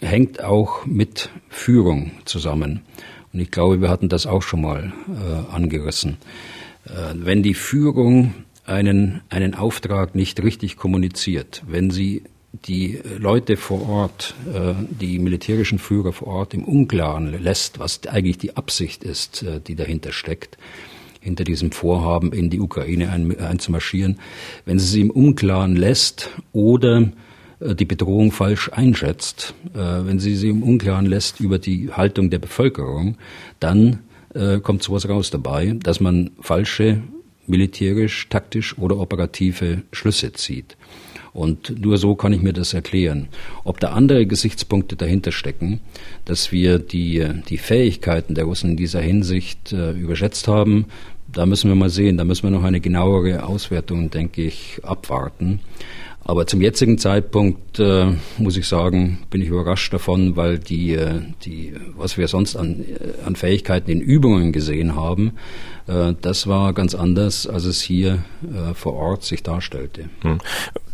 hängt 0.00 0.42
auch 0.44 0.86
mit 0.86 1.30
Führung 1.48 2.12
zusammen. 2.24 2.82
Und 3.32 3.40
ich 3.40 3.50
glaube, 3.50 3.80
wir 3.80 3.88
hatten 3.88 4.08
das 4.08 4.26
auch 4.26 4.42
schon 4.42 4.62
mal 4.62 4.92
äh, 5.08 5.54
angerissen. 5.54 6.16
Äh, 6.84 7.14
wenn 7.14 7.42
die 7.42 7.54
Führung 7.54 8.34
einen, 8.64 9.20
einen 9.28 9.54
Auftrag 9.54 10.14
nicht 10.14 10.42
richtig 10.42 10.76
kommuniziert, 10.76 11.62
wenn 11.66 11.90
sie 11.90 12.22
die 12.64 13.00
Leute 13.18 13.56
vor 13.56 13.88
Ort, 13.88 14.34
äh, 14.52 14.74
die 14.88 15.18
militärischen 15.18 15.78
Führer 15.78 16.12
vor 16.12 16.28
Ort 16.28 16.54
im 16.54 16.64
Unklaren 16.64 17.42
lässt, 17.42 17.78
was 17.78 18.00
eigentlich 18.06 18.38
die 18.38 18.56
Absicht 18.56 19.04
ist, 19.04 19.42
äh, 19.42 19.60
die 19.60 19.74
dahinter 19.74 20.12
steckt, 20.12 20.56
hinter 21.20 21.44
diesem 21.44 21.72
Vorhaben 21.72 22.32
in 22.32 22.50
die 22.50 22.60
Ukraine 22.60 23.10
ein, 23.10 23.38
einzumarschieren, 23.38 24.18
wenn 24.64 24.78
sie 24.78 24.86
sie 24.86 25.00
im 25.00 25.10
Unklaren 25.10 25.76
lässt 25.76 26.30
oder 26.52 27.10
die 27.60 27.84
Bedrohung 27.84 28.32
falsch 28.32 28.70
einschätzt, 28.72 29.54
äh, 29.74 29.78
wenn 29.78 30.18
sie 30.18 30.36
sie 30.36 30.50
im 30.50 30.62
Unklaren 30.62 31.06
lässt 31.06 31.40
über 31.40 31.58
die 31.58 31.90
Haltung 31.92 32.30
der 32.30 32.38
Bevölkerung, 32.38 33.16
dann 33.60 34.00
äh, 34.34 34.60
kommt 34.60 34.82
sowas 34.82 35.08
raus 35.08 35.30
dabei, 35.30 35.76
dass 35.82 36.00
man 36.00 36.32
falsche 36.40 37.02
militärisch, 37.46 38.28
taktisch 38.28 38.76
oder 38.76 38.98
operative 38.98 39.82
Schlüsse 39.92 40.32
zieht. 40.32 40.76
Und 41.32 41.82
nur 41.82 41.98
so 41.98 42.14
kann 42.14 42.32
ich 42.32 42.40
mir 42.40 42.54
das 42.54 42.72
erklären. 42.72 43.28
Ob 43.62 43.78
da 43.78 43.88
andere 43.88 44.26
Gesichtspunkte 44.26 44.96
dahinter 44.96 45.32
stecken, 45.32 45.80
dass 46.24 46.50
wir 46.50 46.78
die, 46.78 47.26
die 47.48 47.58
Fähigkeiten 47.58 48.34
der 48.34 48.44
Russen 48.44 48.70
in 48.70 48.76
dieser 48.76 49.00
Hinsicht 49.00 49.72
äh, 49.72 49.92
überschätzt 49.92 50.48
haben, 50.48 50.86
da 51.30 51.44
müssen 51.44 51.68
wir 51.68 51.74
mal 51.74 51.90
sehen. 51.90 52.16
Da 52.16 52.24
müssen 52.24 52.44
wir 52.44 52.50
noch 52.50 52.64
eine 52.64 52.80
genauere 52.80 53.44
Auswertung, 53.44 54.10
denke 54.10 54.42
ich, 54.42 54.80
abwarten. 54.82 55.60
Aber 56.28 56.44
zum 56.48 56.60
jetzigen 56.60 56.98
Zeitpunkt 56.98 57.78
äh, 57.78 58.08
muss 58.36 58.56
ich 58.56 58.66
sagen, 58.66 59.20
bin 59.30 59.40
ich 59.40 59.46
überrascht 59.46 59.92
davon, 59.92 60.34
weil 60.34 60.58
die, 60.58 60.94
äh, 60.94 61.20
die 61.44 61.72
was 61.96 62.18
wir 62.18 62.26
sonst 62.26 62.56
an, 62.56 62.80
äh, 62.80 63.24
an 63.24 63.36
Fähigkeiten 63.36 63.92
in 63.92 64.00
Übungen 64.00 64.50
gesehen 64.50 64.96
haben, 64.96 65.34
das 65.86 66.46
war 66.46 66.72
ganz 66.72 66.94
anders, 66.94 67.46
als 67.46 67.64
es 67.64 67.80
hier 67.80 68.24
äh, 68.42 68.74
vor 68.74 68.94
Ort 68.94 69.22
sich 69.22 69.42
darstellte. 69.42 70.08
Hm. 70.22 70.38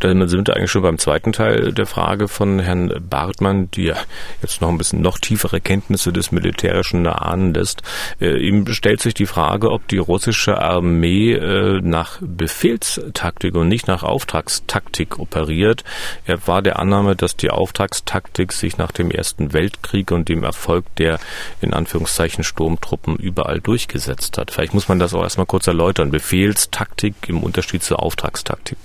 Dann 0.01 0.29
sind 0.29 0.49
wir 0.49 0.57
eigentlich 0.57 0.71
schon 0.71 0.83
beim 0.83 0.99
zweiten 0.99 1.33
Teil 1.33 1.73
der 1.73 1.87
Frage 1.87 2.29
von 2.29 2.59
Herrn 2.59 2.93
Bartmann, 3.09 3.71
die 3.71 3.85
ja 3.85 3.97
jetzt 4.43 4.61
noch 4.61 4.69
ein 4.69 4.77
bisschen 4.77 5.01
noch 5.01 5.19
tiefere 5.19 5.61
Kenntnisse 5.61 6.13
des 6.13 6.33
Militärischen 6.33 7.07
erahnen 7.07 7.55
lässt. 7.55 7.83
Äh, 8.21 8.37
ihm 8.37 8.67
stellt 8.67 9.01
sich 9.01 9.15
die 9.15 9.27
Frage, 9.27 9.71
ob 9.71 9.89
die 9.89 9.99
russische 9.99 10.61
Armee 10.61 11.39
nach 11.83 12.19
Befehlstaktik 12.21 13.55
und 13.55 13.69
nicht 13.69 13.87
nach 13.87 14.03
Auftragstaktik 14.03 15.19
operiert. 15.19 15.85
Er 16.27 16.47
war 16.47 16.63
der 16.63 16.79
Annahme, 16.79 17.17
dass 17.17 17.37
die 17.37 17.51
Auftragstaktik 17.51 18.53
sich 18.53 18.79
nach 18.79 18.93
dem 18.93 19.11
Ersten 19.11 19.53
Weltkrieg 19.53 20.11
und 20.11 20.29
dem 20.29 20.45
Erfolg 20.45 20.85
der 20.97 21.19
in 21.61 21.73
Anführungszeichen 21.73 22.45
Sturmtruppen 22.45 23.17
überall 23.17 23.61
durchgesetzt 23.61 24.39
hat. 24.39 24.51
Vielleicht 24.51 24.75
muss 24.75 24.82
man 24.89 24.99
das 24.99 25.15
auch 25.15 25.23
erstmal 25.23 25.47
kurz 25.47 25.67
erläutern. 25.67 26.11
Befehlstaktik 26.11 27.15
im 27.29 27.43
Unterschied 27.43 27.83
zur 27.83 28.03
Auftragstaktik. 28.03 28.79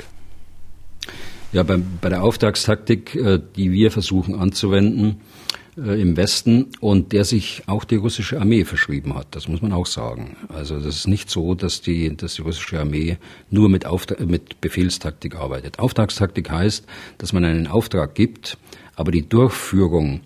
Ja, 1.53 1.63
bei, 1.63 1.77
bei 2.01 2.10
der 2.10 2.23
Auftragstaktik, 2.23 3.15
äh, 3.15 3.39
die 3.55 3.71
wir 3.71 3.91
versuchen 3.91 4.36
anzuwenden, 4.36 5.21
äh, 5.77 6.01
im 6.01 6.17
Westen 6.17 6.67
und 6.79 7.13
der 7.13 7.23
sich 7.23 7.63
auch 7.67 7.83
die 7.83 7.95
russische 7.95 8.39
Armee 8.39 8.65
verschrieben 8.65 9.15
hat. 9.15 9.27
Das 9.31 9.47
muss 9.47 9.62
man 9.62 9.71
auch 9.73 9.86
sagen. 9.86 10.36
Also 10.49 10.75
das 10.75 10.95
ist 10.95 11.07
nicht 11.07 11.29
so, 11.29 11.53
dass 11.53 11.81
die, 11.81 12.15
dass 12.17 12.36
die 12.36 12.41
russische 12.41 12.79
Armee 12.79 13.17
nur 13.49 13.69
mit, 13.69 13.86
mit 14.19 14.60
Befehlstaktik 14.60 15.36
arbeitet. 15.36 15.79
Auftragstaktik 15.79 16.49
heißt, 16.49 16.86
dass 17.19 17.31
man 17.31 17.45
einen 17.45 17.67
Auftrag 17.67 18.15
gibt, 18.15 18.57
aber 18.95 19.12
die 19.12 19.27
Durchführung 19.29 20.21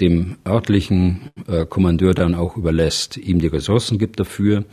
dem 0.00 0.36
örtlichen 0.46 1.30
äh, 1.46 1.66
Kommandeur 1.66 2.14
dann 2.14 2.34
auch 2.34 2.56
überlässt, 2.56 3.16
ihm 3.16 3.38
die 3.38 3.46
Ressourcen 3.46 3.98
gibt 3.98 4.18
dafür, 4.18 4.64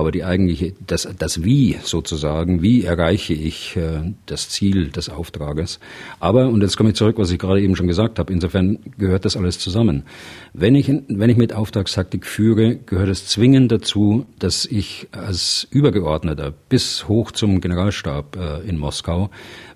aber 0.00 0.12
die 0.12 0.24
eigentliche, 0.24 0.72
das, 0.86 1.08
das 1.18 1.44
Wie 1.44 1.76
sozusagen, 1.82 2.62
wie 2.62 2.84
erreiche 2.84 3.34
ich 3.34 3.76
äh, 3.76 4.12
das 4.26 4.48
Ziel 4.48 4.88
des 4.88 5.08
Auftrages. 5.10 5.78
Aber, 6.18 6.48
und 6.48 6.62
jetzt 6.62 6.76
komme 6.76 6.90
ich 6.90 6.96
zurück, 6.96 7.18
was 7.18 7.30
ich 7.30 7.38
gerade 7.38 7.60
eben 7.60 7.76
schon 7.76 7.86
gesagt 7.86 8.18
habe, 8.18 8.32
insofern 8.32 8.78
gehört 8.98 9.24
das 9.24 9.36
alles 9.36 9.58
zusammen. 9.58 10.04
Wenn 10.52 10.74
ich, 10.74 10.88
wenn 10.88 11.30
ich 11.30 11.36
mit 11.36 11.52
Auftragstaktik 11.52 12.26
führe, 12.26 12.76
gehört 12.76 13.10
es 13.10 13.26
zwingend 13.26 13.70
dazu, 13.70 14.26
dass 14.38 14.64
ich 14.64 15.08
als 15.12 15.68
Übergeordneter 15.70 16.52
bis 16.68 17.06
hoch 17.06 17.30
zum 17.30 17.60
Generalstab 17.60 18.36
äh, 18.36 18.68
in 18.68 18.78
Moskau 18.78 19.30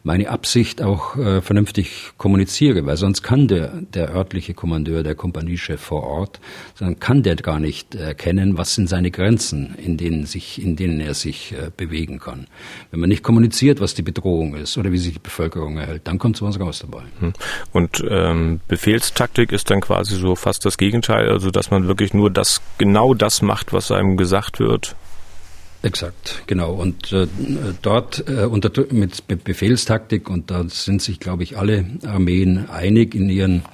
meine 0.04 0.28
Absicht 0.28 0.82
auch 0.82 1.16
äh, 1.16 1.40
vernünftig 1.40 2.12
kommuniziere, 2.18 2.84
weil 2.84 2.98
sonst 2.98 3.22
kann 3.22 3.48
der, 3.48 3.80
der 3.94 4.14
örtliche 4.14 4.52
Kommandeur, 4.52 5.02
der 5.02 5.14
Kompaniechef 5.14 5.80
vor 5.80 6.04
Ort, 6.04 6.40
dann 6.78 7.00
kann 7.00 7.22
der 7.22 7.36
gar 7.36 7.58
nicht 7.58 7.94
erkennen, 7.94 8.58
was 8.58 8.74
sind 8.74 8.88
seine 8.88 9.10
Grenzen, 9.10 9.74
in 9.82 9.96
denen, 9.96 10.13
sich, 10.24 10.62
in 10.62 10.76
denen 10.76 11.00
er 11.00 11.14
sich 11.14 11.52
äh, 11.52 11.70
bewegen 11.76 12.20
kann. 12.20 12.46
Wenn 12.90 13.00
man 13.00 13.08
nicht 13.08 13.22
kommuniziert, 13.22 13.80
was 13.80 13.94
die 13.94 14.02
Bedrohung 14.02 14.54
ist 14.54 14.78
oder 14.78 14.92
wie 14.92 14.98
sich 14.98 15.14
die 15.14 15.18
Bevölkerung 15.18 15.76
erhält, 15.78 16.02
dann 16.04 16.18
kommt 16.18 16.36
sowas 16.36 16.58
raus 16.60 16.78
dabei. 16.78 17.02
Hm. 17.20 17.32
Und 17.72 18.04
ähm, 18.08 18.60
Befehlstaktik 18.68 19.52
ist 19.52 19.70
dann 19.70 19.80
quasi 19.80 20.16
so 20.16 20.36
fast 20.36 20.64
das 20.64 20.78
Gegenteil, 20.78 21.28
also 21.28 21.50
dass 21.50 21.70
man 21.70 21.88
wirklich 21.88 22.14
nur 22.14 22.30
das 22.30 22.62
genau 22.78 23.14
das 23.14 23.42
macht, 23.42 23.72
was 23.72 23.90
einem 23.90 24.16
gesagt 24.16 24.60
wird 24.60 24.96
Exakt, 25.84 26.44
genau. 26.46 26.72
Und 26.72 27.12
äh, 27.12 27.26
dort 27.82 28.26
äh, 28.26 28.46
unter, 28.46 28.70
mit 28.90 29.26
Be 29.26 29.36
Befehlstaktik, 29.36 30.30
und 30.30 30.50
da 30.50 30.64
sind 30.66 31.02
sich, 31.02 31.20
glaube 31.20 31.42
ich, 31.42 31.58
alle 31.58 31.84
Armeen 32.06 32.70
einig 32.70 33.14
in 33.14 33.28
ihren 33.28 33.64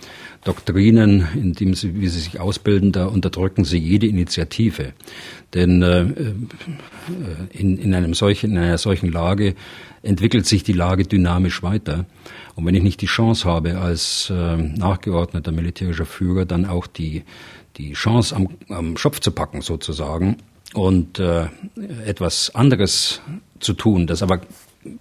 Doktrinen, 0.45 1.29
in 1.35 1.53
dem 1.53 1.75
sie, 1.75 2.01
wie 2.01 2.09
sie 2.09 2.21
sich 2.21 2.41
ausbilden, 2.41 2.93
da 2.93 3.07
unterdrücken 3.07 3.65
sie 3.65 3.79
jede 3.79 4.07
Initiative. 4.07 4.93
Denn 5.53 5.83
äh, 5.83 6.01
äh 6.01 6.35
in, 7.51 7.77
in, 7.77 7.95
einem 7.95 8.15
solchen, 8.15 8.53
in 8.53 8.59
einer 8.59 8.79
solchen 8.79 9.13
Lage 9.13 9.55
entwickelt 10.03 10.47
sich 10.47 10.63
die 10.63 10.73
Lage 10.73 11.05
dynamisch 11.05 11.63
weiter. 11.63 12.07
Und 12.55 12.65
wenn 12.65 12.75
ich 12.75 12.83
nicht 12.83 13.03
die 13.03 13.07
Chance 13.07 13.49
habe, 13.49 13.79
als 13.79 14.31
äh, 14.31 14.57
nachgeordneter 14.57 15.53
militärischer 15.53 16.07
Führer 16.07 16.47
dann 16.47 16.65
auch 16.65 16.87
die, 16.87 17.25
die 17.77 17.93
Chance 17.93 18.35
am, 18.35 18.49
am 18.69 18.97
Schopf 18.97 19.21
zu 19.21 19.33
packen, 19.33 19.61
sozusagen, 19.61 20.37
und 20.73 21.19
äh, 21.19 21.47
etwas 22.07 22.55
anderes 22.55 23.21
zu 23.59 23.73
tun, 23.73 24.07
das 24.07 24.23
aber 24.23 24.41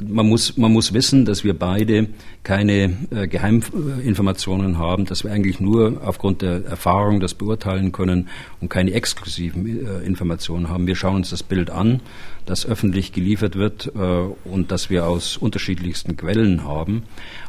man 0.02 0.28
muss, 0.28 0.58
man 0.58 0.74
muss 0.74 0.93
wissen, 0.93 1.24
dass 1.24 1.45
wir 1.45 1.58
beide 1.58 2.08
keine 2.43 2.98
äh, 3.12 3.28
Geheiminformationen 3.28 4.78
haben, 4.78 5.06
dass 5.06 5.24
wir 5.24 5.32
eigentlich 5.32 5.62
nur 5.62 6.02
aufgrund 6.04 6.41
der 6.41 6.65
Erfahrung 6.65 7.22
das 7.22 7.34
beurteilen 7.34 7.93
können 7.93 8.28
und 8.60 8.69
keine 8.69 8.91
exklusiven 8.91 9.65
äh, 9.65 10.06
Informationen 10.06 10.69
haben. 10.69 10.88
Wir 10.88 10.95
schauen 10.95 11.15
uns 11.17 11.30
das 11.30 11.43
Bild 11.43 11.69
an, 11.69 12.02
das 12.45 12.65
öffentlich 12.65 13.13
geliefert 13.13 13.56
wird 13.56 13.91
äh, 13.95 14.00
und 14.43 14.72
das 14.72 14.89
wir 14.89 15.06
aus 15.06 15.38
unterschiedlichsten 15.38 16.17
Quellen 16.17 16.65
haben. 16.65 17.04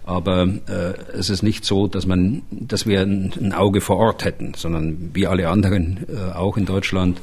Aber 0.04 0.42
äh, 0.42 0.94
es 1.16 1.30
ist 1.30 1.42
nicht 1.42 1.64
so, 1.64 1.86
dass 1.86 2.06
man, 2.06 2.42
dass 2.50 2.86
wir 2.86 3.00
ein, 3.00 3.32
ein 3.40 3.52
Auge 3.52 3.80
vor 3.80 3.96
Ort 3.96 4.24
hätten, 4.24 4.54
sondern 4.54 5.10
wie 5.14 5.26
alle 5.26 5.48
anderen 5.48 6.06
äh, 6.08 6.32
auch 6.32 6.56
in 6.56 6.66
Deutschland 6.66 7.20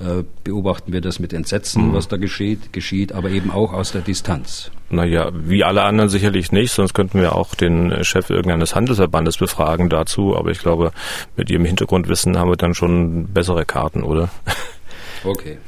äh, 0.00 0.22
beobachten 0.44 0.92
wir 0.92 1.00
das 1.00 1.18
mit 1.18 1.32
Entsetzen, 1.32 1.88
mhm. 1.88 1.92
was 1.92 2.06
da 2.06 2.18
geschieht, 2.18 2.72
geschieht, 2.72 3.12
aber 3.12 3.30
eben 3.30 3.50
auch 3.50 3.72
aus 3.72 3.90
der 3.90 4.00
Distanz. 4.00 4.70
Naja, 4.90 5.30
wie 5.34 5.64
alle 5.64 5.82
anderen 5.82 6.08
sicherlich 6.08 6.52
nicht, 6.52 6.70
sonst 6.70 6.94
könnten 6.94 7.20
wir 7.20 7.34
auch 7.34 7.54
den 7.56 8.04
Chef 8.04 8.30
irgendeines 8.30 8.76
Handelsverbandes 8.76 9.38
befragen 9.38 9.88
dazu, 9.88 10.36
aber 10.36 10.50
ich 10.50 10.60
glaube, 10.60 10.92
mit 11.36 11.50
ihrem 11.50 11.64
Hintergrundwissen 11.64 12.38
haben 12.38 12.48
wir 12.48 12.56
dann 12.56 12.74
schon 12.74 13.26
bessere 13.26 13.64
Karten, 13.64 14.02
oder? 14.02 14.28
Okay. 15.24 15.58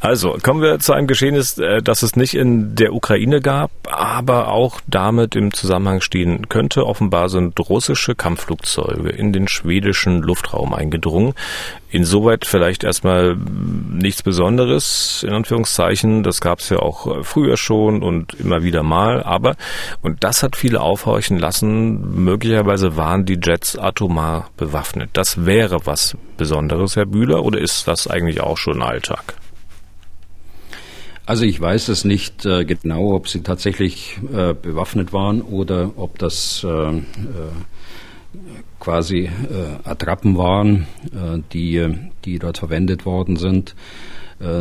Also 0.00 0.36
kommen 0.42 0.62
wir 0.62 0.78
zu 0.78 0.92
einem 0.92 1.06
Geschehnis, 1.06 1.58
äh, 1.58 1.82
das 1.82 2.02
es 2.02 2.16
nicht 2.16 2.34
in 2.34 2.74
der 2.74 2.92
Ukraine 2.94 3.40
gab, 3.40 3.70
aber 3.90 4.48
auch 4.48 4.80
damit 4.86 5.34
im 5.34 5.52
Zusammenhang 5.52 6.00
stehen 6.00 6.48
könnte. 6.48 6.86
Offenbar 6.86 7.28
sind 7.28 7.58
russische 7.68 8.14
Kampfflugzeuge 8.14 9.10
in 9.10 9.32
den 9.32 9.48
schwedischen 9.48 10.22
Luftraum 10.22 10.74
eingedrungen. 10.74 11.34
Insoweit 11.90 12.44
vielleicht 12.44 12.84
erstmal 12.84 13.34
nichts 13.36 14.22
Besonderes, 14.22 15.24
in 15.26 15.32
Anführungszeichen. 15.32 16.22
Das 16.22 16.40
gab 16.40 16.58
es 16.58 16.68
ja 16.68 16.78
auch 16.80 17.24
früher 17.24 17.56
schon 17.56 18.02
und 18.02 18.34
immer 18.34 18.62
wieder 18.62 18.82
mal. 18.82 19.22
Aber, 19.22 19.56
und 20.02 20.22
das 20.22 20.42
hat 20.42 20.56
viele 20.56 20.80
aufhorchen 20.80 21.38
lassen, 21.38 22.22
möglicherweise 22.24 22.96
waren 22.96 23.24
die 23.24 23.38
Jets 23.42 23.78
atomar 23.78 24.50
bewaffnet. 24.56 25.10
Das 25.14 25.46
wäre 25.46 25.86
was 25.86 26.16
Besonderes, 26.36 26.96
Herr 26.96 27.06
Bühler, 27.06 27.44
oder 27.44 27.58
ist 27.58 27.88
das 27.88 28.06
eigentlich 28.06 28.40
auch 28.40 28.58
schon 28.58 28.82
Alltag? 28.82 29.34
Also 31.24 31.44
ich 31.44 31.60
weiß 31.60 31.88
es 31.88 32.04
nicht 32.04 32.46
äh, 32.46 32.64
genau, 32.64 33.12
ob 33.12 33.28
sie 33.28 33.42
tatsächlich 33.42 34.18
äh, 34.32 34.54
bewaffnet 34.54 35.12
waren 35.12 35.42
oder 35.42 35.92
ob 35.96 36.18
das 36.18 36.64
äh, 36.64 36.68
äh 36.68 37.02
quasi 38.80 39.24
äh, 39.24 39.30
Attrappen 39.84 40.36
waren, 40.36 40.86
äh, 41.06 41.40
die, 41.52 41.86
die 42.24 42.38
dort 42.38 42.58
verwendet 42.58 43.06
worden 43.06 43.36
sind. 43.36 43.74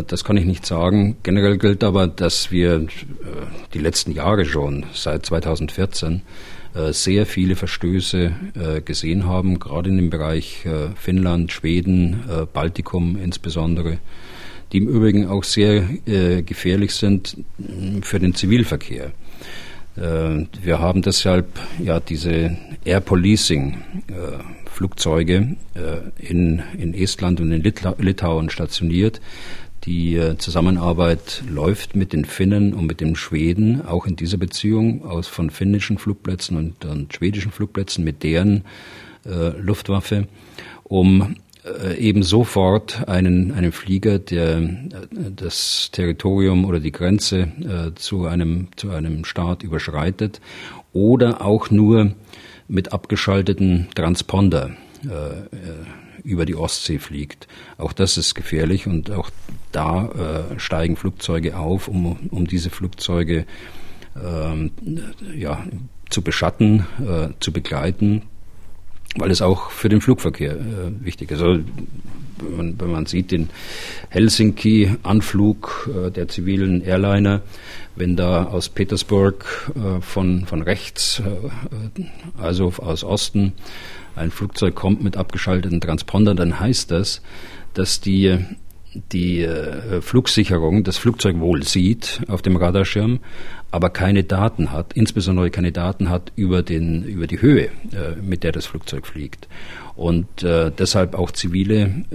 Das 0.08 0.24
kann 0.24 0.38
ich 0.38 0.46
nicht 0.46 0.66
sagen. 0.66 1.18
Generell 1.22 1.60
gilt 1.60 1.84
aber, 1.84 2.08
dass 2.08 2.50
wir 2.50 2.88
die 3.76 3.78
letzten 3.78 4.12
Jahre 4.12 4.44
schon, 4.44 4.88
seit 4.92 5.28
2014, 5.28 6.24
sehr 6.90 7.28
viele 7.28 7.56
Verstöße 7.56 8.32
gesehen 8.84 9.28
haben, 9.28 9.60
gerade 9.60 9.92
in 9.92 9.98
dem 9.98 10.10
Bereich 10.10 10.66
Finnland, 10.96 11.52
Schweden, 11.52 12.24
Baltikum 12.54 13.20
insbesondere 13.24 14.00
die 14.72 14.78
im 14.80 14.88
Übrigen 14.88 15.28
auch 15.28 15.44
sehr 15.44 15.88
äh, 16.06 16.42
gefährlich 16.42 16.94
sind 16.94 17.38
für 18.02 18.20
den 18.20 18.36
Zivilverkehr. 18.36 19.12
Äh, 19.98 20.46
wir 20.62 20.80
haben 20.80 21.02
deshalb 21.02 21.48
ja 21.84 22.00
diese 22.00 22.56
Air 22.86 23.02
Policing 23.02 23.78
äh, 24.08 24.70
Flugzeuge 24.70 25.56
äh, 25.74 26.24
in, 26.24 26.62
in 26.78 26.94
Estland 26.94 27.42
und 27.42 27.52
in 27.52 27.64
Litauen 27.64 28.50
stationiert. 28.50 29.22
Die 29.86 30.20
Zusammenarbeit 30.38 31.44
läuft 31.50 31.96
mit 31.96 32.12
den 32.12 32.26
Finnen 32.26 32.74
und 32.74 32.88
mit 32.88 33.00
den 33.00 33.16
Schweden, 33.16 33.86
auch 33.86 34.06
in 34.06 34.18
dieser 34.18 34.36
Beziehung 34.36 35.06
aus 35.06 35.28
von 35.28 35.50
finnischen 35.50 35.98
Flugplätzen 35.98 36.58
und, 36.58 36.84
und 36.84 37.14
schwedischen 37.14 37.54
Flugplätzen 37.54 38.04
mit 38.04 38.22
deren 38.22 38.66
Luftwaffe, 39.24 40.28
um 40.84 41.38
eben 41.98 42.24
sofort 42.24 43.08
einen, 43.08 43.52
einen 43.52 43.72
Flieger, 43.72 44.20
der 44.20 44.58
äh, 44.58 44.88
das 45.36 45.90
Territorium 45.92 46.66
oder 46.66 46.80
die 46.80 46.92
Grenze 46.92 47.52
äh, 47.62 47.96
zu, 47.96 48.26
einem, 48.26 48.70
zu 48.76 48.92
einem 48.92 49.26
Staat 49.26 49.64
überschreitet 49.64 50.42
oder 50.94 51.42
auch 51.42 51.70
nur 51.70 52.14
mit 52.68 52.94
abgeschalteten 52.94 53.88
Transponder 53.96 54.72
äh, 55.06 55.10
äh 55.10 55.46
über 56.24 56.46
die 56.46 56.56
Ostsee 56.56 57.00
fliegt. 57.00 57.48
Auch 57.78 57.94
das 57.94 58.18
ist 58.18 58.36
gefährlich 58.36 58.86
und 58.86 59.12
auch 59.12 59.30
da 59.72 60.10
äh, 60.56 60.60
steigen 60.60 60.98
Flugzeuge 60.98 61.58
auf, 61.58 61.88
um, 61.88 62.18
um 62.32 62.48
diese 62.48 62.70
Flugzeuge 62.70 63.46
ähm, 64.22 64.72
ja, 65.34 65.64
zu 66.10 66.22
beschatten, 66.22 66.86
zu 67.40 67.54
begleiten 67.54 68.24
weil 69.16 69.32
es 69.32 69.42
auch 69.42 69.72
für 69.72 69.90
den 69.90 70.02
Flugverkehr 70.02 70.54
äh, 70.54 71.06
wichtig 71.06 71.32
ist. 71.32 71.42
Also, 71.42 71.64
wenn, 72.40 72.58
man, 72.58 72.80
wenn 72.80 72.92
man 72.92 73.06
sieht 73.06 73.32
den 73.32 73.50
Helsinki-Anflug 74.10 75.90
äh, 75.94 76.12
der 76.12 76.28
zivilen 76.28 76.82
Airliner, 76.82 77.42
wenn 77.96 78.16
da 78.16 78.46
aus 78.46 78.70
Petersburg 78.70 79.72
äh, 79.76 80.02
von, 80.02 80.46
von 80.46 80.62
rechts, 80.62 81.20
äh, 81.20 82.04
also 82.40 82.74
aus 82.78 83.04
Osten, 83.04 83.54
ein 84.16 84.32
Flugzeug 84.32 84.76
kommt 84.76 85.04
mit 85.04 85.18
abgeschalteten 85.18 85.82
Transponder, 85.82 86.36
dann 86.36 86.60
heißt 86.60 86.92
das, 86.92 87.22
dass 87.74 88.02
die 88.02 88.38
die 89.12 89.42
äh, 89.42 90.02
Flugsicherung 90.02 90.84
das 90.84 90.98
Flugzeug 90.98 91.40
wohl 91.40 91.64
sieht 91.64 92.22
auf 92.28 92.42
dem 92.42 92.56
Radarschirm, 92.56 93.20
aber 93.72 93.90
keine 93.90 94.24
Daten 94.24 94.72
hat, 94.72 94.94
insbesondere 94.94 95.50
keine 95.50 95.72
Daten 95.72 96.10
hat 96.10 96.32
über, 96.36 96.64
den, 96.64 97.04
über 97.04 97.28
die 97.28 97.42
Höhe, 97.42 97.66
äh, 97.66 98.16
mit 98.22 98.44
der 98.44 98.52
das 98.52 98.66
Flugzeug 98.66 99.08
fliegt. 99.08 99.48
Und 99.96 100.44
äh, 100.44 100.72
deshalb 100.78 101.16
auch 101.16 101.32
zivile 101.32 102.06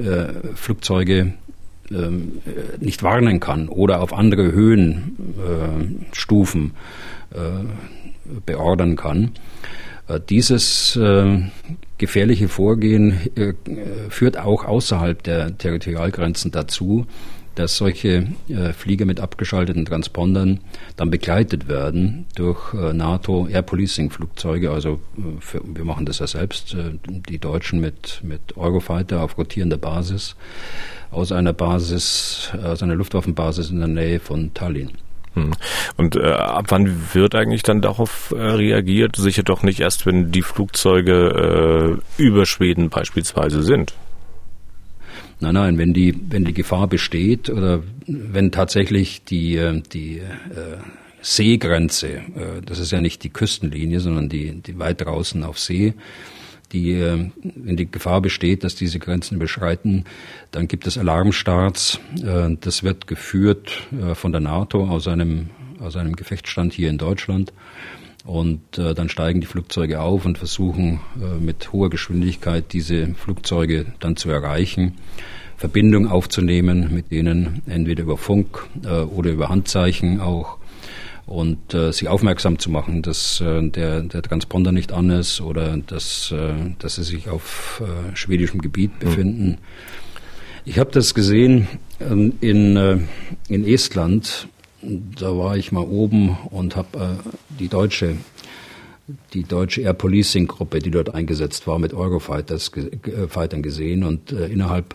Flugzeuge 0.55 1.35
ähm, 1.91 2.41
äh, 2.47 2.83
nicht 2.83 3.03
warnen 3.03 3.41
kann 3.41 3.69
oder 3.69 4.01
auf 4.01 4.13
andere 4.13 4.53
Höhenstufen 4.53 6.73
beordern 8.45 8.97
kann. 8.97 9.31
Dieses 10.19 10.99
gefährliche 11.99 12.49
Vorgehen 12.49 13.19
führt 14.09 14.39
auch 14.39 14.65
außerhalb 14.65 15.23
der 15.23 15.57
Territorialgrenzen 15.57 16.51
dazu, 16.51 17.07
dass 17.55 17.77
solche 17.77 18.29
äh, 18.49 18.73
Flieger 18.73 19.05
mit 19.05 19.21
abgeschalteten 19.21 19.85
Transpondern 19.85 20.61
dann 20.97 21.11
begleitet 21.11 21.69
werden 21.69 22.25
durch 22.35 22.73
äh, 22.75 22.93
NATO 22.93 23.47
Air 23.47 23.63
Policing 23.63 24.11
Flugzeuge. 24.11 24.71
Also 24.71 25.01
äh, 25.19 25.41
für, 25.41 25.61
wir 25.65 25.85
machen 25.85 26.07
das 26.07 26.21
ja 26.21 26.27
selbst, 26.27 26.75
äh, 26.75 26.93
die 27.09 27.39
Deutschen 27.39 27.81
mit, 27.81 28.21
mit 28.23 28.57
Eurofighter 28.57 29.23
auf 29.23 29.37
rotierender 29.37 29.77
Basis 29.77 30.37
aus 31.11 31.31
einer 31.31 31.53
Basis, 31.53 32.51
aus 32.65 32.83
einer 32.83 32.95
Luftwaffenbasis 32.95 33.69
in 33.69 33.81
der 33.81 33.89
Nähe 33.89 34.19
von 34.19 34.55
Tallinn. 34.55 34.93
Hm. 35.35 35.53
Und 35.97 36.17
äh, 36.17 36.31
ab 36.31 36.67
wann 36.69 37.15
wird 37.15 37.35
eigentlich 37.35 37.63
dann 37.63 37.81
darauf 37.81 38.35
äh, 38.37 38.41
reagiert? 38.41 39.17
Sicher 39.17 39.43
doch 39.43 39.63
nicht 39.63 39.81
erst, 39.81 40.05
wenn 40.05 40.31
die 40.31 40.43
Flugzeuge 40.43 41.99
äh, 42.19 42.23
über 42.23 42.45
Schweden 42.47 42.91
beispielsweise 42.91 43.63
sind. 43.63 43.95
Nein, 45.41 45.55
nein, 45.55 45.79
wenn 45.79 45.93
die, 45.93 46.15
wenn 46.29 46.45
die 46.45 46.55
Gefahr 46.55 46.87
besteht 46.87 47.51
oder 47.51 47.83
wenn 48.07 48.53
tatsächlich 48.53 49.25
die, 49.25 49.57
äh, 49.57 49.83
die 49.93 50.19
äh, 50.19 50.79
Seegrenze, 51.21 52.09
äh, 52.09 52.63
das 52.65 52.79
ist 52.79 52.93
ja 52.93 53.01
nicht 53.01 53.25
die 53.25 53.31
Küstenlinie, 53.31 54.01
sondern 54.01 54.29
die, 54.29 54.61
die 54.61 54.79
weit 54.79 55.01
draußen 55.01 55.43
auf 55.43 55.59
See, 55.59 55.95
die, 56.73 56.93
äh, 56.93 57.31
wenn 57.43 57.77
die 57.77 57.91
Gefahr 57.91 58.21
besteht, 58.21 58.65
dass 58.65 58.75
diese 58.75 58.99
Grenzen 58.99 59.37
überschreiten, 59.37 60.05
dann 60.51 60.69
gibt 60.69 60.87
es 60.87 60.99
Alarmstarts. 60.99 62.01
Äh, 62.23 62.57
das 62.61 62.83
wird 62.83 63.07
geführt 63.07 63.87
äh, 63.93 64.15
von 64.15 64.33
der 64.33 64.41
NATO 64.41 64.89
aus 64.89 65.09
einem, 65.09 65.51
aus 65.81 65.97
einem 65.97 66.17
Gefechtsstand 66.17 66.73
hier 66.73 66.91
in 66.91 66.99
Deutschland. 66.99 67.53
Und 68.25 68.79
äh, 68.79 68.95
dann 68.95 69.09
steigen 69.09 69.41
die 69.41 69.47
Flugzeuge 69.47 70.01
auf 70.01 70.25
und 70.25 70.39
versuchen 70.39 71.01
äh, 71.21 71.41
mit 71.41 71.73
hoher 71.73 71.91
Geschwindigkeit 71.91 72.73
diese 72.73 73.15
Flugzeuge 73.15 73.87
dann 73.99 74.17
zu 74.17 74.31
erreichen, 74.31 74.95
Verbindung 75.57 76.09
aufzunehmen 76.09 76.95
mit 76.95 77.11
denen, 77.11 77.63
entweder 77.67 78.05
über 78.05 78.17
Funk 78.17 78.65
äh, 78.85 79.01
oder 79.01 79.31
über 79.31 79.49
Handzeichen 79.49 80.21
auch 80.21 80.59
und 81.33 81.73
äh, 81.73 81.93
sie 81.93 82.09
aufmerksam 82.09 82.59
zu 82.59 82.71
machen, 82.71 83.01
dass 83.01 83.41
äh, 83.41 83.67
der, 83.69 84.03
der 84.03 84.23
Transponder 84.23 84.71
nicht 84.71 84.93
an 84.93 85.09
ist 85.09 85.41
oder 85.41 85.79
dass, 85.79 86.31
äh, 86.31 86.53
dass 86.79 86.97
sie 86.97 87.05
sich 87.05 87.31
auf 87.31 87.83
äh, 87.83 88.15
schwedischem 88.15 88.61
Gebiet 88.61 88.99
befinden. 88.99 89.47
Mhm. 89.47 89.59
Ich 90.65 90.79
habe 90.79 90.91
das 90.91 91.15
gesehen 91.15 91.69
ähm, 92.01 92.35
in, 92.41 92.77
äh, 92.77 92.99
in 93.49 93.67
Estland 93.67 94.47
da 94.83 95.37
war 95.39 95.57
ich 95.57 95.71
mal 95.71 95.85
oben 95.85 96.37
und 96.51 96.77
habe 96.77 96.99
äh, 96.99 97.29
die 97.59 97.69
deutsche 97.69 98.17
die 99.33 99.43
deutsche 99.43 99.83
Air 99.83 99.95
Policing 99.95 100.47
Gruppe, 100.47 100.79
die 100.79 100.91
dort 100.91 101.15
eingesetzt 101.15 101.67
war, 101.67 101.79
mit 101.79 101.93
Eurofighters 101.93 102.71
äh, 102.77 103.29
Fightern 103.29 103.63
gesehen 103.63 104.05
und 104.05 104.33
äh, 104.33 104.47
innerhalb 104.47 104.95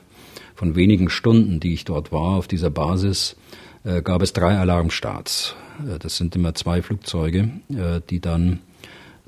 von 0.56 0.76
wenigen 0.76 1.10
Stunden, 1.10 1.60
die 1.60 1.74
ich 1.74 1.86
dort 1.86 2.12
war 2.12 2.38
auf 2.38 2.48
dieser 2.48 2.70
Basis, 2.70 3.36
äh, 3.84 4.02
gab 4.02 4.22
es 4.22 4.34
drei 4.34 4.58
Alarmstarts. 4.58 5.56
Äh, 5.86 6.00
das 6.00 6.18
sind 6.18 6.36
immer 6.36 6.54
zwei 6.56 6.82
Flugzeuge, 6.82 7.50
äh, 7.70 8.02
die 8.10 8.20
dann 8.20 8.60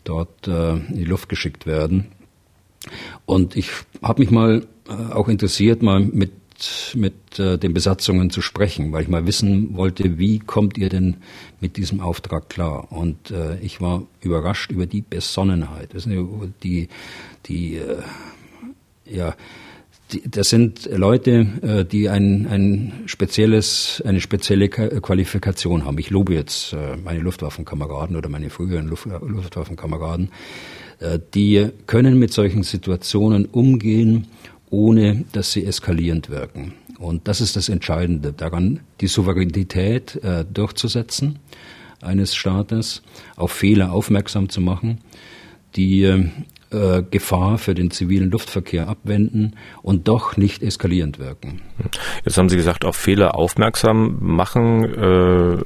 dort 0.05 0.47
in 0.47 0.95
die 0.95 1.03
Luft 1.03 1.29
geschickt 1.29 1.67
werden. 1.67 2.07
Und 3.27 3.55
ich 3.55 3.69
habe 4.01 4.21
mich 4.21 4.31
mal 4.31 4.65
auch 5.11 5.27
interessiert, 5.27 5.83
mal 5.83 5.99
mit 5.99 6.31
mit 6.95 7.39
äh, 7.39 7.57
den 7.57 7.73
Besatzungen 7.73 8.29
zu 8.29 8.41
sprechen, 8.41 8.91
weil 8.91 9.03
ich 9.03 9.07
mal 9.07 9.25
wissen 9.25 9.75
wollte, 9.75 10.17
wie 10.17 10.39
kommt 10.39 10.77
ihr 10.77 10.89
denn 10.89 11.17
mit 11.61 11.77
diesem 11.77 12.01
Auftrag 12.01 12.49
klar? 12.49 12.91
Und 12.91 13.31
äh, 13.31 13.57
ich 13.59 13.81
war 13.81 14.03
überrascht 14.21 14.71
über 14.71 14.85
die 14.85 15.01
Besonnenheit. 15.01 15.93
Die, 16.63 16.89
die, 17.45 17.75
äh, 17.75 18.01
ja, 19.05 19.35
das 20.25 20.49
sind 20.49 20.89
Leute, 20.91 21.47
äh, 21.61 21.85
die 21.85 22.09
ein, 22.09 22.47
ein 22.47 23.03
spezielles, 23.05 24.01
eine 24.05 24.21
spezielle 24.21 24.69
Qualifikation 24.69 25.85
haben. 25.85 25.97
Ich 25.97 26.09
lobe 26.09 26.33
jetzt 26.33 26.73
äh, 26.73 26.97
meine 26.97 27.19
Luftwaffenkameraden 27.19 28.15
oder 28.15 28.29
meine 28.29 28.49
früheren 28.49 28.87
Luft, 28.87 29.05
Luftwaffenkameraden. 29.05 30.29
Äh, 30.99 31.19
die 31.33 31.69
können 31.85 32.17
mit 32.17 32.33
solchen 32.33 32.63
Situationen 32.63 33.45
umgehen 33.45 34.27
ohne 34.69 35.25
dass 35.31 35.51
sie 35.51 35.65
eskalierend 35.65 36.29
wirken. 36.29 36.73
Und 36.97 37.27
das 37.27 37.41
ist 37.41 37.55
das 37.55 37.69
Entscheidende 37.69 38.33
daran, 38.33 38.81
die 39.01 39.07
Souveränität 39.07 40.15
äh, 40.23 40.45
durchzusetzen 40.45 41.39
eines 42.01 42.35
Staates, 42.35 43.01
auf 43.35 43.51
Fehler 43.51 43.91
aufmerksam 43.91 44.49
zu 44.49 44.61
machen, 44.61 44.99
die 45.75 46.29
äh, 46.71 47.03
Gefahr 47.09 47.57
für 47.57 47.73
den 47.73 47.91
zivilen 47.91 48.31
Luftverkehr 48.31 48.87
abwenden 48.87 49.55
und 49.81 50.07
doch 50.07 50.37
nicht 50.37 50.61
eskalierend 50.61 51.19
wirken. 51.19 51.61
Jetzt 52.25 52.37
haben 52.37 52.49
Sie 52.49 52.57
gesagt, 52.57 52.85
auf 52.85 52.95
Fehler 52.95 53.35
aufmerksam 53.35 54.17
machen. 54.19 54.83
Äh, 54.83 55.63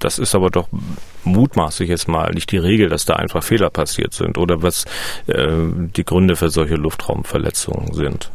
das 0.00 0.18
ist 0.18 0.34
aber 0.34 0.50
doch 0.50 0.68
mutmaßlich 1.24 1.88
jetzt 1.88 2.08
mal 2.08 2.32
nicht 2.32 2.50
die 2.50 2.58
Regel, 2.58 2.88
dass 2.88 3.04
da 3.04 3.14
einfach 3.14 3.42
Fehler 3.42 3.70
passiert 3.70 4.12
sind 4.12 4.38
oder 4.38 4.62
was 4.62 4.86
äh, 5.26 5.48
die 5.96 6.04
Gründe 6.04 6.34
für 6.34 6.50
solche 6.50 6.74
Luftraumverletzungen 6.74 7.92
sind. 7.92 8.30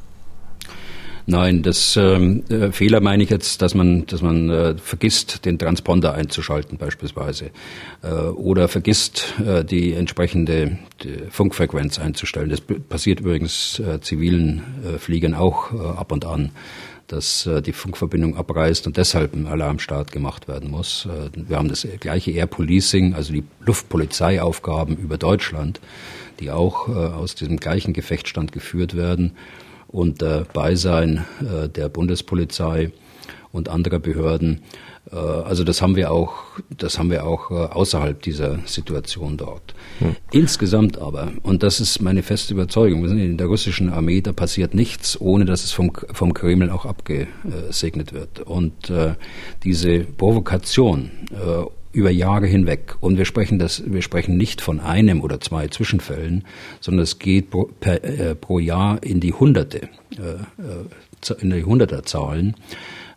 Nein, 1.25 1.61
das 1.63 1.95
ähm, 1.95 2.43
äh, 2.49 2.71
Fehler 2.71 2.99
meine 2.99 3.23
ich 3.23 3.29
jetzt, 3.29 3.61
dass 3.61 3.75
man, 3.75 4.05
dass 4.07 4.21
man 4.21 4.49
äh, 4.49 4.75
vergisst, 4.77 5.45
den 5.45 5.57
Transponder 5.57 6.13
einzuschalten 6.13 6.77
beispielsweise 6.77 7.51
äh, 8.01 8.09
oder 8.09 8.67
vergisst, 8.67 9.33
äh, 9.45 9.63
die 9.63 9.93
entsprechende 9.93 10.77
die 11.01 11.17
Funkfrequenz 11.29 11.97
einzustellen. 11.97 12.49
Das 12.49 12.61
passiert 12.61 13.21
übrigens 13.21 13.79
äh, 13.79 14.01
zivilen 14.01 14.63
äh, 14.85 14.97
Fliegern 14.97 15.33
auch 15.33 15.73
äh, 15.73 15.77
ab 15.77 16.11
und 16.11 16.25
an 16.25 16.51
dass 17.07 17.45
äh, 17.45 17.61
die 17.61 17.73
Funkverbindung 17.73 18.37
abreißt 18.37 18.87
und 18.87 18.97
deshalb 18.97 19.33
ein 19.35 19.45
Alarmstart 19.45 20.11
gemacht 20.11 20.47
werden 20.47 20.71
muss. 20.71 21.05
Äh, 21.05 21.29
wir 21.35 21.57
haben 21.57 21.67
das 21.67 21.85
gleiche 21.99 22.31
Air 22.31 22.47
Policing, 22.47 23.13
also 23.13 23.33
die 23.33 23.43
Luftpolizeiaufgaben 23.59 24.97
über 24.97 25.17
Deutschland, 25.17 25.79
die 26.39 26.49
auch 26.49 26.87
äh, 26.87 26.91
aus 26.91 27.35
diesem 27.35 27.57
gleichen 27.57 27.93
Gefechtsstand 27.93 28.51
geführt 28.51 28.95
werden 28.95 29.33
unter 29.93 30.43
Beisein 30.51 31.23
äh, 31.39 31.69
der 31.69 31.87
Bundespolizei 31.87 32.91
und 33.51 33.69
anderer 33.69 33.99
Behörden. 33.99 34.63
Äh, 35.11 35.15
also 35.15 35.63
das 35.63 35.81
haben 35.81 35.95
wir 35.95 36.11
auch, 36.11 36.33
das 36.75 36.97
haben 36.97 37.11
wir 37.11 37.25
auch 37.25 37.51
äh, 37.51 37.53
außerhalb 37.53 38.21
dieser 38.21 38.59
Situation 38.65 39.37
dort. 39.37 39.75
Hm. 39.99 40.15
Insgesamt 40.31 40.97
aber, 40.97 41.31
und 41.43 41.61
das 41.61 41.79
ist 41.79 42.01
meine 42.01 42.23
feste 42.23 42.55
Überzeugung, 42.55 43.03
wir 43.03 43.09
sind 43.09 43.19
in 43.19 43.37
der 43.37 43.47
russischen 43.47 43.93
Armee, 43.93 44.21
da 44.21 44.33
passiert 44.33 44.73
nichts, 44.73 45.21
ohne 45.21 45.45
dass 45.45 45.63
es 45.63 45.71
vom, 45.71 45.91
vom 46.11 46.33
Kreml 46.33 46.71
auch 46.71 46.85
abgesegnet 46.85 48.13
wird. 48.13 48.39
Und 48.39 48.89
äh, 48.89 49.13
diese 49.63 49.99
Provokation 49.99 51.11
äh, 51.31 51.65
über 51.93 52.09
Jahre 52.09 52.47
hinweg. 52.47 52.95
Und 52.99 53.17
wir 53.17 53.25
sprechen 53.25 53.59
das, 53.59 53.83
wir 53.85 54.01
sprechen 54.01 54.35
nicht 54.35 54.61
von 54.61 54.79
einem 54.79 55.21
oder 55.21 55.39
zwei 55.39 55.67
Zwischenfällen, 55.67 56.43
sondern 56.81 57.03
es 57.03 57.19
geht 57.19 57.51
pro, 57.51 57.69
per, 57.79 58.03
äh, 58.03 58.35
pro 58.35 58.59
Jahr 58.59 59.01
in 59.01 59.19
die 59.19 59.31
Hunderte, 59.33 59.89
äh, 60.17 60.33
äh 60.61 61.39
in 61.39 61.51
die 61.51 61.63
Hunderterzahlen. 61.63 62.55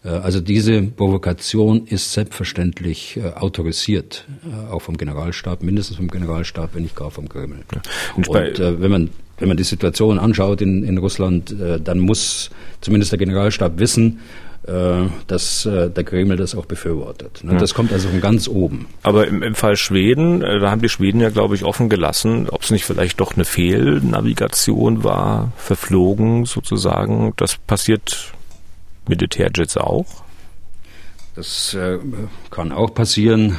Äh, 0.05 0.11
also 0.11 0.41
diese 0.41 0.83
Provokation 0.83 1.87
ist 1.87 2.13
selbstverständlich 2.13 3.17
äh, 3.17 3.31
autorisiert, 3.31 4.27
auch 4.71 4.83
vom 4.83 4.97
Generalstab, 4.97 5.63
mindestens 5.63 5.97
vom 5.97 6.09
Generalstab, 6.09 6.75
wenn 6.75 6.83
nicht 6.83 6.95
gar 6.95 7.11
vom 7.11 7.29
Kreml. 7.29 7.65
Ja. 7.75 7.83
Und, 8.17 8.29
Und 8.29 8.59
äh, 8.61 8.81
wenn 8.81 8.91
man 8.91 9.11
wenn 9.39 9.49
man 9.49 9.57
die 9.57 9.65
Situation 9.65 10.19
anschaut 10.19 10.61
in, 10.61 10.83
in 10.83 10.99
Russland, 10.99 11.53
äh, 11.53 11.81
dann 11.81 11.99
muss 11.99 12.51
zumindest 12.81 13.13
der 13.13 13.19
Generalstab 13.19 13.79
wissen, 13.79 14.21
äh, 14.67 15.09
dass 15.29 15.65
äh, 15.65 15.91
der 15.91 16.03
Kreml 16.03 16.37
das 16.37 16.57
auch 16.57 16.67
befürwortet. 16.67 17.45
Ne? 17.45 17.57
Das 17.57 17.73
kommt 17.73 17.93
also 17.93 18.09
von 18.09 18.21
ganz 18.21 18.49
oben. 18.49 18.87
Aber 19.05 19.29
im, 19.29 19.41
im 19.45 19.55
Fall 19.55 19.77
Schweden, 19.77 20.43
äh, 20.43 20.59
da 20.59 20.73
haben 20.73 20.83
die 20.83 20.89
Schweden 20.89 21.21
ja, 21.21 21.31
glaube 21.31 21.55
ich, 21.55 21.65
offen 21.65 21.89
gelassen, 21.89 22.49
ob 22.51 22.63
es 22.63 22.73
nicht 22.73 22.85
vielleicht 22.85 23.21
doch 23.21 23.35
eine 23.35 23.45
Fehlnavigation 23.45 25.05
war, 25.05 25.53
verflogen 25.57 26.47
sozusagen. 26.47 27.33
Das 27.37 27.57
passiert 27.59 28.33
Militärjets 29.07 29.77
auch? 29.77 30.07
Das 31.37 31.77
kann 32.51 32.73
auch 32.73 32.95
passieren. 32.95 33.57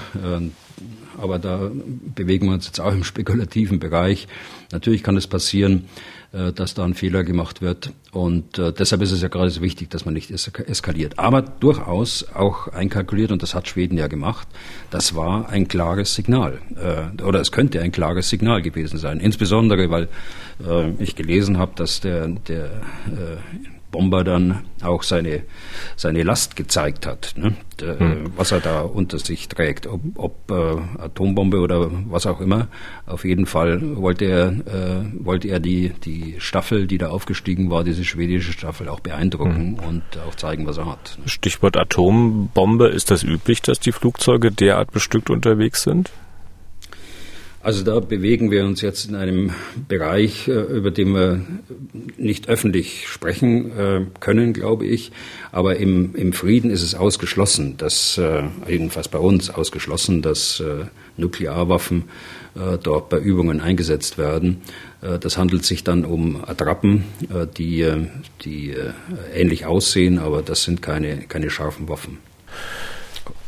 Aber 1.17 1.39
da 1.39 1.69
bewegen 2.15 2.47
wir 2.47 2.53
uns 2.53 2.65
jetzt 2.65 2.79
auch 2.79 2.91
im 2.91 3.03
spekulativen 3.03 3.79
Bereich. 3.79 4.27
Natürlich 4.71 5.03
kann 5.03 5.17
es 5.17 5.27
passieren, 5.27 5.85
äh, 6.33 6.51
dass 6.51 6.73
da 6.73 6.83
ein 6.83 6.93
Fehler 6.93 7.23
gemacht 7.23 7.61
wird. 7.61 7.91
Und 8.11 8.57
äh, 8.59 8.73
deshalb 8.73 9.01
ist 9.01 9.11
es 9.11 9.21
ja 9.21 9.27
gerade 9.27 9.49
so 9.49 9.61
wichtig, 9.61 9.89
dass 9.89 10.05
man 10.05 10.13
nicht 10.13 10.29
eskaliert. 10.29 11.17
Aber 11.19 11.41
durchaus 11.41 12.25
auch 12.33 12.67
einkalkuliert, 12.67 13.31
und 13.31 13.43
das 13.43 13.55
hat 13.55 13.67
Schweden 13.67 13.97
ja 13.97 14.07
gemacht, 14.07 14.47
das 14.91 15.15
war 15.15 15.49
ein 15.49 15.67
klares 15.67 16.15
Signal. 16.15 16.59
Äh, 16.75 17.23
oder 17.23 17.39
es 17.39 17.51
könnte 17.51 17.81
ein 17.81 17.91
klares 17.91 18.29
Signal 18.29 18.61
gewesen 18.61 18.97
sein. 18.97 19.19
Insbesondere, 19.19 19.89
weil 19.89 20.09
ich 20.97 21.15
gelesen 21.15 21.59
habe, 21.59 21.73
dass 21.75 21.99
der, 22.01 22.27
der 22.27 22.81
Bomber 23.91 24.23
dann 24.23 24.65
auch 24.83 25.03
seine, 25.03 25.43
seine 25.95 26.23
Last 26.23 26.55
gezeigt 26.55 27.05
hat, 27.05 27.33
ne? 27.37 27.55
D 27.79 27.85
hm. 27.85 28.31
was 28.35 28.51
er 28.51 28.59
da 28.59 28.81
unter 28.81 29.19
sich 29.19 29.47
trägt, 29.47 29.87
ob, 29.87 30.01
ob 30.15 30.51
äh, 30.51 31.01
Atombombe 31.01 31.59
oder 31.59 31.89
was 32.09 32.25
auch 32.25 32.41
immer. 32.41 32.67
Auf 33.05 33.23
jeden 33.23 33.45
Fall 33.45 33.97
wollte 33.97 34.25
er, 34.25 34.47
äh, 34.47 35.05
wollte 35.19 35.47
er 35.47 35.59
die, 35.59 35.89
die 36.03 36.35
Staffel, 36.39 36.87
die 36.87 36.97
da 36.97 37.09
aufgestiegen 37.09 37.69
war, 37.69 37.83
diese 37.83 38.03
schwedische 38.03 38.51
Staffel, 38.51 38.89
auch 38.89 38.99
beeindrucken 38.99 39.77
hm. 39.79 39.87
und 39.87 40.03
auch 40.27 40.35
zeigen, 40.35 40.65
was 40.65 40.77
er 40.77 40.87
hat. 40.87 41.17
Ne? 41.19 41.29
Stichwort 41.29 41.77
Atombombe, 41.77 42.87
ist 42.87 43.11
das 43.11 43.23
üblich, 43.23 43.61
dass 43.61 43.79
die 43.79 43.91
Flugzeuge 43.91 44.51
derart 44.51 44.91
bestückt 44.91 45.29
unterwegs 45.29 45.83
sind? 45.83 46.11
Also 47.67 47.83
da 47.83 47.99
bewegen 47.99 48.49
wir 48.49 48.63
uns 48.63 48.79
jetzt 48.79 49.09
in 49.09 49.15
einem 49.15 49.51
Bereich, 49.89 50.47
äh, 50.47 50.53
über 50.53 50.89
den 50.89 51.13
wir 51.13 51.41
nicht 52.15 52.47
öffentlich 52.47 53.09
sprechen 53.09 53.77
äh, 53.77 54.05
können, 54.21 54.53
glaube 54.53 54.85
ich. 54.85 55.11
Aber 55.51 55.75
im, 55.75 56.15
im 56.15 56.31
Frieden 56.31 56.71
ist 56.71 56.81
es 56.81 56.95
ausgeschlossen, 56.95 57.75
dass, 57.75 58.17
äh, 58.19 58.43
jedenfalls 58.69 59.09
bei 59.09 59.17
uns 59.17 59.49
ausgeschlossen, 59.49 60.21
dass 60.21 60.63
Nuklearwaffen 61.17 62.05
dort 62.83 63.09
bei 63.09 63.19
Übungen 63.19 63.59
eingesetzt 63.59 64.17
werden. 64.17 64.61
Das 65.01 65.37
handelt 65.37 65.65
sich 65.65 65.83
dann 65.83 66.05
um 66.05 66.43
Attrappen, 66.43 67.03
die, 67.57 67.85
die 68.43 68.75
ähnlich 69.33 69.65
aussehen, 69.65 70.19
aber 70.19 70.41
das 70.41 70.63
sind 70.63 70.81
keine, 70.81 71.17
keine 71.27 71.49
scharfen 71.49 71.89
Waffen. 71.89 72.17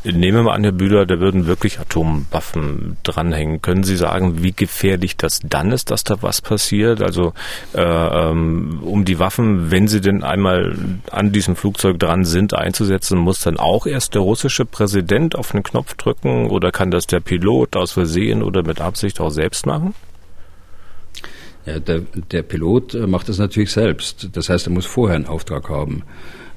Nehmen 0.03 0.37
wir 0.37 0.43
mal 0.43 0.55
an, 0.55 0.63
Herr 0.63 0.71
Bühler, 0.71 1.05
da 1.05 1.19
würden 1.19 1.45
wirklich 1.45 1.79
Atomwaffen 1.79 2.97
dranhängen. 3.03 3.61
Können 3.61 3.83
Sie 3.83 3.97
sagen, 3.97 4.41
wie 4.41 4.53
gefährlich 4.53 5.17
das 5.17 5.41
dann 5.43 5.71
ist, 5.71 5.91
dass 5.91 6.03
da 6.03 6.21
was 6.21 6.41
passiert? 6.41 7.01
Also 7.01 7.33
äh, 7.73 7.81
ähm, 7.81 8.79
um 8.81 9.03
die 9.03 9.19
Waffen, 9.19 9.71
wenn 9.71 9.87
sie 9.87 9.99
denn 9.99 10.23
einmal 10.23 10.75
an 11.11 11.31
diesem 11.31 11.55
Flugzeug 11.55 11.99
dran 11.99 12.23
sind, 12.23 12.53
einzusetzen, 12.53 13.17
muss 13.17 13.41
dann 13.41 13.57
auch 13.57 13.85
erst 13.85 14.15
der 14.15 14.21
russische 14.21 14.65
Präsident 14.65 15.35
auf 15.35 15.51
den 15.51 15.63
Knopf 15.63 15.95
drücken 15.95 16.49
oder 16.49 16.71
kann 16.71 16.91
das 16.91 17.05
der 17.05 17.19
Pilot 17.19 17.75
aus 17.75 17.91
Versehen 17.91 18.41
oder 18.41 18.63
mit 18.63 18.79
Absicht 18.79 19.19
auch 19.19 19.31
selbst 19.31 19.65
machen? 19.65 19.93
Ja, 21.65 21.79
der, 21.79 22.01
der 22.31 22.41
Pilot 22.41 22.95
äh, 22.95 23.05
macht 23.05 23.29
das 23.29 23.37
natürlich 23.37 23.71
selbst. 23.71 24.29
Das 24.33 24.49
heißt, 24.49 24.67
er 24.67 24.73
muss 24.73 24.85
vorher 24.85 25.17
einen 25.17 25.27
Auftrag 25.27 25.69
haben. 25.69 26.03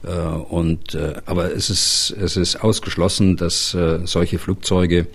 Äh, 0.04 0.10
und, 0.10 0.94
äh, 0.94 1.14
aber 1.26 1.54
es 1.54 1.70
ist, 1.70 2.14
es 2.20 2.36
ist 2.36 2.56
ausgeschlossen, 2.62 3.36
dass 3.36 3.74
äh, 3.74 4.00
solche 4.04 4.38
Flugzeuge 4.38 5.06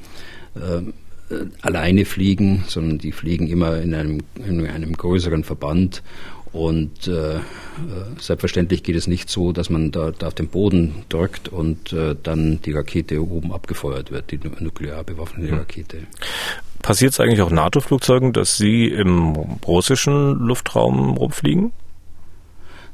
alleine 1.62 2.06
fliegen, 2.06 2.64
sondern 2.68 2.98
die 2.98 3.12
fliegen 3.12 3.48
immer 3.48 3.78
in 3.78 3.94
einem, 3.94 4.22
in 4.44 4.66
einem 4.66 4.94
größeren 4.94 5.44
Verband. 5.44 6.02
Und 6.52 7.08
äh, 7.08 7.42
selbstverständlich 8.20 8.82
geht 8.82 8.96
es 8.96 9.06
nicht 9.06 9.30
so, 9.30 9.52
dass 9.52 9.70
man 9.70 9.92
da, 9.92 10.10
da 10.10 10.28
auf 10.28 10.34
den 10.34 10.48
Boden 10.48 11.04
drückt 11.10 11.50
und 11.50 11.94
äh, 11.94 12.16
dann 12.24 12.60
die 12.64 12.72
Rakete 12.72 13.22
oben 13.22 13.52
abgefeuert 13.52 14.10
wird, 14.10 14.32
die 14.32 14.40
nuklear 14.60 15.04
bewaffnete 15.04 15.52
hm. 15.52 15.58
Rakete. 15.60 15.98
Passiert 16.82 17.12
es 17.14 17.20
eigentlich 17.20 17.42
auch 17.42 17.52
NATO-Flugzeugen, 17.52 18.34
dass 18.34 18.58
sie 18.58 18.88
im 18.88 19.36
russischen 19.68 20.40
Luftraum 20.40 21.18
rumfliegen? 21.18 21.72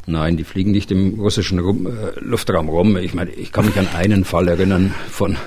Nein, 0.06 0.36
die 0.36 0.44
fliegen 0.44 0.72
nicht 0.72 0.92
im 0.92 1.20
russischen 1.20 1.60
rum, 1.60 1.88
äh, 1.88 2.20
Luftraum 2.20 2.70
rum. 2.70 2.98
Ich 2.98 3.14
meine, 3.14 3.32
ich 3.32 3.52
kann 3.52 3.66
mich 3.66 3.78
an 3.78 3.88
einen 3.96 4.26
Fall 4.26 4.48
erinnern 4.48 4.94
von 5.10 5.38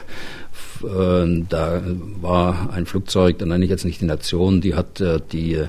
äh, 0.82 1.44
da 1.48 1.82
war 2.20 2.70
ein 2.72 2.86
Flugzeug, 2.86 3.38
da 3.38 3.46
nenne 3.46 3.64
ich 3.64 3.70
jetzt 3.70 3.84
nicht 3.84 4.00
die 4.00 4.06
Nation, 4.06 4.60
die 4.60 4.74
hat 4.74 5.00
äh, 5.00 5.20
die 5.32 5.62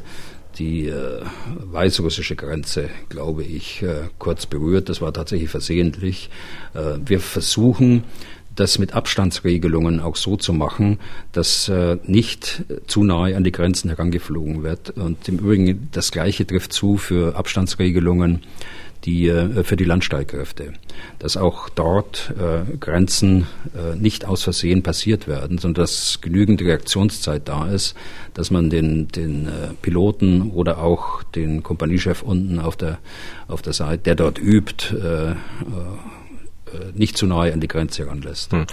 die 0.57 0.87
äh, 0.87 1.21
weißrussische 1.45 2.35
Grenze, 2.35 2.89
glaube 3.09 3.43
ich, 3.43 3.85
kurz 4.17 4.47
berührt. 4.47 4.89
Das 4.89 5.01
war 5.01 5.13
tatsächlich 5.13 5.51
versehentlich. 5.51 6.31
Wir 6.73 7.19
versuchen 7.19 8.05
das 8.57 8.79
mit 8.79 8.93
Abstandsregelungen 8.93 9.99
auch 9.99 10.15
so 10.15 10.35
zu 10.35 10.53
machen, 10.53 10.99
dass 11.31 11.69
äh, 11.69 11.97
nicht 12.05 12.63
zu 12.87 13.03
nahe 13.03 13.35
an 13.35 13.43
die 13.43 13.51
Grenzen 13.51 13.89
herangeflogen 13.89 14.63
wird. 14.63 14.91
Und 14.91 15.27
im 15.29 15.39
Übrigen 15.39 15.89
das 15.91 16.11
Gleiche 16.11 16.45
trifft 16.45 16.73
zu 16.73 16.97
für 16.97 17.35
Abstandsregelungen 17.35 18.41
die 19.05 19.27
äh, 19.27 19.63
für 19.63 19.77
die 19.77 19.83
Landstreitkräfte, 19.83 20.73
dass 21.19 21.37
auch 21.37 21.69
dort 21.69 22.33
äh, 22.37 22.77
Grenzen 22.77 23.47
äh, 23.75 23.95
nicht 23.95 24.25
aus 24.25 24.43
Versehen 24.43 24.83
passiert 24.83 25.27
werden, 25.27 25.57
sondern 25.57 25.83
dass 25.83 26.19
genügend 26.21 26.61
Reaktionszeit 26.61 27.47
da 27.47 27.67
ist, 27.67 27.95
dass 28.33 28.51
man 28.51 28.69
den, 28.69 29.07
den 29.07 29.47
äh, 29.47 29.49
Piloten 29.81 30.51
oder 30.51 30.79
auch 30.79 31.23
den 31.23 31.63
Kompaniechef 31.63 32.21
unten 32.21 32.59
auf 32.59 32.75
der, 32.75 32.99
auf 33.47 33.61
der 33.61 33.73
Seite, 33.73 34.03
der 34.03 34.15
dort 34.15 34.39
übt, 34.39 34.95
äh, 34.95 35.31
äh 35.31 35.35
nicht 36.93 37.17
zu 37.17 37.25
nahe 37.25 37.51
an 37.53 37.61
die 37.61 37.67
Grenze 37.67 38.03
heranlässt. 38.03 38.51
Hm. 38.51 38.67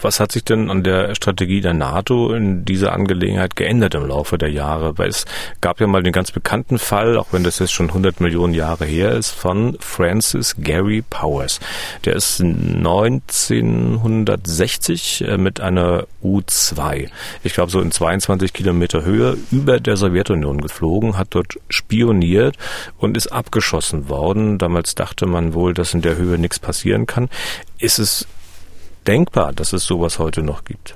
Was 0.00 0.18
hat 0.20 0.32
sich 0.32 0.44
denn 0.44 0.70
an 0.70 0.82
der 0.82 1.14
Strategie 1.14 1.60
der 1.60 1.74
NATO 1.74 2.32
in 2.32 2.64
dieser 2.64 2.92
Angelegenheit 2.92 3.54
geändert 3.56 3.94
im 3.94 4.06
Laufe 4.06 4.38
der 4.38 4.50
Jahre? 4.50 4.96
Weil 4.98 5.10
es 5.10 5.26
gab 5.60 5.80
ja 5.80 5.86
mal 5.86 6.02
den 6.02 6.12
ganz 6.12 6.30
bekannten 6.30 6.78
Fall, 6.78 7.18
auch 7.18 7.28
wenn 7.32 7.44
das 7.44 7.58
jetzt 7.58 7.72
schon 7.72 7.88
100 7.88 8.20
Millionen 8.20 8.54
Jahre 8.54 8.86
her 8.86 9.12
ist, 9.12 9.30
von 9.30 9.76
Francis 9.80 10.56
Gary 10.58 11.02
Powers. 11.08 11.60
Der 12.04 12.16
ist 12.16 12.40
1960 12.40 15.24
äh, 15.26 15.36
mit 15.36 15.60
einer 15.60 16.06
U-2, 16.22 17.08
ich 17.42 17.54
glaube 17.54 17.70
so 17.70 17.80
in 17.80 17.90
22 17.90 18.52
Kilometer 18.52 19.04
Höhe, 19.04 19.36
über 19.50 19.80
der 19.80 19.96
Sowjetunion 19.96 20.60
geflogen, 20.60 21.18
hat 21.18 21.28
dort 21.30 21.58
spioniert 21.68 22.56
und 22.98 23.16
ist 23.16 23.28
abgeschossen 23.28 24.08
worden. 24.08 24.58
Damals 24.58 24.94
dachte 24.94 25.26
man 25.26 25.54
wohl, 25.54 25.74
dass 25.74 25.94
in 25.94 26.02
der 26.02 26.16
Höhe 26.16 26.38
nichts 26.38 26.58
passiert 26.58 26.93
passieren 26.94 27.06
kann. 27.06 27.28
Ist 27.78 27.98
es 27.98 28.26
denkbar, 29.06 29.52
dass 29.52 29.72
es 29.72 29.84
sowas 29.84 30.18
heute 30.18 30.42
noch 30.42 30.64
gibt? 30.64 30.94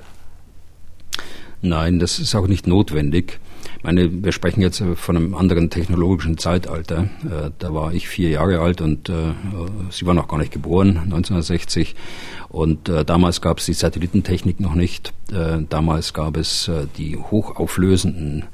Nein, 1.61 1.99
das 1.99 2.19
ist 2.19 2.35
auch 2.35 2.47
nicht 2.47 2.67
notwendig. 2.67 3.39
Ich 3.77 3.83
meine, 3.83 4.23
wir 4.23 4.31
sprechen 4.31 4.61
jetzt 4.61 4.83
von 4.95 5.15
einem 5.15 5.35
anderen 5.35 5.69
technologischen 5.69 6.37
Zeitalter. 6.37 7.09
Äh, 7.23 7.51
da 7.59 7.73
war 7.73 7.93
ich 7.93 8.07
vier 8.07 8.29
Jahre 8.29 8.59
alt 8.59 8.81
und 8.81 9.09
äh, 9.09 9.33
Sie 9.89 10.05
waren 10.05 10.15
noch 10.15 10.27
gar 10.27 10.37
nicht 10.37 10.51
geboren, 10.51 10.97
1960. 10.97 11.95
Und 12.49 12.89
äh, 12.89 13.05
damals 13.05 13.41
gab 13.41 13.59
es 13.59 13.65
die 13.65 13.73
Satellitentechnik 13.73 14.59
noch 14.59 14.75
nicht. 14.75 15.13
damals 15.69 16.13
gab 16.13 16.37
es 16.37 16.71
die 16.97 17.17
hochauflösenden 17.17 18.45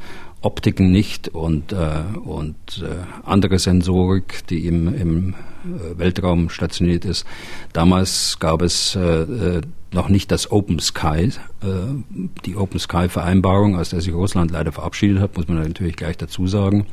Optiken 0.45 0.91
nicht 0.91 1.29
und, 1.29 1.71
äh, 1.71 2.03
und 2.23 2.55
äh, 2.83 3.03
andere 3.23 3.57
Sensorik, 3.57 4.45
die 4.47 4.67
im, 4.67 4.93
im 4.93 5.29
äh, 5.63 5.97
Weltraum 5.97 6.49
stationiert 6.49 7.03
ist. 7.03 7.25
Damals 7.73 8.37
gab 8.39 8.61
es 8.61 8.95
äh, 8.95 8.99
äh, 9.01 9.61
noch 9.91 10.07
nicht 10.07 10.29
das 10.31 10.51
Open 10.51 10.79
Sky, 10.79 11.31
äh, 11.63 11.65
die 12.45 12.55
Open 12.55 12.79
Sky 12.79 13.09
Vereinbarung, 13.09 13.75
aus 13.75 13.89
der 13.89 14.01
sich 14.01 14.13
Russland 14.13 14.51
leider 14.51 14.71
verabschiedet 14.71 15.19
hat, 15.19 15.35
muss 15.35 15.47
man 15.47 15.57
natürlich 15.57 15.95
gleich 15.95 16.17
dazu 16.17 16.45
sagen. 16.45 16.85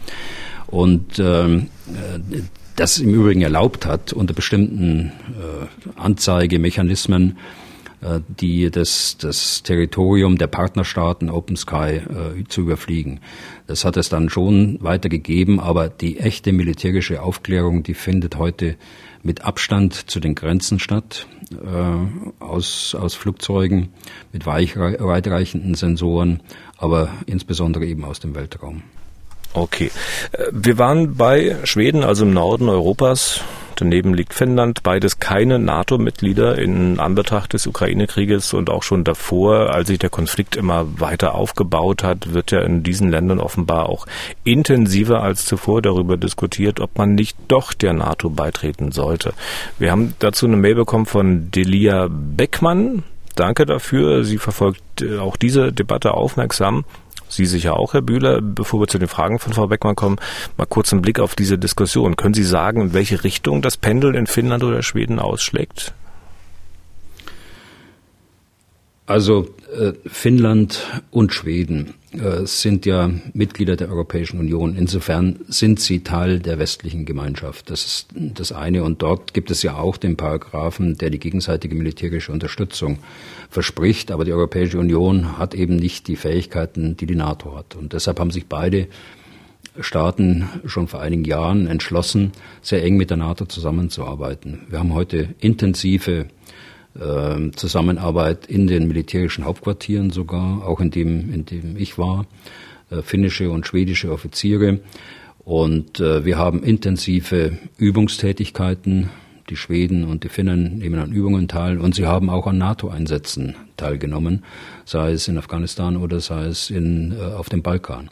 Und 0.66 1.18
ähm, 1.18 1.66
das 2.76 2.98
im 2.98 3.12
Übrigen 3.12 3.42
erlaubt 3.42 3.84
hat, 3.84 4.14
unter 4.14 4.32
bestimmten 4.32 5.12
Anzeigemechanismen 5.96 7.36
die 8.40 8.70
das, 8.70 9.16
das 9.18 9.62
Territorium 9.62 10.36
der 10.36 10.48
Partnerstaaten 10.48 11.30
Open 11.30 11.56
Sky 11.56 12.00
äh, 12.00 12.44
zu 12.48 12.62
überfliegen. 12.62 13.20
Das 13.66 13.84
hat 13.84 13.96
es 13.96 14.08
dann 14.08 14.28
schon 14.28 14.78
weitergegeben, 14.80 15.60
aber 15.60 15.88
die 15.88 16.18
echte 16.18 16.52
militärische 16.52 17.22
Aufklärung, 17.22 17.82
die 17.82 17.94
findet 17.94 18.36
heute 18.36 18.76
mit 19.22 19.44
Abstand 19.44 20.10
zu 20.10 20.18
den 20.18 20.34
Grenzen 20.34 20.78
statt, 20.78 21.26
äh, 21.52 22.42
aus, 22.42 22.94
aus 22.94 23.14
Flugzeugen, 23.14 23.90
mit 24.32 24.46
weitreichenden 24.46 25.74
Sensoren, 25.74 26.40
aber 26.76 27.08
insbesondere 27.26 27.86
eben 27.86 28.04
aus 28.04 28.18
dem 28.18 28.34
Weltraum. 28.34 28.82
Okay. 29.54 29.90
Äh, 30.32 30.46
wir 30.52 30.78
waren 30.78 31.14
bei 31.14 31.56
Schweden, 31.64 32.02
also 32.02 32.24
im 32.24 32.32
Norden 32.32 32.68
Europas. 32.68 33.40
Daneben 33.76 34.14
liegt 34.14 34.34
Finnland, 34.34 34.82
beides 34.82 35.18
keine 35.18 35.58
NATO-Mitglieder 35.58 36.58
in 36.58 36.98
Anbetracht 36.98 37.52
des 37.52 37.66
Ukraine-Krieges 37.66 38.54
und 38.54 38.70
auch 38.70 38.82
schon 38.82 39.04
davor, 39.04 39.70
als 39.74 39.88
sich 39.88 39.98
der 39.98 40.10
Konflikt 40.10 40.56
immer 40.56 41.00
weiter 41.00 41.34
aufgebaut 41.34 42.02
hat, 42.02 42.32
wird 42.34 42.50
ja 42.50 42.60
in 42.60 42.82
diesen 42.82 43.10
Ländern 43.10 43.40
offenbar 43.40 43.88
auch 43.88 44.06
intensiver 44.44 45.22
als 45.22 45.44
zuvor 45.44 45.82
darüber 45.82 46.16
diskutiert, 46.16 46.80
ob 46.80 46.96
man 46.98 47.14
nicht 47.14 47.36
doch 47.48 47.72
der 47.72 47.92
NATO 47.92 48.30
beitreten 48.30 48.92
sollte. 48.92 49.32
Wir 49.78 49.90
haben 49.90 50.14
dazu 50.18 50.46
eine 50.46 50.56
Mail 50.56 50.74
bekommen 50.74 51.06
von 51.06 51.50
Delia 51.50 52.08
Beckmann. 52.10 53.02
Danke 53.34 53.66
dafür. 53.66 54.24
Sie 54.24 54.38
verfolgt 54.38 55.02
äh, 55.02 55.18
auch 55.18 55.36
diese 55.36 55.72
Debatte 55.72 56.14
aufmerksam. 56.14 56.84
Sie 57.32 57.46
sicher 57.46 57.78
auch, 57.78 57.94
Herr 57.94 58.02
Bühler. 58.02 58.42
Bevor 58.42 58.80
wir 58.80 58.88
zu 58.88 58.98
den 58.98 59.08
Fragen 59.08 59.38
von 59.38 59.54
Frau 59.54 59.66
Beckmann 59.66 59.96
kommen, 59.96 60.16
mal 60.58 60.66
kurz 60.66 60.92
einen 60.92 61.00
Blick 61.00 61.18
auf 61.18 61.34
diese 61.34 61.58
Diskussion. 61.58 62.16
Können 62.16 62.34
Sie 62.34 62.44
sagen, 62.44 62.82
in 62.82 62.92
welche 62.92 63.24
Richtung 63.24 63.62
das 63.62 63.78
Pendel 63.78 64.14
in 64.14 64.26
Finnland 64.26 64.62
oder 64.64 64.82
Schweden 64.82 65.18
ausschlägt? 65.18 65.94
Also 69.06 69.48
äh, 69.74 69.92
Finnland 70.06 71.02
und 71.10 71.32
Schweden 71.32 71.94
sind 72.44 72.84
ja 72.84 73.10
Mitglieder 73.32 73.76
der 73.76 73.88
Europäischen 73.88 74.38
Union. 74.38 74.76
Insofern 74.76 75.40
sind 75.48 75.80
sie 75.80 76.00
Teil 76.00 76.40
der 76.40 76.58
westlichen 76.58 77.06
Gemeinschaft. 77.06 77.70
Das 77.70 77.86
ist 77.86 78.08
das 78.14 78.52
eine. 78.52 78.84
Und 78.84 79.00
dort 79.00 79.32
gibt 79.32 79.50
es 79.50 79.62
ja 79.62 79.76
auch 79.76 79.96
den 79.96 80.16
Paragraphen, 80.16 80.98
der 80.98 81.08
die 81.08 81.18
gegenseitige 81.18 81.74
militärische 81.74 82.30
Unterstützung 82.32 82.98
verspricht. 83.48 84.10
Aber 84.10 84.24
die 84.26 84.32
Europäische 84.32 84.78
Union 84.78 85.38
hat 85.38 85.54
eben 85.54 85.76
nicht 85.76 86.06
die 86.06 86.16
Fähigkeiten, 86.16 86.96
die 86.98 87.06
die 87.06 87.16
NATO 87.16 87.56
hat. 87.56 87.76
Und 87.76 87.94
deshalb 87.94 88.20
haben 88.20 88.30
sich 88.30 88.46
beide 88.46 88.88
Staaten 89.80 90.48
schon 90.66 90.88
vor 90.88 91.00
einigen 91.00 91.24
Jahren 91.24 91.66
entschlossen, 91.66 92.32
sehr 92.60 92.84
eng 92.84 92.98
mit 92.98 93.08
der 93.08 93.16
NATO 93.16 93.46
zusammenzuarbeiten. 93.46 94.66
Wir 94.68 94.78
haben 94.78 94.92
heute 94.92 95.30
intensive 95.40 96.26
äh, 96.98 97.50
Zusammenarbeit 97.56 98.46
in 98.46 98.66
den 98.66 98.88
militärischen 98.88 99.44
Hauptquartieren 99.44 100.10
sogar, 100.10 100.66
auch 100.66 100.80
in 100.80 100.90
dem, 100.90 101.32
in 101.32 101.44
dem 101.44 101.76
ich 101.76 101.98
war, 101.98 102.26
äh, 102.90 103.02
finnische 103.02 103.50
und 103.50 103.66
schwedische 103.66 104.12
Offiziere. 104.12 104.80
Und 105.44 106.00
äh, 106.00 106.24
wir 106.24 106.38
haben 106.38 106.62
intensive 106.62 107.58
Übungstätigkeiten. 107.78 109.10
Die 109.50 109.56
Schweden 109.56 110.04
und 110.04 110.22
die 110.22 110.28
Finnen 110.28 110.78
nehmen 110.78 111.00
an 111.00 111.12
Übungen 111.12 111.48
teil 111.48 111.78
und 111.78 111.96
sie 111.96 112.06
haben 112.06 112.30
auch 112.30 112.46
an 112.46 112.58
NATO-Einsätzen 112.58 113.56
teilgenommen, 113.76 114.44
sei 114.84 115.10
es 115.10 115.26
in 115.26 115.36
Afghanistan 115.36 115.96
oder 115.96 116.20
sei 116.20 116.44
es 116.44 116.70
in, 116.70 117.12
äh, 117.12 117.34
auf 117.34 117.48
dem 117.48 117.60
Balkan. 117.60 118.08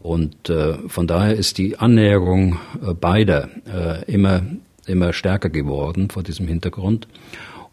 Und 0.00 0.50
äh, 0.50 0.74
von 0.88 1.06
daher 1.06 1.36
ist 1.36 1.58
die 1.58 1.78
Annäherung 1.78 2.58
äh, 2.82 2.92
beider 2.92 3.48
äh, 3.66 4.04
immer, 4.12 4.42
immer 4.86 5.12
stärker 5.12 5.48
geworden 5.48 6.10
vor 6.10 6.24
diesem 6.24 6.48
Hintergrund 6.48 7.06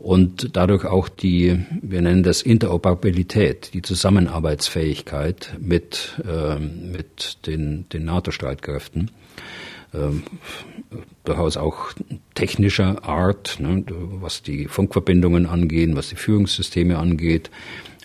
und 0.06 0.56
dadurch 0.56 0.86
auch 0.86 1.10
die, 1.10 1.66
wir 1.82 1.99
nennen 1.99 2.22
das 2.22 2.43
Interoperabilität, 2.43 3.74
die 3.74 3.82
Zusammenarbeitsfähigkeit 3.82 5.56
mit, 5.60 6.22
äh, 6.24 6.60
mit 6.60 7.39
den, 7.47 7.89
den 7.89 8.06
NATO-Streitkräften. 8.06 9.10
Ähm, 9.95 10.22
durchaus 11.24 11.58
auch 11.58 11.93
technischer 12.36 13.03
Art, 13.03 13.60
ne, 13.60 13.84
was 14.22 14.43
die 14.43 14.68
Funkverbindungen 14.68 15.47
angehen, 15.47 15.95
was 15.95 16.10
die 16.10 16.18
Führungssysteme 16.18 16.99
angeht, 16.99 17.49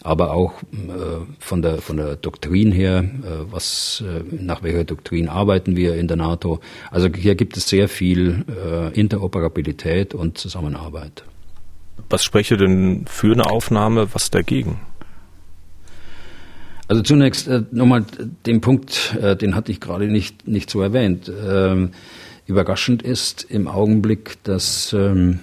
aber 0.03 0.33
auch 0.33 0.63
äh, 0.73 1.27
von 1.39 1.61
der 1.61 1.83
von 1.83 1.99
der 1.99 2.17
Doktrin 2.17 2.73
her, 2.73 3.01
äh, 3.01 3.53
was 3.53 4.03
äh, 4.07 4.23
nach 4.43 4.63
welcher 4.63 4.85
Doktrin 4.85 5.29
arbeiten 5.29 5.77
wir 5.77 5.97
in 5.97 6.09
der 6.09 6.17
NATO. 6.17 6.61
Also 6.91 7.11
hier 7.15 7.35
gibt 7.35 7.59
es 7.59 7.69
sehr 7.69 7.91
viel 7.91 8.47
äh, 8.49 8.99
Interoperabilität 8.99 10.15
und 10.15 10.39
Zusammenarbeit. 10.39 11.25
Was 12.11 12.25
spreche 12.25 12.57
denn 12.57 13.07
für 13.07 13.33
eine 13.33 13.47
Aufnahme, 13.47 14.13
was 14.13 14.31
dagegen? 14.31 14.81
Also 16.89 17.03
zunächst 17.03 17.47
äh, 17.47 17.63
nochmal 17.71 18.05
den 18.47 18.61
Punkt, 18.61 19.17
äh, 19.23 19.37
den 19.37 19.55
hatte 19.55 19.71
ich 19.71 19.81
gerade 19.81 20.09
nicht, 20.09 20.49
nicht 20.49 20.69
so 20.71 20.83
erwähnt. 20.83 21.31
Ähm, 21.49 21.93
überraschend 22.47 23.03
ist 23.03 23.45
im 23.49 23.69
Augenblick, 23.69 24.43
dass, 24.43 24.93
ähm, 24.93 25.39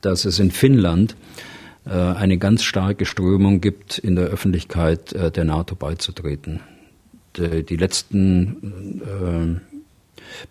dass 0.00 0.24
es 0.24 0.38
in 0.38 0.52
Finnland 0.52 1.16
äh, 1.84 1.90
eine 1.90 2.38
ganz 2.38 2.62
starke 2.62 3.06
Strömung 3.06 3.60
gibt, 3.60 3.98
in 3.98 4.14
der 4.14 4.26
Öffentlichkeit 4.26 5.12
äh, 5.14 5.32
der 5.32 5.44
NATO 5.44 5.74
beizutreten. 5.74 6.60
Die, 7.36 7.64
die 7.64 7.76
letzten 7.76 9.02
äh, 9.02 9.69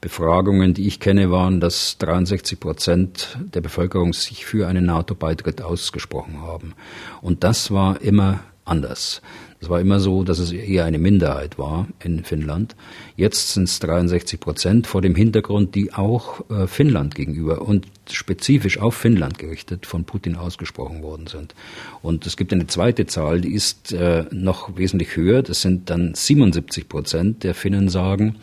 Befragungen, 0.01 0.73
die 0.73 0.88
ich 0.88 0.99
kenne, 0.99 1.32
waren, 1.32 1.59
dass 1.59 1.97
63 1.99 2.59
Prozent 2.59 3.38
der 3.53 3.61
Bevölkerung 3.61 4.13
sich 4.13 4.45
für 4.45 4.67
einen 4.67 4.86
NATO-Beitritt 4.86 5.61
ausgesprochen 5.61 6.41
haben. 6.41 6.73
Und 7.21 7.43
das 7.43 7.71
war 7.71 8.01
immer 8.01 8.39
anders. 8.65 9.21
Es 9.61 9.69
war 9.69 9.82
immer 9.82 9.99
so, 9.99 10.23
dass 10.23 10.39
es 10.39 10.53
eher 10.53 10.86
eine 10.86 10.99
Minderheit 10.99 11.57
war 11.57 11.88
in 12.01 12.23
Finnland. 12.23 12.77
Jetzt 13.17 13.53
sind 13.53 13.63
es 13.63 13.80
63 13.80 14.39
Prozent 14.39 14.88
vor 14.88 15.01
dem 15.01 15.15
Hintergrund, 15.15 15.75
die 15.75 15.91
auch 15.91 16.49
äh, 16.49 16.65
Finnland 16.65 17.13
gegenüber 17.13 17.61
und 17.61 17.86
spezifisch 18.09 18.77
auf 18.80 18.95
Finnland 18.95 19.38
gerichtet 19.38 19.86
von 19.86 20.05
Putin 20.05 20.38
ausgesprochen 20.38 21.03
worden 21.03 21.27
sind. 21.27 21.55
Und 22.01 22.25
es 22.25 22.38
gibt 22.38 22.53
eine 22.53 22.67
zweite 22.67 23.05
Zahl, 23.05 23.41
die 23.41 23.53
ist 23.53 23.91
äh, 23.91 24.25
noch 24.32 24.77
wesentlich 24.77 25.17
höher. 25.17 25.43
Das 25.43 25.61
sind 25.61 25.89
dann 25.89 26.13
77 26.13 26.88
Prozent 26.88 27.43
der 27.43 27.53
Finnen 27.53 27.89
sagen, 27.89 28.38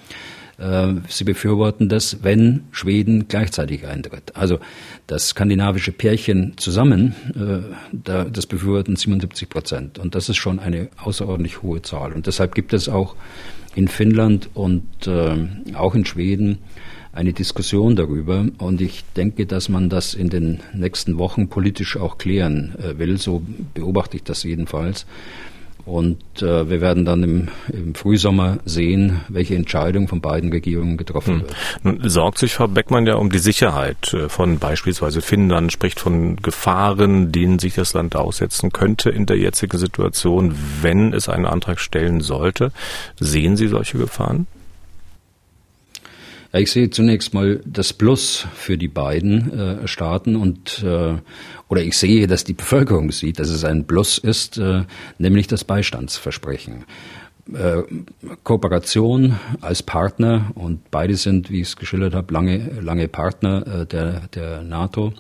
sie 1.09 1.25
befürworten 1.25 1.89
das, 1.89 2.23
wenn 2.23 2.65
Schweden 2.71 3.29
gleichzeitig 3.29 3.87
eintritt. 3.87 4.35
Also 4.35 4.59
das 5.07 5.29
skandinavische 5.29 5.93
Pärchen 5.93 6.55
zusammen, 6.57 7.15
äh, 7.35 8.25
das 8.31 8.47
befürworten 8.47 8.97
77 8.97 9.49
Prozent. 9.49 9.99
Und 9.99 10.15
das 10.15 10.29
ist 10.29 10.37
schon 10.37 10.59
eine 10.59 10.89
außerordentlich 10.97 11.63
hohe 11.63 11.83
Zahl. 11.83 12.13
Und 12.13 12.27
deshalb 12.27 12.55
gibt 12.55 12.73
es 12.73 12.89
auch 12.89 13.17
in 13.75 13.89
Finnland 13.89 14.49
und 14.55 15.07
äh, 15.07 15.37
auch 15.75 15.95
in 15.95 16.07
Schweden 16.07 16.59
eine 17.13 17.33
Diskussion 17.33 17.95
darüber. 17.95 18.47
Und 18.59 18.81
ich 18.81 19.05
denke, 19.17 19.47
dass 19.47 19.69
man 19.69 19.89
das 19.89 20.15
in 20.15 20.31
den 20.31 20.61
nächsten 20.73 21.19
Wochen 21.19 21.49
politisch 21.49 21.97
auch 21.97 22.19
klären 22.19 22.75
äh, 22.83 22.99
will. 22.99 23.19
So 23.19 23.43
beobachte 23.75 24.17
ich 24.17 24.23
das 24.23 24.43
jedenfalls. 24.43 25.07
Und 25.87 26.43
äh, 26.43 26.69
wir 26.69 26.81
werden 26.81 27.05
dann 27.05 27.23
im, 27.23 27.49
im, 27.73 27.95
Frühsommer 27.95 28.59
sehen, 28.65 29.21
welche 29.29 29.55
Entscheidung 29.55 30.09
von 30.09 30.21
beiden 30.21 30.51
Regierungen 30.51 30.97
getroffen 30.97 31.35
hm. 31.35 31.41
wird. 31.43 31.57
Nun 31.85 32.11
sorgt 32.11 32.39
sich 32.39 32.55
Frau 32.55 32.67
Beckmann 32.67 33.07
ja 33.07 33.15
um 33.15 33.31
die 33.31 33.39
Sicherheit 33.39 34.13
äh, 34.13 34.29
von 34.29 34.59
beispielsweise 34.59 35.23
Finnland, 35.23 35.71
spricht 35.71 36.01
von 36.01 36.37
Gefahren, 36.37 37.31
denen 37.31 37.61
sich 37.61 37.75
das 37.75 37.95
Land 37.95 38.17
aussetzen 38.17 38.73
könnte 38.73 39.11
in 39.11 39.27
der 39.27 39.39
jetzigen 39.39 39.79
Situation, 39.79 40.57
wenn 40.83 41.13
es 41.13 41.29
einen 41.29 41.47
Antrag 41.47 41.79
stellen 41.79 42.21
sollte. 42.21 42.73
Sehen 43.21 43.57
Sie 43.57 43.69
solche 43.69 43.97
Gefahren? 43.97 44.49
Ich 46.59 46.71
sehe 46.71 46.91
zunächst 46.91 47.35
mal 47.35 47.61
das 47.67 47.93
Plus 47.93 48.47
für 48.55 48.79
die 48.79 48.89
beiden 48.89 49.53
äh, 49.83 49.89
Staaten 49.89 50.37
und 50.37 50.83
äh, 50.83 51.17
oder 51.69 51.83
ich 51.83 51.99
sehe, 51.99 52.27
dass 52.27 52.45
die 52.45 52.55
Bevölkerung 52.55 53.11
sieht, 53.13 53.39
dass 53.39 53.49
es 53.49 53.65
ein 53.65 53.87
Plus 53.87 54.19
ist, 54.19 54.57
äh, 54.57 54.85
nämlich 55.19 55.49
das 55.49 55.65
Beistandsversprechen. 55.65 56.85
Äh, 57.53 57.83
Kooperation 58.43 59.37
als 59.61 59.83
Partner 59.83 60.51
und 60.55 60.91
beide 60.91 61.17
sind, 61.17 61.51
wie 61.51 61.61
ich 61.61 61.69
es 61.69 61.77
geschildert 61.77 62.15
habe, 62.15 62.33
lange, 62.33 62.71
lange 62.81 63.09
Partner 63.09 63.83
äh, 63.83 63.87
der, 63.87 64.29
der 64.35 64.63
NATO 64.63 65.13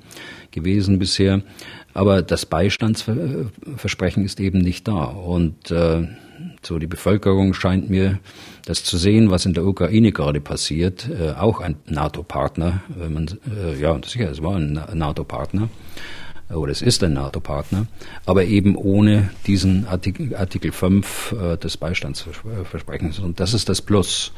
gewesen 0.52 0.98
bisher. 0.98 1.42
Aber 1.92 2.22
das 2.22 2.46
Beistandsversprechen 2.46 4.24
ist 4.24 4.40
eben 4.40 4.58
nicht 4.58 4.88
da. 4.88 5.04
Und 5.04 5.70
äh, 5.70 6.06
so 6.62 6.78
die 6.78 6.86
Bevölkerung 6.86 7.54
scheint 7.54 7.90
mir 7.90 8.18
das 8.64 8.84
zu 8.84 8.96
sehen, 8.98 9.30
was 9.30 9.46
in 9.46 9.54
der 9.54 9.64
Ukraine 9.64 10.12
gerade 10.12 10.40
passiert, 10.40 11.08
äh, 11.08 11.32
auch 11.32 11.60
ein 11.60 11.76
NATO-Partner. 11.86 12.80
Äh, 12.98 13.80
ja, 13.80 13.98
sicher, 14.04 14.30
es 14.30 14.42
war 14.42 14.56
ein 14.56 14.80
NATO-Partner 14.92 15.68
äh, 16.50 16.54
oder 16.54 16.72
es 16.72 16.82
ist 16.82 17.02
ein 17.04 17.14
NATO-Partner, 17.14 17.86
aber 18.24 18.44
eben 18.44 18.76
ohne 18.76 19.30
diesen 19.46 19.86
Artikel, 19.86 20.34
Artikel 20.36 20.72
5 20.72 21.32
äh, 21.32 21.56
des 21.56 21.76
Beistandsversprechens. 21.76 23.18
Und 23.18 23.40
das 23.40 23.54
ist 23.54 23.68
das 23.68 23.82
Plus. 23.82 24.32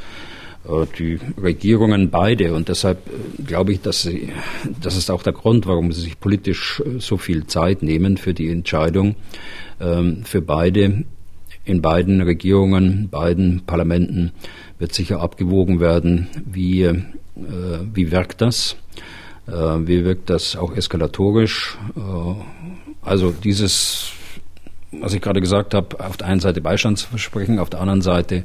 Äh, 0.66 0.86
die 0.98 1.18
Regierungen 1.40 2.10
beide, 2.10 2.54
und 2.54 2.68
deshalb 2.68 2.98
äh, 3.06 3.42
glaube 3.42 3.72
ich, 3.72 3.80
dass 3.80 4.02
sie, 4.02 4.32
das 4.80 4.96
ist 4.96 5.10
auch 5.10 5.22
der 5.22 5.32
Grund, 5.32 5.66
warum 5.66 5.92
sie 5.92 6.02
sich 6.02 6.20
politisch 6.20 6.82
so 6.98 7.16
viel 7.16 7.46
Zeit 7.46 7.82
nehmen 7.82 8.16
für 8.16 8.34
die 8.34 8.50
Entscheidung, 8.50 9.16
ähm, 9.80 10.24
für 10.24 10.42
beide 10.42 11.04
in 11.68 11.82
beiden 11.82 12.22
Regierungen, 12.22 13.10
beiden 13.10 13.60
Parlamenten 13.66 14.32
wird 14.78 14.94
sicher 14.94 15.20
abgewogen 15.20 15.80
werden, 15.80 16.28
wie, 16.46 16.82
äh, 16.82 17.02
wie 17.92 18.10
wirkt 18.10 18.40
das, 18.40 18.76
äh, 19.46 19.52
wie 19.52 20.04
wirkt 20.04 20.30
das 20.30 20.56
auch 20.56 20.74
eskalatorisch. 20.74 21.76
Äh, 21.94 22.00
also 23.02 23.32
dieses, 23.32 24.12
was 24.92 25.12
ich 25.12 25.20
gerade 25.20 25.40
gesagt 25.40 25.74
habe, 25.74 26.00
auf 26.00 26.16
der 26.16 26.28
einen 26.28 26.40
Seite 26.40 26.62
Beistandsversprechen, 26.62 27.58
auf 27.58 27.68
der 27.68 27.80
anderen 27.80 28.02
Seite 28.02 28.44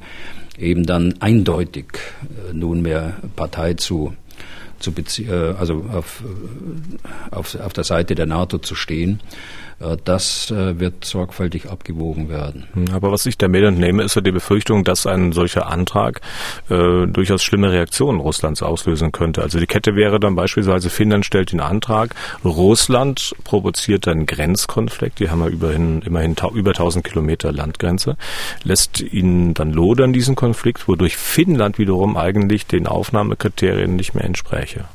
eben 0.57 0.86
dann 0.86 1.15
eindeutig 1.21 1.86
äh, 2.24 2.53
nunmehr 2.53 3.17
Partei 3.38 3.76
zu 3.76 4.13
äh, 4.86 5.53
also 5.57 5.86
auf, 5.93 6.24
auf, 7.32 7.55
auf 7.55 7.74
der 7.74 7.86
Seite 7.86 8.15
der 8.15 8.26
NATO 8.26 8.57
zu 8.57 8.76
stehen. 8.76 9.21
Äh, 9.84 9.97
das 10.03 10.51
wird 10.51 11.05
sorgfältig 11.05 11.69
abgewogen 11.69 12.29
werden. 12.29 12.67
Hm, 12.73 12.86
aber 12.93 13.11
was 13.11 13.25
ich 13.25 13.38
damit 13.38 13.63
entnehme, 13.63 14.03
ist 14.03 14.15
ja 14.15 14.21
die 14.21 14.31
Befürchtung, 14.31 14.84
dass 14.84 15.05
ein 15.05 15.31
solcher 15.31 15.67
Antrag 15.67 16.21
äh, 16.69 17.05
durchaus 17.07 17.43
schlimme 17.43 17.71
Reaktionen 17.71 18.19
Russlands 18.19 18.61
auslösen 18.61 19.11
könnte. 19.11 19.41
Also 19.41 19.59
die 19.59 19.67
Kette 19.67 19.95
wäre 19.95 20.19
dann 20.19 20.36
beispielsweise, 20.36 20.89
Finnland 20.89 21.25
stellt 21.25 21.51
den 21.51 21.59
Antrag, 21.59 22.15
Russland 22.43 23.34
provoziert 23.43 24.07
einen 24.07 24.25
Grenzkonflikt, 24.25 25.19
die 25.19 25.29
haben 25.29 25.41
ja 25.41 25.47
überhin, 25.47 26.01
immerhin 26.01 26.36
über 26.53 26.71
1000 26.71 27.03
Kilometer 27.03 27.51
Landgrenze, 27.51 28.17
lässt 28.63 29.01
ihnen 29.01 29.53
dann 29.53 29.71
lodern 29.71 30.13
diesen 30.13 30.36
Konflikt, 30.36 30.88
wodurch 30.88 31.17
Finnland 31.17 31.77
wiederum 31.77 32.17
eigentlich 32.17 32.65
den 32.67 32.88
Aufnahmekriterien 32.88 33.95
nicht 33.95 34.13
mehr 34.13 34.25
entspräche. 34.25 34.86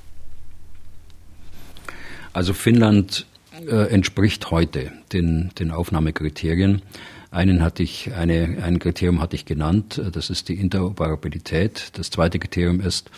Also 2.33 2.55
Finnland 2.55 3.27
äh, 3.69 3.89
entspricht 3.91 4.51
heute 4.51 4.93
den, 5.13 5.51
den 5.59 5.71
Aufnahmekriterien. 5.71 6.83
Einen 7.31 7.63
hatte 7.63 7.83
ich, 7.83 8.13
eine, 8.15 8.59
ein 8.63 8.79
Kriterium 8.79 9.21
hatte 9.21 9.37
ich 9.37 9.45
genannt, 9.45 9.99
äh, 9.99 10.11
das 10.11 10.31
ist 10.31 10.49
die 10.49 10.55
Interoperabilität. 10.55 11.91
Das 11.95 12.11
zweite 12.11 12.39
Kriterium 12.39 12.81
ist, 12.81 13.11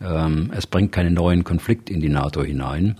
ähm, 0.00 0.52
es 0.56 0.66
bringt 0.66 0.92
keinen 0.92 1.14
neuen 1.14 1.44
Konflikt 1.44 1.90
in 1.90 2.00
die 2.00 2.08
NATO 2.08 2.42
hinein. 2.42 2.96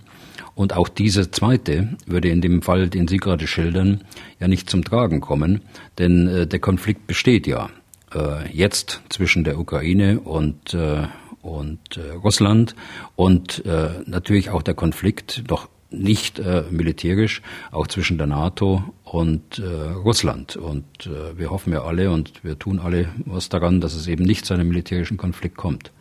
Und 0.54 0.74
auch 0.74 0.88
diese 0.88 1.30
zweite 1.30 1.96
würde 2.06 2.30
in 2.30 2.40
dem 2.40 2.62
Fall, 2.62 2.88
den 2.88 3.08
Sie 3.08 3.18
gerade 3.18 3.46
schildern, 3.46 4.04
ja 4.40 4.48
nicht 4.48 4.70
zum 4.70 4.84
Tragen 4.84 5.20
kommen, 5.20 5.60
denn 5.98 6.26
äh, 6.26 6.46
der 6.46 6.60
Konflikt 6.60 7.06
besteht 7.06 7.46
ja 7.46 7.68
äh, 8.14 8.50
jetzt 8.50 9.02
zwischen 9.10 9.44
der 9.44 9.58
Ukraine 9.58 10.20
und, 10.20 10.74
äh, 10.74 11.06
und 11.42 11.96
äh, 11.96 12.12
Russland 12.12 12.74
und 13.14 13.64
äh, 13.66 13.90
natürlich 14.06 14.50
auch 14.50 14.62
der 14.62 14.74
Konflikt, 14.74 15.44
doch 15.46 15.68
nicht 15.98 16.38
äh, 16.38 16.64
militärisch, 16.70 17.42
auch 17.70 17.86
zwischen 17.86 18.18
der 18.18 18.26
NATO 18.26 18.84
und 19.04 19.58
äh, 19.58 19.64
Russland. 19.64 20.56
Und 20.56 20.84
äh, 21.06 21.38
wir 21.38 21.50
hoffen 21.50 21.72
ja 21.72 21.84
alle 21.84 22.10
und 22.10 22.44
wir 22.44 22.58
tun 22.58 22.78
alle 22.78 23.08
was 23.24 23.48
daran, 23.48 23.80
dass 23.80 23.94
es 23.94 24.06
eben 24.06 24.24
nicht 24.24 24.44
zu 24.44 24.54
einem 24.54 24.68
militärischen 24.68 25.16
Konflikt 25.16 25.56
kommt. 25.56 25.92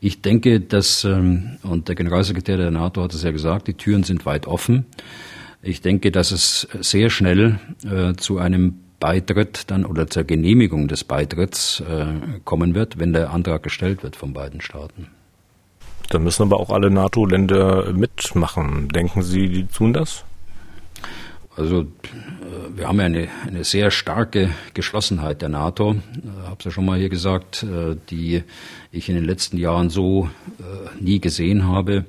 Ich 0.00 0.22
denke, 0.22 0.60
dass, 0.60 1.04
ähm, 1.04 1.58
und 1.62 1.88
der 1.88 1.94
Generalsekretär 1.94 2.56
der 2.56 2.70
NATO 2.70 3.02
hat 3.02 3.14
es 3.14 3.22
ja 3.22 3.30
gesagt, 3.30 3.68
die 3.68 3.74
Türen 3.74 4.02
sind 4.02 4.24
weit 4.26 4.46
offen. 4.46 4.86
Ich 5.62 5.82
denke, 5.82 6.10
dass 6.10 6.30
es 6.30 6.68
sehr 6.80 7.10
schnell 7.10 7.58
äh, 7.84 8.14
zu 8.14 8.38
einem 8.38 8.80
Beitritt 8.98 9.70
dann 9.70 9.84
oder 9.84 10.08
zur 10.08 10.24
Genehmigung 10.24 10.88
des 10.88 11.04
Beitritts 11.04 11.80
äh, 11.80 12.40
kommen 12.44 12.74
wird, 12.74 12.98
wenn 12.98 13.12
der 13.12 13.30
Antrag 13.30 13.62
gestellt 13.62 14.02
wird 14.02 14.16
von 14.16 14.32
beiden 14.32 14.60
Staaten. 14.60 15.08
Da 16.10 16.18
müssen 16.18 16.42
aber 16.42 16.58
auch 16.58 16.70
alle 16.70 16.90
NATO-Länder 16.90 17.92
mitmachen. 17.92 18.88
Denken 18.88 19.22
Sie, 19.22 19.48
die 19.48 19.66
tun 19.66 19.92
das? 19.92 20.24
Also 21.56 21.82
äh, 21.82 21.86
wir 22.74 22.88
haben 22.88 22.98
ja 22.98 23.06
eine, 23.06 23.28
eine 23.46 23.64
sehr 23.64 23.90
starke 23.90 24.50
Geschlossenheit 24.74 25.40
der 25.40 25.50
NATO, 25.50 25.96
ich 26.14 26.46
habe 26.46 26.56
es 26.58 26.64
ja 26.64 26.70
schon 26.72 26.84
mal 26.84 26.98
hier 26.98 27.10
gesagt, 27.10 27.62
äh, 27.62 27.96
die 28.10 28.42
ich 28.90 29.08
in 29.08 29.14
den 29.14 29.24
letzten 29.24 29.56
Jahren 29.56 29.88
so 29.88 30.28
äh, 30.58 31.02
nie 31.02 31.20
gesehen 31.20 31.66
habe. 31.66 32.04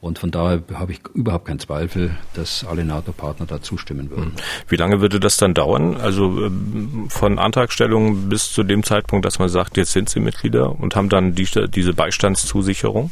Und 0.00 0.18
von 0.18 0.30
daher 0.30 0.62
habe 0.72 0.92
ich 0.92 1.00
überhaupt 1.12 1.46
keinen 1.46 1.58
Zweifel, 1.58 2.16
dass 2.34 2.64
alle 2.64 2.84
NATO-Partner 2.84 3.46
da 3.46 3.60
zustimmen 3.60 4.10
würden. 4.10 4.26
Hm. 4.26 4.32
Wie 4.68 4.76
lange 4.76 5.00
würde 5.00 5.20
das 5.20 5.36
dann 5.36 5.54
dauern? 5.54 5.96
Also 5.96 6.46
ähm, 6.46 7.08
von 7.10 7.38
Antragstellung 7.38 8.28
bis 8.28 8.52
zu 8.52 8.62
dem 8.62 8.82
Zeitpunkt, 8.82 9.26
dass 9.26 9.38
man 9.38 9.48
sagt, 9.48 9.76
jetzt 9.76 9.92
sind 9.92 10.08
Sie 10.08 10.20
Mitglieder 10.20 10.78
und 10.78 10.96
haben 10.96 11.08
dann 11.08 11.34
die, 11.34 11.46
diese 11.68 11.92
Beistandszusicherung? 11.92 13.10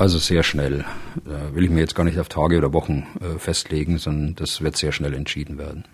Also 0.00 0.16
sehr 0.16 0.42
schnell. 0.42 0.86
Da 1.26 1.54
will 1.54 1.64
ich 1.64 1.68
mir 1.68 1.80
jetzt 1.80 1.94
gar 1.94 2.04
nicht 2.04 2.18
auf 2.18 2.30
Tage 2.30 2.56
oder 2.56 2.72
Wochen 2.72 3.06
äh, 3.20 3.38
festlegen, 3.38 3.98
sondern 3.98 4.34
das 4.34 4.62
wird 4.62 4.78
sehr 4.78 4.92
schnell 4.92 5.12
entschieden 5.12 5.58
werden. 5.58 5.84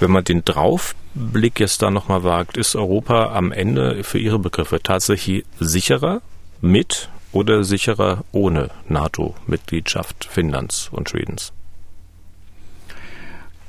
Wenn 0.00 0.10
man 0.10 0.24
den 0.24 0.44
Draufblick 0.44 1.60
jetzt 1.60 1.80
da 1.80 1.92
nochmal 1.92 2.24
wagt, 2.24 2.56
ist 2.56 2.74
Europa 2.74 3.32
am 3.32 3.52
Ende 3.52 4.02
für 4.02 4.18
Ihre 4.18 4.40
Begriffe 4.40 4.82
tatsächlich 4.82 5.44
sicherer 5.60 6.20
mit 6.60 7.10
oder 7.30 7.62
sicherer 7.62 8.24
ohne 8.32 8.70
NATO-Mitgliedschaft 8.88 10.24
Finnlands 10.24 10.88
und 10.90 11.08
Schwedens? 11.08 11.52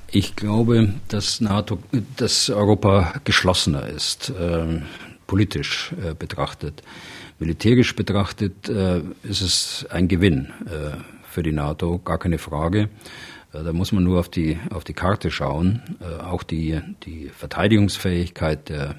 Ich 0.10 0.36
glaube, 0.36 0.96
dass 1.10 1.42
NATO, 1.42 1.78
dass 2.18 2.50
Europa 2.50 3.22
geschlossener 3.24 3.86
ist, 3.86 4.32
äh, 4.32 4.82
politisch 5.28 5.94
äh, 6.04 6.16
betrachtet. 6.16 6.82
Militärisch 7.40 7.96
betrachtet 7.96 8.68
äh, 8.68 9.02
ist 9.24 9.42
es 9.42 9.86
ein 9.90 10.08
Gewinn 10.08 10.52
äh, 10.66 10.98
für 11.24 11.42
die 11.42 11.54
NATO, 11.54 12.00
gar 12.00 12.18
keine 12.18 12.38
Frage. 12.38 12.90
Äh, 13.54 13.64
da 13.64 13.74
muss 13.74 13.92
man 13.92 14.04
nur 14.04 14.20
auf 14.20 14.30
die, 14.30 14.58
auf 14.72 14.84
die 14.84 14.94
Karte 14.94 15.32
schauen. 15.32 15.82
Äh, 16.02 16.22
auch 16.22 16.44
die, 16.44 16.82
die 17.04 17.30
Verteidigungsfähigkeit 17.30 18.70
der 18.70 18.96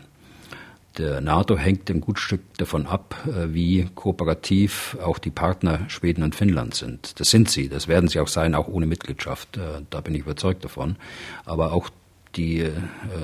der 0.99 1.21
NATO 1.21 1.57
hängt 1.57 1.89
ein 1.89 2.01
gut 2.01 2.19
Stück 2.19 2.41
davon 2.59 2.87
ab, 2.87 3.15
äh, 3.25 3.55
wie 3.55 3.89
kooperativ 3.95 4.99
auch 5.01 5.19
die 5.19 5.31
Partner 5.31 5.89
Schweden 5.89 6.25
und 6.25 6.35
Finnland 6.35 6.75
sind. 6.75 7.21
Das 7.21 7.31
sind 7.31 7.49
sie, 7.49 7.69
das 7.69 7.87
werden 7.87 8.09
sie 8.09 8.19
auch 8.19 8.27
sein, 8.27 8.57
auch 8.57 8.67
ohne 8.67 8.87
Mitgliedschaft. 8.87 9.59
Da 9.89 10.01
bin 10.01 10.17
ich 10.17 10.23
überzeugt 10.23 10.65
davon. 10.65 10.97
Aber 11.45 11.73
auch 11.73 11.91
die 12.37 12.61
äh, 12.61 12.73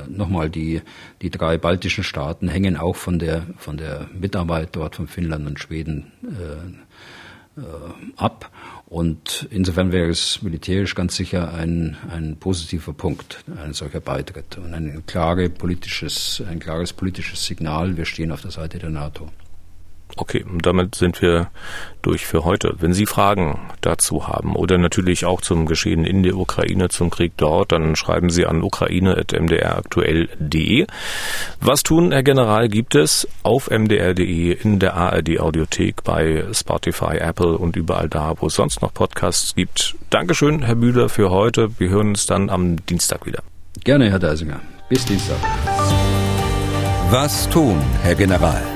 nochmal 0.09 0.51
die 0.51 0.83
die 1.23 1.31
drei 1.31 1.59
baltischen 1.59 2.05
Staaten 2.05 2.49
hängen 2.49 2.77
auch 2.77 2.97
von 2.97 3.19
der 3.19 3.47
von 3.57 3.77
der 3.77 4.09
Mitarbeit 4.13 4.71
dort 4.73 4.97
von 4.97 5.09
Finnland 5.09 5.47
und 5.47 5.59
Schweden 5.61 6.13
äh, 6.23 7.63
ab 8.17 8.51
und 8.89 9.49
insofern 9.51 9.91
wäre 9.91 10.11
es 10.11 10.43
militärisch 10.43 10.95
ganz 10.95 11.17
sicher 11.17 11.53
ein, 11.53 11.97
ein 12.09 12.37
positiver 12.37 12.93
Punkt, 12.93 13.45
ein 13.61 13.73
solcher 13.73 14.01
Beitritt 14.01 14.59
und 14.59 14.73
ein, 14.73 15.03
klare 15.07 15.51
politisches, 15.51 16.43
ein 16.49 16.61
klares 16.61 16.93
politisches 16.93 17.45
Signal, 17.45 17.97
wir 17.97 18.05
stehen 18.05 18.31
auf 18.31 18.43
der 18.43 18.53
Seite 18.53 18.79
der 18.79 18.91
NATO. 18.91 19.29
Okay, 20.15 20.47
und 20.49 20.65
damit 20.65 20.95
sind 20.95 21.21
wir 21.21 21.49
durch 22.01 22.25
für 22.27 22.45
heute. 22.45 22.77
Wenn 22.79 22.95
Sie 22.95 23.07
Fragen 23.07 23.59
dazu 23.81 24.29
haben 24.29 24.55
oder 24.55 24.79
natürlich 24.79 25.27
auch 25.27 25.41
zum 25.41 25.67
Geschehen 25.67 26.05
in 26.05 26.23
der 26.23 26.37
Ukraine, 26.37 26.89
zum 26.89 27.11
Krieg 27.11 27.33
dort, 27.37 27.73
dann 27.73 27.97
schreiben 27.97 28.31
Sie 28.31 28.47
an 28.47 28.63
ukraine.mdraktuell.de. 28.63 30.87
Was 31.61 31.83
tun, 31.83 32.13
Herr 32.13 32.23
General, 32.23 32.69
gibt 32.69 32.95
es 32.95 33.27
auf 33.43 33.69
mdr.de, 33.69 34.53
in 34.53 34.79
der 34.79 34.95
ARD 34.95 35.41
Audiothek, 35.41 36.05
bei 36.05 36.45
Spotify, 36.53 37.17
Apple 37.19 37.59
und 37.59 37.75
überall 37.77 38.09
da, 38.09 38.35
wo 38.39 38.47
es 38.47 38.55
sonst 38.55 38.83
noch 38.83 38.95
Podcasts 38.95 39.53
gibt. 39.55 39.97
Dankeschön, 40.11 40.63
Herr 40.63 40.77
Bühler, 40.77 41.09
für 41.09 41.31
heute. 41.31 41.71
Wir 41.79 41.89
hören 41.91 42.11
uns 42.11 42.27
dann 42.27 42.49
am 42.49 42.77
Dienstag 42.87 43.27
wieder. 43.27 43.43
Gerne, 43.85 44.09
Herr 44.11 44.21
Deisinger. 44.21 44.61
Bis 44.89 45.05
Dienstag. 45.05 45.39
Was 47.11 47.51
tun, 47.51 47.83
Herr 48.03 48.15
General? 48.15 48.76